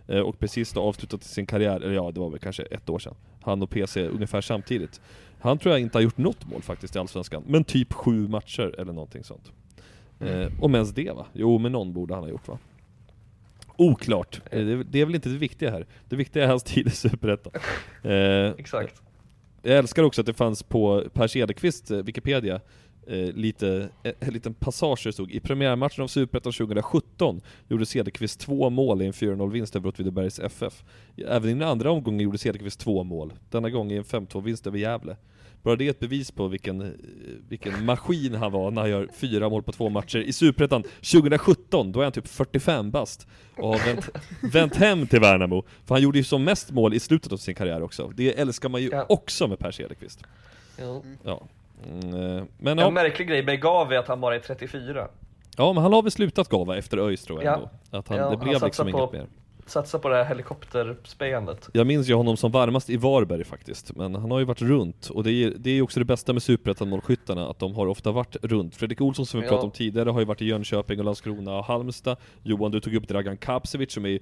Eh, 0.08 0.18
och 0.20 0.38
precis 0.38 0.72
då 0.72 0.80
avslutat 0.80 1.24
sin 1.24 1.46
karriär, 1.46 1.76
eller 1.80 1.94
ja, 1.94 2.10
det 2.10 2.20
var 2.20 2.30
väl 2.30 2.38
kanske 2.40 2.62
ett 2.62 2.88
år 2.88 2.98
sedan. 2.98 3.14
Han 3.42 3.62
och 3.62 3.70
PC 3.70 4.06
ungefär 4.08 4.40
samtidigt. 4.40 5.00
Han 5.40 5.58
tror 5.58 5.72
jag 5.74 5.80
inte 5.80 5.98
har 5.98 6.02
gjort 6.02 6.18
något 6.18 6.46
mål 6.50 6.62
faktiskt 6.62 6.96
i 6.96 6.98
Allsvenskan, 6.98 7.42
men 7.46 7.64
typ 7.64 7.92
sju 7.92 8.28
matcher 8.28 8.74
eller 8.78 8.92
någonting 8.92 9.24
sånt. 9.24 9.52
Eh, 10.20 10.46
om 10.60 10.74
ens 10.74 10.90
det 10.90 11.10
va? 11.16 11.26
Jo, 11.32 11.58
men 11.58 11.72
någon 11.72 11.92
borde 11.92 12.14
han 12.14 12.22
ha 12.22 12.30
gjort 12.30 12.48
va? 12.48 12.58
Oklart. 13.76 14.40
Eh, 14.50 14.64
Det, 14.64 14.84
det 14.84 15.00
är 15.00 15.04
väl 15.06 15.14
inte 15.14 15.28
det 15.28 15.38
viktiga 15.38 15.70
här. 15.70 15.86
Det 16.08 16.16
viktiga 16.16 16.44
är 16.44 16.48
hans 16.48 16.62
tid 16.62 16.86
i 16.86 16.90
Superettan. 16.90 17.52
Eh, 18.10 18.50
Exakt. 18.58 19.02
jag 19.62 19.78
älskar 19.78 20.02
också 20.02 20.20
att 20.22 20.26
det 20.26 20.34
fanns 20.34 20.62
på 20.62 21.04
Per 21.12 21.26
Cederqvists 21.26 21.90
eh, 21.90 22.02
Wikipedia 22.04 22.60
eh, 23.10 23.32
lite, 23.34 23.88
eh, 24.02 24.12
en 24.20 24.32
liten 24.34 24.54
passage 24.54 25.00
det 25.04 25.12
stod 25.12 25.30
I 25.30 25.40
premiärmatchen 25.40 26.04
av 26.04 26.08
Superettan 26.08 26.52
2017 26.52 27.40
gjorde 27.68 27.86
Cederqvist 27.86 28.40
två 28.40 28.70
mål 28.70 29.02
i 29.02 29.06
en 29.06 29.12
4-0-vinst 29.12 29.76
över 29.76 29.88
Åtvidabergs 29.88 30.38
FF. 30.38 30.84
Även 31.28 31.50
i 31.50 31.52
den 31.52 31.62
andra 31.68 31.90
omgången 31.90 32.20
gjorde 32.20 32.38
Cederqvist 32.38 32.80
två 32.80 33.04
mål, 33.04 33.32
denna 33.50 33.70
gång 33.70 33.92
i 33.92 33.96
en 33.96 34.04
5-2-vinst 34.04 34.66
över 34.66 34.78
Gävle. 34.78 35.16
Bara 35.62 35.76
det 35.76 35.86
är 35.86 35.90
ett 35.90 35.98
bevis 36.00 36.30
på 36.30 36.48
vilken, 36.48 36.80
eh, 36.80 36.88
vilken 37.48 37.84
maskin 37.84 38.34
han 38.34 38.52
var 38.52 38.70
när 38.70 38.80
han 38.80 38.90
gör 38.90 39.08
fyra 39.14 39.48
mål 39.48 39.62
på 39.62 39.72
två 39.72 39.88
matcher 39.88 40.18
i 40.18 40.32
Superettan 40.32 40.82
2017, 40.82 41.92
då 41.92 42.00
är 42.00 42.04
han 42.04 42.12
typ 42.12 42.28
45 42.28 42.90
bast 42.90 43.26
och 43.56 43.68
har 43.68 43.86
vänt, 43.86 44.08
vänt 44.54 44.76
hem 44.76 45.06
till 45.06 45.20
Värnamo. 45.20 45.62
För 45.86 45.94
han 45.94 46.02
gjorde 46.02 46.18
ju 46.18 46.24
som 46.24 46.44
mest 46.44 46.70
mål 46.70 46.94
i 46.94 47.00
slutet 47.00 47.32
av 47.32 47.36
sin 47.36 47.54
karriär 47.54 47.82
också. 47.82 48.12
Det 48.16 48.38
älskar 48.38 48.68
man 48.68 48.82
ju 48.82 48.88
Ja. 48.92 49.06
också 49.08 49.48
med 49.48 49.58
Per 49.58 49.70
Cederqvist. 49.70 50.22
Ja. 51.24 51.48
Mm, 51.84 52.36
eh, 52.38 52.44
men 52.58 52.78
En 52.78 52.84
ja, 52.84 52.90
märklig 52.90 53.28
grej 53.28 53.42
med 53.44 53.60
Gavi 53.62 53.94
är 53.94 53.98
att 53.98 54.08
han 54.08 54.20
bara 54.20 54.34
är 54.34 54.38
34. 54.38 55.08
ja, 55.56 55.72
men 55.72 55.82
han 55.82 55.92
har 55.92 56.02
väl 56.02 56.10
slutat 56.10 56.48
gava 56.48 56.76
efter 56.76 56.98
ÖIS 56.98 57.24
tror 57.24 57.42
jag 57.42 57.52
Ja. 57.52 57.54
ändå. 57.54 57.70
Att 57.98 58.08
han, 58.08 58.18
Ja, 58.18 58.24
det 58.24 58.30
han 58.30 58.38
blev 58.38 58.52
satsar 58.52 58.66
liksom 58.66 58.90
på- 58.92 58.98
inget 58.98 59.12
mer. 59.12 59.26
Satsa 59.70 59.98
på 59.98 60.08
det 60.08 60.16
här 60.16 60.24
helikopterspejandet. 60.24 61.68
Jag 61.72 61.86
minns 61.86 62.08
ju 62.10 62.14
honom 62.14 62.36
som 62.36 62.50
varmast 62.52 62.90
i 62.90 62.96
Varberg 62.96 63.44
faktiskt, 63.44 63.96
men 63.96 64.14
han 64.14 64.30
har 64.30 64.38
ju 64.38 64.44
varit 64.44 64.62
runt 64.62 65.10
och 65.10 65.24
det 65.24 65.32
är, 65.32 65.54
det 65.58 65.70
är 65.70 65.82
också 65.82 66.00
det 66.00 66.04
bästa 66.04 66.32
med 66.32 66.42
superettan-målskyttarna, 66.42 67.50
att 67.50 67.58
de 67.58 67.74
har 67.74 67.86
ofta 67.86 68.12
varit 68.12 68.36
runt. 68.42 68.76
Fredrik 68.76 69.00
Olsson 69.00 69.26
som 69.26 69.40
vi 69.40 69.46
Ja. 69.46 69.50
pratade 69.50 69.66
om 69.66 69.70
tidigare 69.70 70.10
har 70.10 70.20
ju 70.20 70.26
varit 70.26 70.42
i 70.42 70.44
Jönköping 70.46 70.98
och 70.98 71.04
Landskrona 71.04 71.58
och 71.58 71.64
Halmstad. 71.64 72.16
Johan, 72.42 72.70
du 72.70 72.80
tog 72.80 72.94
upp 72.94 73.08
Dragan 73.08 73.36
Kapsevic 73.36 73.92
som 73.92 74.06
är, 74.06 74.18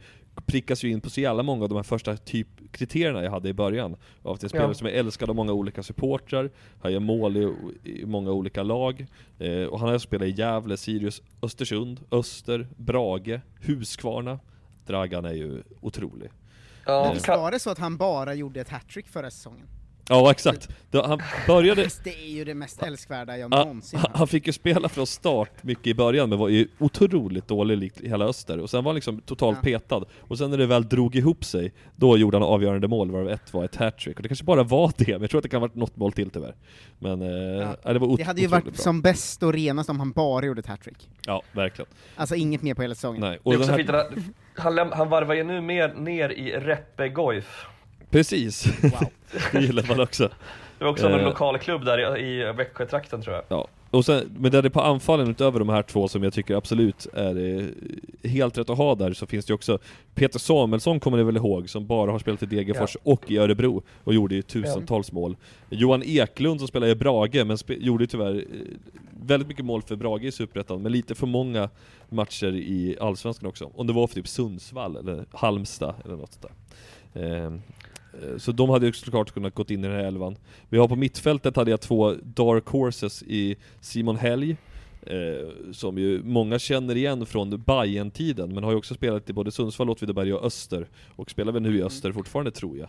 prickas 0.47 0.85
ju 0.85 0.91
in 0.91 1.01
på 1.01 1.11
så 1.11 1.21
jävla 1.21 1.43
många 1.43 1.63
av 1.63 1.69
de 1.69 1.75
här 1.77 1.83
första 1.83 2.17
typ 2.17 2.49
kriterierna 2.73 3.25
jag 3.25 3.31
hade 3.31 3.49
i 3.49 3.53
början. 3.53 3.97
Av 4.23 4.35
att 4.35 4.41
det 4.41 4.47
är 4.47 4.49
spelare 4.49 4.69
Ja. 4.71 4.75
som 4.75 4.87
är 4.87 4.91
älskade 4.91 5.33
av 5.33 5.37
många 5.37 5.53
olika 5.53 5.83
supportrar, 5.83 6.51
han 6.83 6.93
gör 6.93 7.01
mål 7.01 7.37
i, 7.37 7.53
i 7.85 8.07
många 8.07 8.31
olika 8.33 8.63
lag, 8.63 9.07
eh, 9.39 9.63
och 9.63 9.81
han 9.81 9.89
har 9.89 9.99
spelat 9.99 10.29
i 10.29 10.31
Gävle, 10.31 10.77
Sirius, 10.77 11.23
Östersund, 11.43 12.01
Öster, 12.11 12.67
Brage, 12.77 13.41
Huskvarna. 13.67 14.39
Dragan 14.89 15.25
är 15.25 15.33
ju 15.33 15.63
otrolig. 15.81 16.31
Ja, 16.87 17.13
Visst 17.13 17.27
kan, 17.27 17.41
var 17.41 17.51
det 17.51 17.59
så 17.59 17.71
att 17.71 17.79
han 17.79 17.97
bara 17.97 18.35
gjorde 18.35 18.61
ett 18.61 18.69
hattrick 18.69 19.09
förra 19.09 19.31
säsongen? 19.31 19.67
Ja 20.09 20.31
exakt, 20.31 20.69
Då, 20.91 21.07
han 21.07 21.21
började 21.47 21.89
det 22.05 22.11
är 22.11 22.29
ju 22.29 22.45
det 22.45 22.55
mest 22.55 22.83
älskvärda 22.83 23.39
jag 23.39 23.53
Ja, 23.53 23.59
någonsin 23.65 23.99
han, 23.99 24.11
han 24.15 24.29
fick 24.29 24.47
ju 24.47 24.53
spela 24.53 24.89
från 24.89 25.07
start 25.07 25.63
mycket 25.63 25.87
i 25.87 25.95
början 25.95 26.29
men 26.29 26.39
var 26.39 26.49
ju 26.49 26.69
otroligt 26.79 27.49
dålig 27.49 27.77
likt 27.79 28.01
hela 28.01 28.25
Öster 28.25 28.59
och 28.59 28.71
sen 28.71 28.85
var 28.85 28.91
han 28.91 28.95
liksom 28.95 29.21
totalt 29.21 29.59
Ja. 29.63 29.65
petad 29.65 30.05
och 30.21 30.39
sen 30.39 30.51
när 30.51 30.59
det 30.59 30.67
väl 30.67 30.89
drog 30.89 31.17
ihop 31.17 31.45
sig 31.45 31.73
då 31.97 32.17
gjorde 32.17 32.37
han 32.37 32.43
avgörande 32.49 32.89
mål 32.89 33.11
varav 33.11 33.29
ett 33.31 33.55
var 33.55 33.65
ett 33.65 33.77
hattrick 33.77 34.17
och 34.17 34.23
det 34.23 34.29
kanske 34.29 34.45
bara 34.45 34.63
var 34.63 34.93
det 34.97 35.13
men 35.13 35.21
jag 35.21 35.31
tror 35.31 35.39
att 35.39 35.43
det 35.43 35.49
kan 35.49 35.61
ha 35.61 35.69
varit 35.69 35.77
något 35.77 35.97
mål 35.97 36.13
till 36.13 36.31
tyvärr 36.31 36.55
men 36.99 37.23
eh, 37.23 37.29
ja. 37.83 37.93
det 37.93 37.99
var 37.99 38.17
Det 38.17 38.23
hade 38.23 38.41
ju 38.41 38.47
varit 38.47 38.65
bra. 38.65 38.75
som 38.75 39.03
bäst 39.03 39.43
och 39.43 39.53
renast 39.53 39.91
om 39.91 39.99
han 39.99 40.13
bara 40.13 40.47
gjorde 40.47 40.61
ett 40.61 40.67
hattrick. 40.67 41.09
Ja, 41.27 41.43
verkligen. 41.53 41.89
Alltså 42.17 42.35
inget 42.35 42.63
mer 42.63 42.75
på 42.75 42.83
hela 42.83 42.95
säsongen. 42.95 43.21
Nej, 43.21 43.31
det 43.33 43.41
och 43.43 43.53
är 43.55 43.59
den 43.59 43.81
också 43.81 43.93
här, 43.93 44.11
fint 44.15 44.35
han, 44.55 44.93
han 44.93 45.09
varvar 45.09 45.35
ju 45.35 45.45
nu 45.45 45.61
mer 45.61 45.95
ner 45.95 46.29
i 46.29 46.53
Reppe 46.53 47.09
Goif. 47.09 47.67
Precis, 48.11 48.65
det 49.53 49.61
gillar 49.61 49.85
man 49.89 50.01
också. 50.01 50.31
Det 50.79 50.85
var 50.85 50.91
också 50.91 51.07
en 51.07 51.21
Eh. 51.21 51.25
lokal 51.25 51.59
klubb 51.59 51.85
där 51.85 52.17
i, 52.19 52.41
i 52.41 52.53
Växjötrakten 52.53 53.23
tror 53.23 53.35
jag. 53.37 53.45
Ja, 53.49 53.69
och 53.91 54.05
sen, 54.05 54.31
men 54.39 54.51
där 54.53 54.63
det 54.63 54.71
på 54.71 54.81
anfallen 54.81 55.31
utöver 55.31 55.59
de 55.59 55.69
här 55.69 55.83
två 55.83 56.09
som 56.09 56.23
jag 56.23 56.33
tycker 56.33 56.55
absolut 56.57 57.07
är 57.15 57.59
eh, 57.59 57.67
helt 58.31 58.59
rätt 58.59 58.71
att 58.71 58.79
ha 58.79 58.95
där 58.95 59.13
så 59.13 59.27
finns 59.27 59.47
det 59.47 59.51
ju 59.51 59.55
också 59.55 59.79
Peter 60.15 60.39
Samuelsson 60.39 61.01
kommer 61.01 61.17
ni 61.19 61.23
väl 61.25 61.37
ihåg 61.37 61.69
som 61.71 61.87
bara 61.87 62.11
har 62.11 62.19
spelat 62.19 62.43
i 62.43 62.47
Degerfors 62.47 62.97
och 63.03 63.31
i 63.31 63.39
Örebro 63.39 63.83
och 64.05 64.15
gjorde 64.15 64.35
ju 64.35 64.43
tusentals 64.43 65.13
mål. 65.13 65.37
Johan 65.71 66.03
Eklund 66.07 66.61
som 66.61 66.69
spelar 66.69 66.87
i 66.87 66.95
Brage 66.95 67.45
men 67.47 67.59
gjorde 67.69 68.03
ju 68.05 68.09
tyvärr 68.09 68.35
eh, 68.37 68.45
väldigt 69.27 69.49
mycket 69.49 69.65
mål 69.65 69.83
för 69.83 69.97
Brage 69.97 70.25
i 70.25 70.33
Superettan 70.33 70.83
men 70.83 70.93
lite 70.93 71.15
för 71.15 71.27
många 71.27 71.69
matcher 72.09 72.53
i 72.55 72.97
Allsvenskan 73.01 73.49
också. 73.49 73.71
Om 73.75 73.87
det 73.87 73.93
var 73.93 74.07
för 74.07 74.15
typ 74.15 74.29
Sundsvall 74.29 74.97
eller 74.97 75.25
Halmstad 75.33 75.95
eller 76.05 76.17
något 76.17 76.39
där. 76.43 76.51
Ehm, 77.23 77.55
eh, 77.55 77.61
så 78.39 78.53
de 78.53 78.71
hade 78.71 78.87
ju 78.87 78.93
såklart 78.93 79.31
kunnat 79.31 79.55
gått 79.55 79.71
in 79.71 79.85
i 79.85 79.89
den 79.89 79.97
här 79.97 80.05
elvan. 80.05 80.37
Vi 80.69 80.79
har 80.79 80.89
på 80.89 80.97
mittfältet 80.97 81.57
hade 81.57 81.71
jag 81.71 81.81
två 81.81 82.15
Dark 82.23 82.67
Horses 82.67 83.23
i 83.23 83.57
Simon 83.81 84.17
Helg, 84.17 84.57
eh, 85.03 85.73
som 85.73 85.99
ju 85.99 86.23
många 86.25 86.59
känner 86.59 86.97
igen 86.97 87.27
från 87.27 87.63
bayern 87.67 88.11
tiden 88.11 88.55
men 88.55 88.65
har 88.65 88.71
ju 88.71 88.77
också 88.77 88.95
spelat 88.95 89.31
i 89.31 89.33
både 89.33 89.51
Sundsvall, 89.51 89.91
Åtvidaberg 89.91 90.35
och 90.35 90.45
Öster, 90.45 90.89
och 91.17 91.31
spelar 91.31 91.53
väl 91.53 91.63
nu 91.63 91.79
i 91.79 91.83
Öster 91.83 92.13
fortfarande 92.13 92.51
tror 92.51 92.79
jag. 92.79 92.89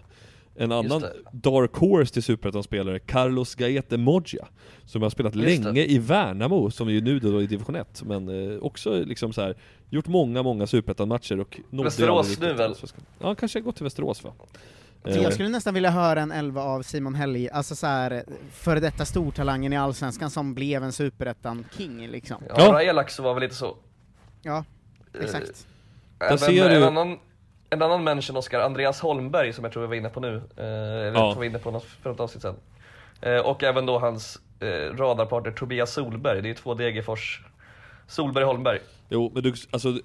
En 0.55 0.71
annan 0.71 1.01
det. 1.01 1.13
Dark 1.31 1.75
Horse 1.75 2.13
till 2.13 2.23
Superettan-spelare, 2.23 2.99
Carlos 2.99 3.55
Gaete 3.55 3.97
Moggia, 3.97 4.47
som 4.85 5.01
har 5.01 5.09
spelat 5.09 5.35
Just 5.35 5.63
det. 5.63 5.63
länge 5.63 5.83
i 5.83 5.97
Värnamo, 5.97 6.71
som 6.71 6.87
är 6.87 6.91
ju 6.91 7.01
nu 7.01 7.19
då 7.19 7.41
i 7.41 7.47
division 7.47 7.75
1, 7.75 8.03
men 8.05 8.51
eh, 8.51 8.57
också 8.59 9.03
liksom 9.03 9.33
så 9.33 9.41
här 9.41 9.55
gjort 9.89 10.07
många, 10.07 10.43
många 10.43 10.67
Superettan-matcher 10.67 11.39
och 11.39 11.59
nådde 11.69 11.83
Västerås 11.83 12.39
nu 12.39 12.53
väl? 12.53 12.75
Ja, 13.19 13.35
kanske 13.35 13.61
gått 13.61 13.75
till 13.75 13.83
Västerås 13.83 14.23
va? 14.23 14.33
Så 15.03 15.09
Eh, 15.09 15.17
jag 15.23 15.33
skulle 15.33 15.49
nästan 15.49 15.73
vilja 15.73 15.89
höra 15.89 16.21
en 16.21 16.31
elva 16.31 16.61
av 16.61 16.81
Simon 16.81 17.15
Helg, 17.15 17.49
alltså 17.49 17.75
så 17.75 17.87
här 17.87 18.23
före 18.53 18.79
detta 18.79 19.05
stortalangen 19.05 19.73
i 19.73 19.77
Allsvenskan 19.77 20.29
som 20.29 20.53
blev 20.53 20.83
en 20.83 20.91
superettan-king 20.91 22.07
liksom. 22.07 22.43
Ja, 22.49 22.55
Ja. 22.57 22.73
Rajelax 22.73 23.19
var 23.19 23.33
väl 23.33 23.41
lite 23.43 23.55
så. 23.55 23.77
Ja, 24.41 24.65
Eh, 25.13 25.23
exakt. 25.25 25.67
Även 26.19 26.37
ser 26.37 26.69
en, 26.69 26.81
du- 26.81 26.87
annan, 26.87 27.19
en 27.69 27.81
annan 27.81 28.03
mention 28.03 28.37
Oskar, 28.37 28.59
Andreas 28.59 28.99
Holmberg 29.01 29.53
som 29.53 29.63
jag 29.63 29.73
tror 29.73 29.81
vi 29.81 29.87
var 29.87 29.95
inne 29.95 30.09
på 30.09 30.19
nu. 30.19 30.35
Eh, 30.57 30.63
eller 30.65 31.13
Ja. 31.13 31.29
vi 31.31 31.35
var 31.37 31.43
inne 31.43 31.59
på 31.59 31.71
något, 31.71 31.83
för 31.83 32.09
något 32.09 32.19
avsnitt 32.19 32.41
sen. 32.41 32.55
Eh, 33.21 33.37
och 33.37 33.63
även 33.63 33.85
då 33.85 33.99
hans 33.99 34.39
eh, 34.59 34.95
radarpartner 34.97 35.51
Tobias 35.51 35.93
Solberg, 35.93 36.41
det 36.41 36.47
är 36.47 36.49
ju 36.49 36.55
två 36.55 36.73
Degerfors 36.73 37.41
Solberg 38.07 38.43
Holmberg. 38.45 38.79
Jo, 39.09 39.31
men 39.33 39.43
du, 39.43 39.53
alltså 39.71 39.99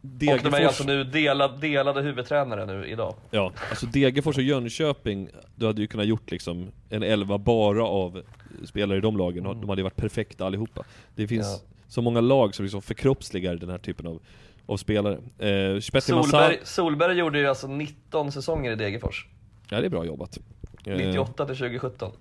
Och 0.00 0.08
de 0.08 0.28
är 0.28 0.38
Degerfors, 0.38 0.60
alltså 0.60 0.84
nu 0.84 1.04
delad, 1.04 1.60
delade 1.60 2.02
huvudtränare 2.02 2.66
nu 2.66 2.86
idag. 2.86 3.14
ja, 3.30 3.52
alltså 3.70 3.86
Degerfors 3.86 4.36
och 4.36 4.42
Jönköping, 4.42 5.28
du 5.56 5.66
hade 5.66 5.80
ju 5.80 5.86
kunnat 5.86 6.06
gjort 6.06 6.30
liksom 6.30 6.70
en 6.90 7.02
elva 7.02 7.38
bara 7.38 7.84
av 7.84 8.22
spelare 8.64 8.98
i 8.98 9.00
de 9.00 9.16
lagen, 9.16 9.44
de 9.44 9.68
hade 9.68 9.80
ju 9.80 9.84
varit 9.84 9.96
perfekta 9.96 10.46
allihopa. 10.46 10.84
Det 11.14 11.28
finns 11.28 11.46
Ja. 11.46 11.68
så 11.88 12.02
många 12.02 12.20
lag 12.20 12.54
som 12.54 12.64
liksom 12.64 12.82
förkroppsligar 12.82 13.54
den 13.56 13.70
här 13.70 13.78
typen 13.78 14.06
av, 14.06 14.20
av 14.66 14.76
spelare. 14.76 15.14
Eh, 15.38 15.80
Solberg, 16.00 16.58
Solberg 16.64 17.18
gjorde 17.18 17.38
ju 17.38 17.46
alltså 17.46 17.66
19 17.68 18.32
säsonger 18.32 18.72
i 18.72 18.76
Degerfors. 18.76 19.26
ja 19.70 19.80
det 19.80 19.86
är 19.86 19.90
bra 19.90 20.04
jobbat. 20.04 20.38
Eh, 20.86 20.96
98 20.96 21.46
till 21.46 21.56
2017. 21.56 22.12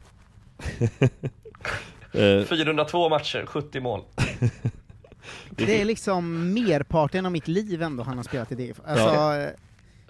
eh, 2.14 2.44
402 2.44 3.10
matcher, 3.10 3.46
70 3.46 3.80
mål. 3.80 4.02
Det 5.50 5.82
är 5.82 5.86
liksom 5.86 6.54
merparten 6.54 7.26
av 7.26 7.32
mitt 7.32 7.48
liv 7.48 7.82
ändå 7.82 8.04
han 8.04 8.18
har 8.18 8.24
spelat 8.24 8.52
i 8.52 8.56
Degerfors. 8.56 8.86
Alltså, 8.88 9.06
Ja. 9.06 9.50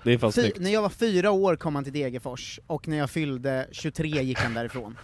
Det 0.03 0.13
är 0.13 0.17
fan 0.17 0.31
snyggt. 0.31 0.59
när 0.59 0.71
jag 0.73 0.81
var 0.81 0.89
fyra 0.89 1.31
år 1.31 1.55
kom 1.55 1.75
han 1.75 1.83
till 1.83 1.93
Degerfors, 1.93 2.59
och 2.67 2.87
när 2.87 2.97
jag 2.97 3.09
fyllde 3.09 3.67
23 3.71 4.07
gick 4.07 4.39
han 4.39 4.53
därifrån. 4.53 4.97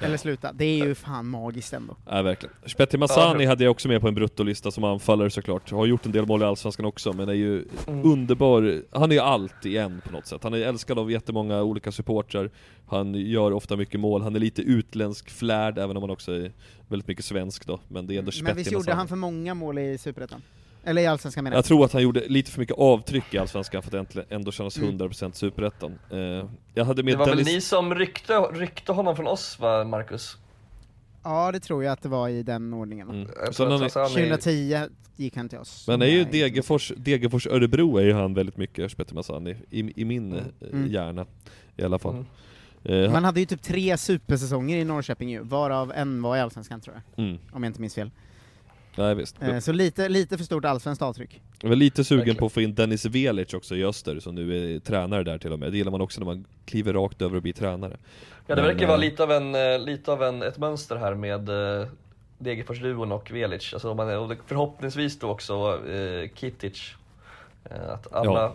Eller 0.00 0.16
sluta. 0.16 0.52
Det 0.52 0.64
är 0.64 0.86
ju 0.86 0.94
fan 0.94 1.26
magiskt 1.26 1.72
ändå. 1.72 1.96
Ja, 2.06 2.22
verkligen. 2.22 2.54
Spetti 2.66 2.98
Masani 2.98 3.44
hade 3.46 3.64
jag 3.64 3.70
också 3.70 3.88
med 3.88 4.00
på 4.00 4.08
en 4.08 4.14
bruttolista 4.14 4.70
som 4.70 4.84
anfallare 4.84 5.30
såklart. 5.30 5.70
Har 5.70 5.86
gjort 5.86 6.06
en 6.06 6.12
del 6.12 6.26
mål 6.26 6.42
i 6.42 6.44
Allsvenskan 6.44 6.86
också, 6.86 7.12
men 7.12 7.28
är 7.28 7.32
ju 7.32 7.64
Mm. 7.86 8.04
underbar. 8.12 8.82
Han 8.92 9.10
är 9.10 9.14
ju 9.14 9.20
allt 9.20 9.66
i 9.66 9.76
en 9.76 10.00
på 10.00 10.12
något 10.12 10.26
sätt. 10.26 10.42
Han 10.42 10.54
är 10.54 10.58
älskad 10.58 10.98
av 10.98 11.10
jättemånga 11.10 11.62
olika 11.62 11.92
supportrar. 11.92 12.50
Han 12.86 13.14
gör 13.14 13.52
ofta 13.52 13.76
mycket 13.76 14.00
mål. 14.00 14.22
Han 14.22 14.36
är 14.36 14.40
lite 14.40 14.62
utländsk 14.62 15.30
flärd, 15.30 15.78
även 15.78 15.96
om 15.96 16.02
han 16.02 16.10
också 16.10 16.32
är 16.32 16.52
väldigt 16.88 17.08
mycket 17.08 17.24
svensk 17.24 17.66
då. 17.66 17.80
Men 17.88 18.06
det 18.06 18.14
är 18.14 18.18
ändå 18.18 18.32
Men 18.42 18.56
visst 18.56 18.60
Spetti 18.60 18.74
gjorde 18.74 18.84
Masani. 18.84 18.96
han 18.96 19.08
för 19.08 19.16
många 19.16 19.54
mål 19.54 19.78
i 19.78 19.98
Superettan? 19.98 20.42
Eller 20.84 21.02
i 21.02 21.06
Allsvenskan 21.06 21.44
menar 21.44 21.54
jag. 21.54 21.58
Jag 21.58 21.64
tror 21.64 21.84
att 21.84 21.92
han 21.92 22.02
gjorde 22.02 22.28
lite 22.28 22.50
för 22.50 22.60
mycket 22.60 22.78
avtryck 22.78 23.34
i 23.34 23.38
Allsvenskan 23.38 23.82
för 23.82 23.98
att 23.98 24.16
ändå 24.32 24.52
kännas 24.52 24.76
Mm. 24.78 24.98
100% 24.98 25.32
Superettan. 25.32 25.98
Eh, 26.10 26.18
jag 26.74 26.84
hade 26.84 27.02
med 27.02 27.14
Det 27.14 27.18
var 27.18 27.26
väl 27.26 27.36
Dennis... 27.36 27.52
ni 27.54 27.60
som 27.60 27.94
ryckte, 27.94 28.32
ryckte 28.38 28.92
honom 28.92 29.16
från 29.16 29.26
oss 29.26 29.58
va, 29.60 29.84
Marcus? 29.84 30.36
Ja, 31.24 31.52
det 31.52 31.60
tror 31.60 31.84
jag 31.84 31.92
att 31.92 32.02
det 32.02 32.08
var 32.08 32.28
i 32.28 32.42
den 32.42 32.74
ordningen. 32.74 33.10
Mm. 33.10 33.26
Sen 33.52 33.70
han 33.70 33.82
är- 33.82 33.88
2010 33.88 34.82
gick 35.16 35.36
han 35.36 35.48
till 35.48 35.58
oss. 35.58 35.84
Men 35.88 36.02
är 36.02 36.06
ju. 36.06 36.24
Degerfors, 36.24 36.92
Degerfors 36.96 37.46
Örebro 37.46 37.96
är 37.96 38.04
ju 38.04 38.12
han 38.12 38.34
väldigt 38.34 38.56
mycket, 38.56 38.92
Spetti 38.92 39.14
Masani, 39.14 39.56
i, 39.70 40.00
i 40.02 40.04
min 40.04 40.32
eh, 40.32 40.42
Mm. 40.72 40.90
hjärna 40.92 41.26
i 41.76 41.82
alla 41.82 41.98
fall. 41.98 42.12
Mm. 42.14 42.24
Eh, 42.84 43.02
han- 43.02 43.12
Man 43.12 43.24
hade 43.24 43.40
ju 43.40 43.46
typ 43.46 43.62
tre 43.62 43.96
supersäsonger 43.98 44.76
i 44.76 44.84
Norrköping 44.84 45.30
ju, 45.30 45.42
varav 45.42 45.92
en 45.96 46.22
var 46.22 46.36
i 46.36 46.40
Allsvenskan 46.40 46.80
tror 46.80 46.96
jag. 47.16 47.24
Mm. 47.24 47.38
Om 47.52 47.62
jag 47.62 47.70
inte 47.70 47.80
minns 47.80 47.94
fel. 47.94 48.10
Nej 48.98 49.14
visst. 49.14 49.42
Eh, 49.42 49.58
så 49.58 49.72
lite, 49.72 50.08
lite 50.08 50.38
för 50.38 50.44
stort 50.44 50.64
allsvenskt 50.64 51.02
avtryck. 51.02 51.42
Jag 51.60 51.68
var 51.68 51.76
lite 51.76 52.04
sugen 52.04 52.18
Verkligen. 52.18 52.36
på 52.36 52.46
att 52.46 52.52
få 52.52 52.60
in 52.60 52.74
Dennis 52.74 53.04
Velic 53.04 53.54
också 53.54 53.76
i 53.76 53.84
Öster, 53.84 54.20
som 54.20 54.34
nu 54.34 54.74
är 54.74 54.78
tränare 54.78 55.24
där 55.24 55.38
till 55.38 55.52
och 55.52 55.58
med. 55.58 55.72
Det 55.72 55.78
gillar 55.78 55.90
man 55.90 56.00
också 56.00 56.20
när 56.20 56.26
man 56.26 56.44
kliver 56.64 56.92
rakt 56.92 57.22
över 57.22 57.36
och 57.36 57.42
blir 57.42 57.52
tränare. 57.52 57.96
Ja 58.46 58.54
det 58.54 58.62
Men, 58.62 58.70
verkar 58.70 58.86
vara 58.86 58.96
eh, 58.96 59.00
lite 59.00 59.22
av, 59.22 59.32
en, 59.32 59.54
eh, 59.54 59.78
lite 59.78 60.12
av 60.12 60.22
en, 60.22 60.42
ett 60.42 60.58
mönster 60.58 60.96
här 60.96 61.14
med 61.14 61.48
eh, 61.48 61.86
Degerfors-duon 62.38 63.12
och 63.12 63.30
Velic. 63.30 63.72
Alltså, 63.72 63.94
man, 63.94 64.16
och 64.16 64.32
förhoppningsvis 64.46 65.18
då 65.18 65.28
också 65.28 65.80
eh, 65.88 66.30
Kitic. 66.34 66.94
Att 67.88 68.12
alla 68.12 68.52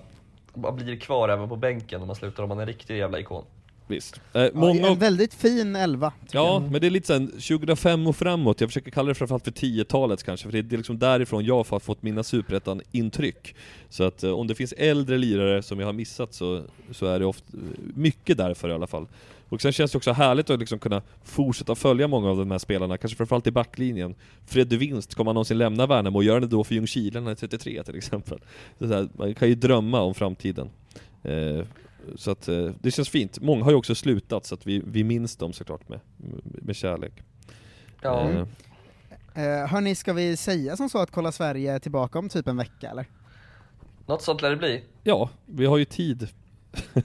bara 0.54 0.72
blir 0.72 1.00
kvar 1.00 1.30
även 1.30 1.50
på 1.50 1.56
bänken 1.56 2.02
om 2.02 2.08
man 2.08 2.16
slutar 2.16 2.44
om 2.44 2.50
man 2.50 2.58
är 2.58 2.62
en 2.62 2.68
riktig 2.68 2.98
jävla 2.98 3.20
ikon. 3.20 3.44
Visst. 3.88 4.22
Eh, 4.34 4.42
Ja, 4.42 4.50
många 4.54 4.88
en 4.88 5.00
väldigt 5.00 5.34
fin 5.34 5.76
elva. 5.76 6.14
Ja, 6.32 6.54
jag. 6.54 6.72
men 6.72 6.82
det 6.82 6.88
är 6.88 6.92
lite 6.92 7.08
sen 7.08 7.28
2005 7.28 8.08
och 8.08 8.16
framåt, 8.16 8.62
jag 8.62 8.70
försöker 8.70 8.92
kalla 8.92 9.08
det 9.10 9.16
framförallt 9.16 9.44
för 9.44 9.52
10-talet 9.52 10.24
kanske, 10.24 10.46
för 10.52 10.62
det 10.62 10.74
är- 10.74 10.78
liksom 10.78 11.00
därifrån 11.00 11.46
jag 11.46 11.64
har 11.70 11.80
fått 11.80 12.04
mina 12.04 12.24
superettan-intryck. 12.24 13.56
Så 13.90 14.04
att 14.04 14.24
eh, 14.24 14.32
om 14.32 14.48
det 14.48 14.56
finns 14.56 14.74
äldre 14.78 15.18
lirare 15.18 15.64
som 15.64 15.80
jag 15.80 15.86
har 15.88 15.94
missat 15.94 16.34
så, 16.34 16.64
så 16.92 17.06
är 17.06 17.20
det 17.20 17.26
ofta, 17.26 17.58
mycket 17.96 18.38
därför 18.38 18.70
i 18.70 18.74
alla 18.74 18.88
fall. 18.88 19.08
Och 19.50 19.62
sen 19.62 19.72
känns 19.72 19.92
det 19.92 19.98
också 19.98 20.12
härligt 20.12 20.50
att 20.50 20.60
liksom 20.60 20.80
kunna 20.80 21.02
fortsätta 21.24 21.76
följa 21.76 22.08
många 22.08 22.30
av 22.30 22.38
de 22.38 22.52
här 22.52 22.58
spelarna, 22.58 22.98
kanske 22.98 23.18
framförallt 23.18 23.48
i 23.48 23.52
backlinjen. 23.52 24.16
Freddy 24.48 24.78
Winst, 24.78 25.16
kommer 25.16 25.30
han 25.30 25.36
någonsin 25.36 25.58
lämna 25.58 25.86
Värnamo 25.88 26.18
och 26.18 26.24
göra 26.24 26.40
det 26.40 26.48
då 26.48 26.64
för 26.64 26.76
Ljungskile 26.76 27.20
när 27.20 27.22
han 27.22 27.32
är 27.32 27.36
33 27.36 27.84
till 27.84 27.96
exempel? 27.96 28.40
Så 28.80 28.88
här, 28.88 29.08
man 29.18 29.36
kan 29.36 29.48
ju 29.50 29.56
drömma 29.56 30.02
om 30.02 30.14
framtiden. 30.14 30.70
Eh, 31.24 31.66
så 32.16 32.32
att 32.32 32.48
eh, 32.48 32.70
det 32.82 32.92
känns 32.92 33.10
fint. 33.10 33.40
Många 33.42 33.64
har 33.64 33.72
ju 33.72 33.78
också 33.78 33.96
slutat 33.96 34.46
så 34.46 34.56
att 34.56 34.68
vi, 34.68 34.82
vi 34.86 35.04
minns 35.04 35.36
dem 35.38 35.54
såklart 35.54 35.90
med, 35.90 36.00
med 36.44 36.76
kärlek. 36.76 37.14
Ja. 38.02 38.30
Eh, 38.30 38.46
Eh, 39.36 39.68
hörni, 39.68 39.96
ska 39.96 40.14
vi 40.14 40.38
säga 40.38 40.78
som 40.78 40.90
så 40.90 40.98
att 40.98 41.12
Kolla 41.12 41.32
Sverige 41.32 41.74
är 41.74 41.80
tillbaka 41.80 42.20
om 42.20 42.30
typ 42.30 42.48
en 42.48 42.58
vecka 42.58 42.90
eller? 42.90 43.06
Något 44.06 44.22
sånt 44.22 44.42
lär 44.42 44.50
det 44.50 44.56
bli. 44.56 44.84
ja, 45.04 45.30
vi 45.46 45.66
har 45.66 45.78
ju 45.78 45.86
tid. 45.86 46.28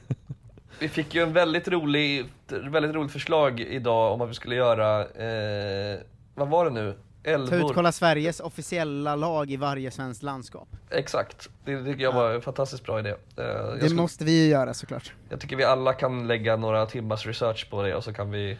Vi 0.80 0.88
fick 0.88 1.14
ju 1.14 1.22
en 1.22 1.32
väldigt 1.32 1.68
rolig, 1.68 2.24
väldigt 2.48 2.94
roligt 2.94 3.12
förslag 3.12 3.60
idag 3.60 4.12
om 4.12 4.20
att 4.20 4.30
vi 4.30 4.34
skulle 4.34 4.54
göra, 4.54 5.00
eh, 5.00 6.00
vad 6.34 6.48
var 6.48 6.64
det 6.64 6.70
nu? 6.70 6.94
Ta 7.36 7.42
ut 7.44 7.52
Älvor. 7.52 7.74
Kolla 7.74 7.92
Sveriges 7.92 8.40
officiella 8.40 9.16
lag 9.16 9.50
i 9.50 9.56
varje 9.56 9.90
svenskt 9.90 10.22
landskap. 10.22 10.68
Exakt, 10.90 11.48
det 11.64 11.84
tycker 11.84 12.02
jag 12.02 12.12
var 12.12 12.34
en 12.34 12.42
fantastiskt 12.42 12.84
bra 12.84 12.98
idé. 13.00 13.08
Eh, 13.10 13.14
jag, 13.44 13.74
Det 13.74 13.80
skulle, 13.80 13.94
måste 14.00 14.24
vi 14.24 14.42
ju 14.44 14.48
göra 14.50 14.74
såklart. 14.74 15.12
jag 15.28 15.40
tycker 15.40 15.56
vi 15.56 15.64
alla 15.64 15.92
kan 15.92 16.26
lägga 16.26 16.56
några 16.56 16.86
timmars 16.86 17.26
research 17.26 17.70
på 17.70 17.82
det 17.82 17.94
och 17.94 18.04
så 18.04 18.12
kan 18.12 18.30
vi 18.30 18.56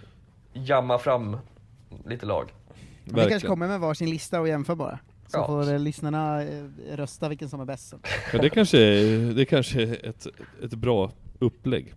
jamma 0.53 0.99
fram 0.99 1.37
lite 2.07 2.27
lag. 2.27 2.45
Vi 3.05 3.11
kanske 3.11 3.21
Verkligen. 3.31 3.51
kommer 3.51 3.69
med 3.69 3.81
varsin 3.81 4.11
lista 4.11 4.41
och 4.41 4.49
jämför 4.49 4.75
bara. 4.75 4.99
Så 5.27 5.39
Ja. 5.39 5.47
får 5.47 5.79
lyssnarna 5.79 6.43
eh, 6.43 6.65
rösta 6.93 7.29
vilken 7.29 7.49
som 7.49 7.61
är 7.61 7.65
bäst. 7.65 7.95
Men 8.33 8.41
det 8.43 8.51
kanske 8.51 8.79
är, 8.79 9.35
det 9.35 9.45
kanske 9.45 9.83
är 9.83 10.09
ett, 10.09 10.27
ett 10.65 10.75
bra 10.75 11.11
upplägg. 11.39 11.95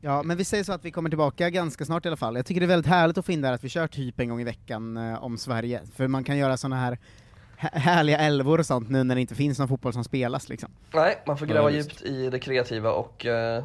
Ja, 0.00 0.22
men 0.22 0.36
vi 0.36 0.44
säger 0.44 0.64
så 0.64 0.72
att 0.72 0.84
vi 0.84 0.90
kommer 0.90 1.08
tillbaka 1.10 1.50
ganska 1.50 1.84
snart 1.84 2.04
i 2.04 2.08
alla 2.08 2.16
fall. 2.16 2.36
Jag 2.36 2.46
tycker 2.46 2.60
det 2.60 2.64
är 2.64 2.68
väldigt 2.68 2.90
härligt 2.90 3.18
att 3.18 3.26
få 3.26 3.32
in 3.32 3.40
där 3.42 3.52
att 3.52 3.64
vi 3.64 3.68
kör 3.68 3.86
typ 3.86 4.20
en 4.20 4.28
gång 4.28 4.40
i 4.40 4.44
veckan 4.44 4.96
eh, 4.96 5.24
om 5.24 5.38
Sverige, 5.38 5.80
för 5.94 6.08
man 6.08 6.24
kan 6.24 6.38
göra 6.38 6.56
såna 6.56 6.76
här 6.76 6.98
hä- 7.58 7.78
härliga 7.78 8.18
älvor 8.18 8.58
och 8.58 8.66
sånt 8.66 8.90
nu 8.90 9.04
när 9.04 9.14
det 9.14 9.20
inte 9.20 9.34
finns 9.34 9.58
någon 9.58 9.68
fotboll 9.68 9.92
som 9.92 10.04
spelas 10.04 10.48
liksom. 10.48 10.68
Nej, 10.94 11.18
man 11.26 11.38
får 11.38 11.46
gräva 11.46 11.70
Ja, 11.70 11.76
djupt 11.76 12.02
i 12.02 12.30
det 12.30 12.38
kreativa 12.38 12.92
och 12.92 13.26
eh, 13.26 13.64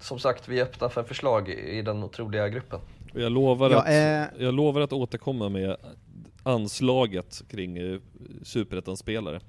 som 0.00 0.18
sagt, 0.18 0.48
vi 0.48 0.58
är 0.60 0.62
öppna 0.62 0.88
för 0.88 1.02
förslag 1.02 1.48
i 1.48 1.82
den 1.82 2.02
otroliga 2.04 2.48
gruppen. 2.48 2.80
Och 3.14 3.20
jag 3.20 3.32
lovar, 3.32 3.70
Ja, 3.70 3.78
att, 3.80 3.88
eh. 3.88 4.42
jag 4.44 4.54
lovar 4.54 4.80
att 4.80 4.92
återkomma 4.92 5.48
med 5.48 5.76
anslaget 6.42 7.42
kring 7.50 7.76
eh, 7.78 7.98
superettan-spelare. 8.42 9.40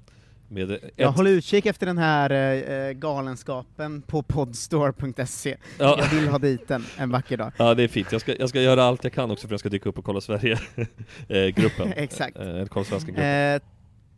Med 0.48 0.70
ett, 0.70 0.82
Jag 0.96 1.12
håller 1.12 1.30
utkik 1.30 1.66
efter 1.66 1.86
den 1.86 1.98
här 1.98 2.30
eh, 2.30 2.74
eh, 2.88 2.92
galenskapen 2.92 4.02
på 4.02 4.22
podstore.se. 4.22 5.56
Ja. 5.78 5.98
Jag 5.98 6.06
vill 6.08 6.28
ha 6.28 6.38
dit 6.38 6.68
den 6.68 6.84
en 6.98 7.10
vacker 7.10 7.36
dag. 7.36 7.52
Ja 7.56 7.74
det 7.74 7.82
är 7.82 7.88
fint, 7.88 8.12
jag 8.12 8.20
ska, 8.20 8.36
jag 8.36 8.48
ska 8.48 8.60
göra 8.60 8.84
allt 8.84 9.04
jag 9.04 9.12
kan 9.12 9.30
också 9.30 9.40
för 9.40 9.48
att 9.48 9.50
jag 9.50 9.60
ska 9.60 9.68
dyka 9.68 9.88
upp 9.88 9.98
och 9.98 10.04
kolla 10.04 10.20
Sverige-gruppen. 10.20 11.92
Exakt. 11.96 12.36
Eh, 12.36 12.64
kolla 12.64 12.84
Svensken-gruppen. 12.84 13.54
Eh, 13.54 13.60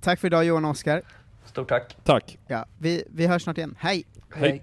tack 0.00 0.20
för 0.20 0.26
idag 0.26 0.44
Johan 0.44 0.64
och 0.64 0.70
Oskar. 0.70 1.02
Stort 1.44 1.68
tack! 1.68 1.96
Tack! 2.04 2.38
Ja, 2.46 2.66
vi, 2.78 3.04
vi 3.10 3.26
hörs 3.26 3.42
snart 3.42 3.58
igen. 3.58 3.74
Hej! 3.78 4.04
Hej. 4.34 4.62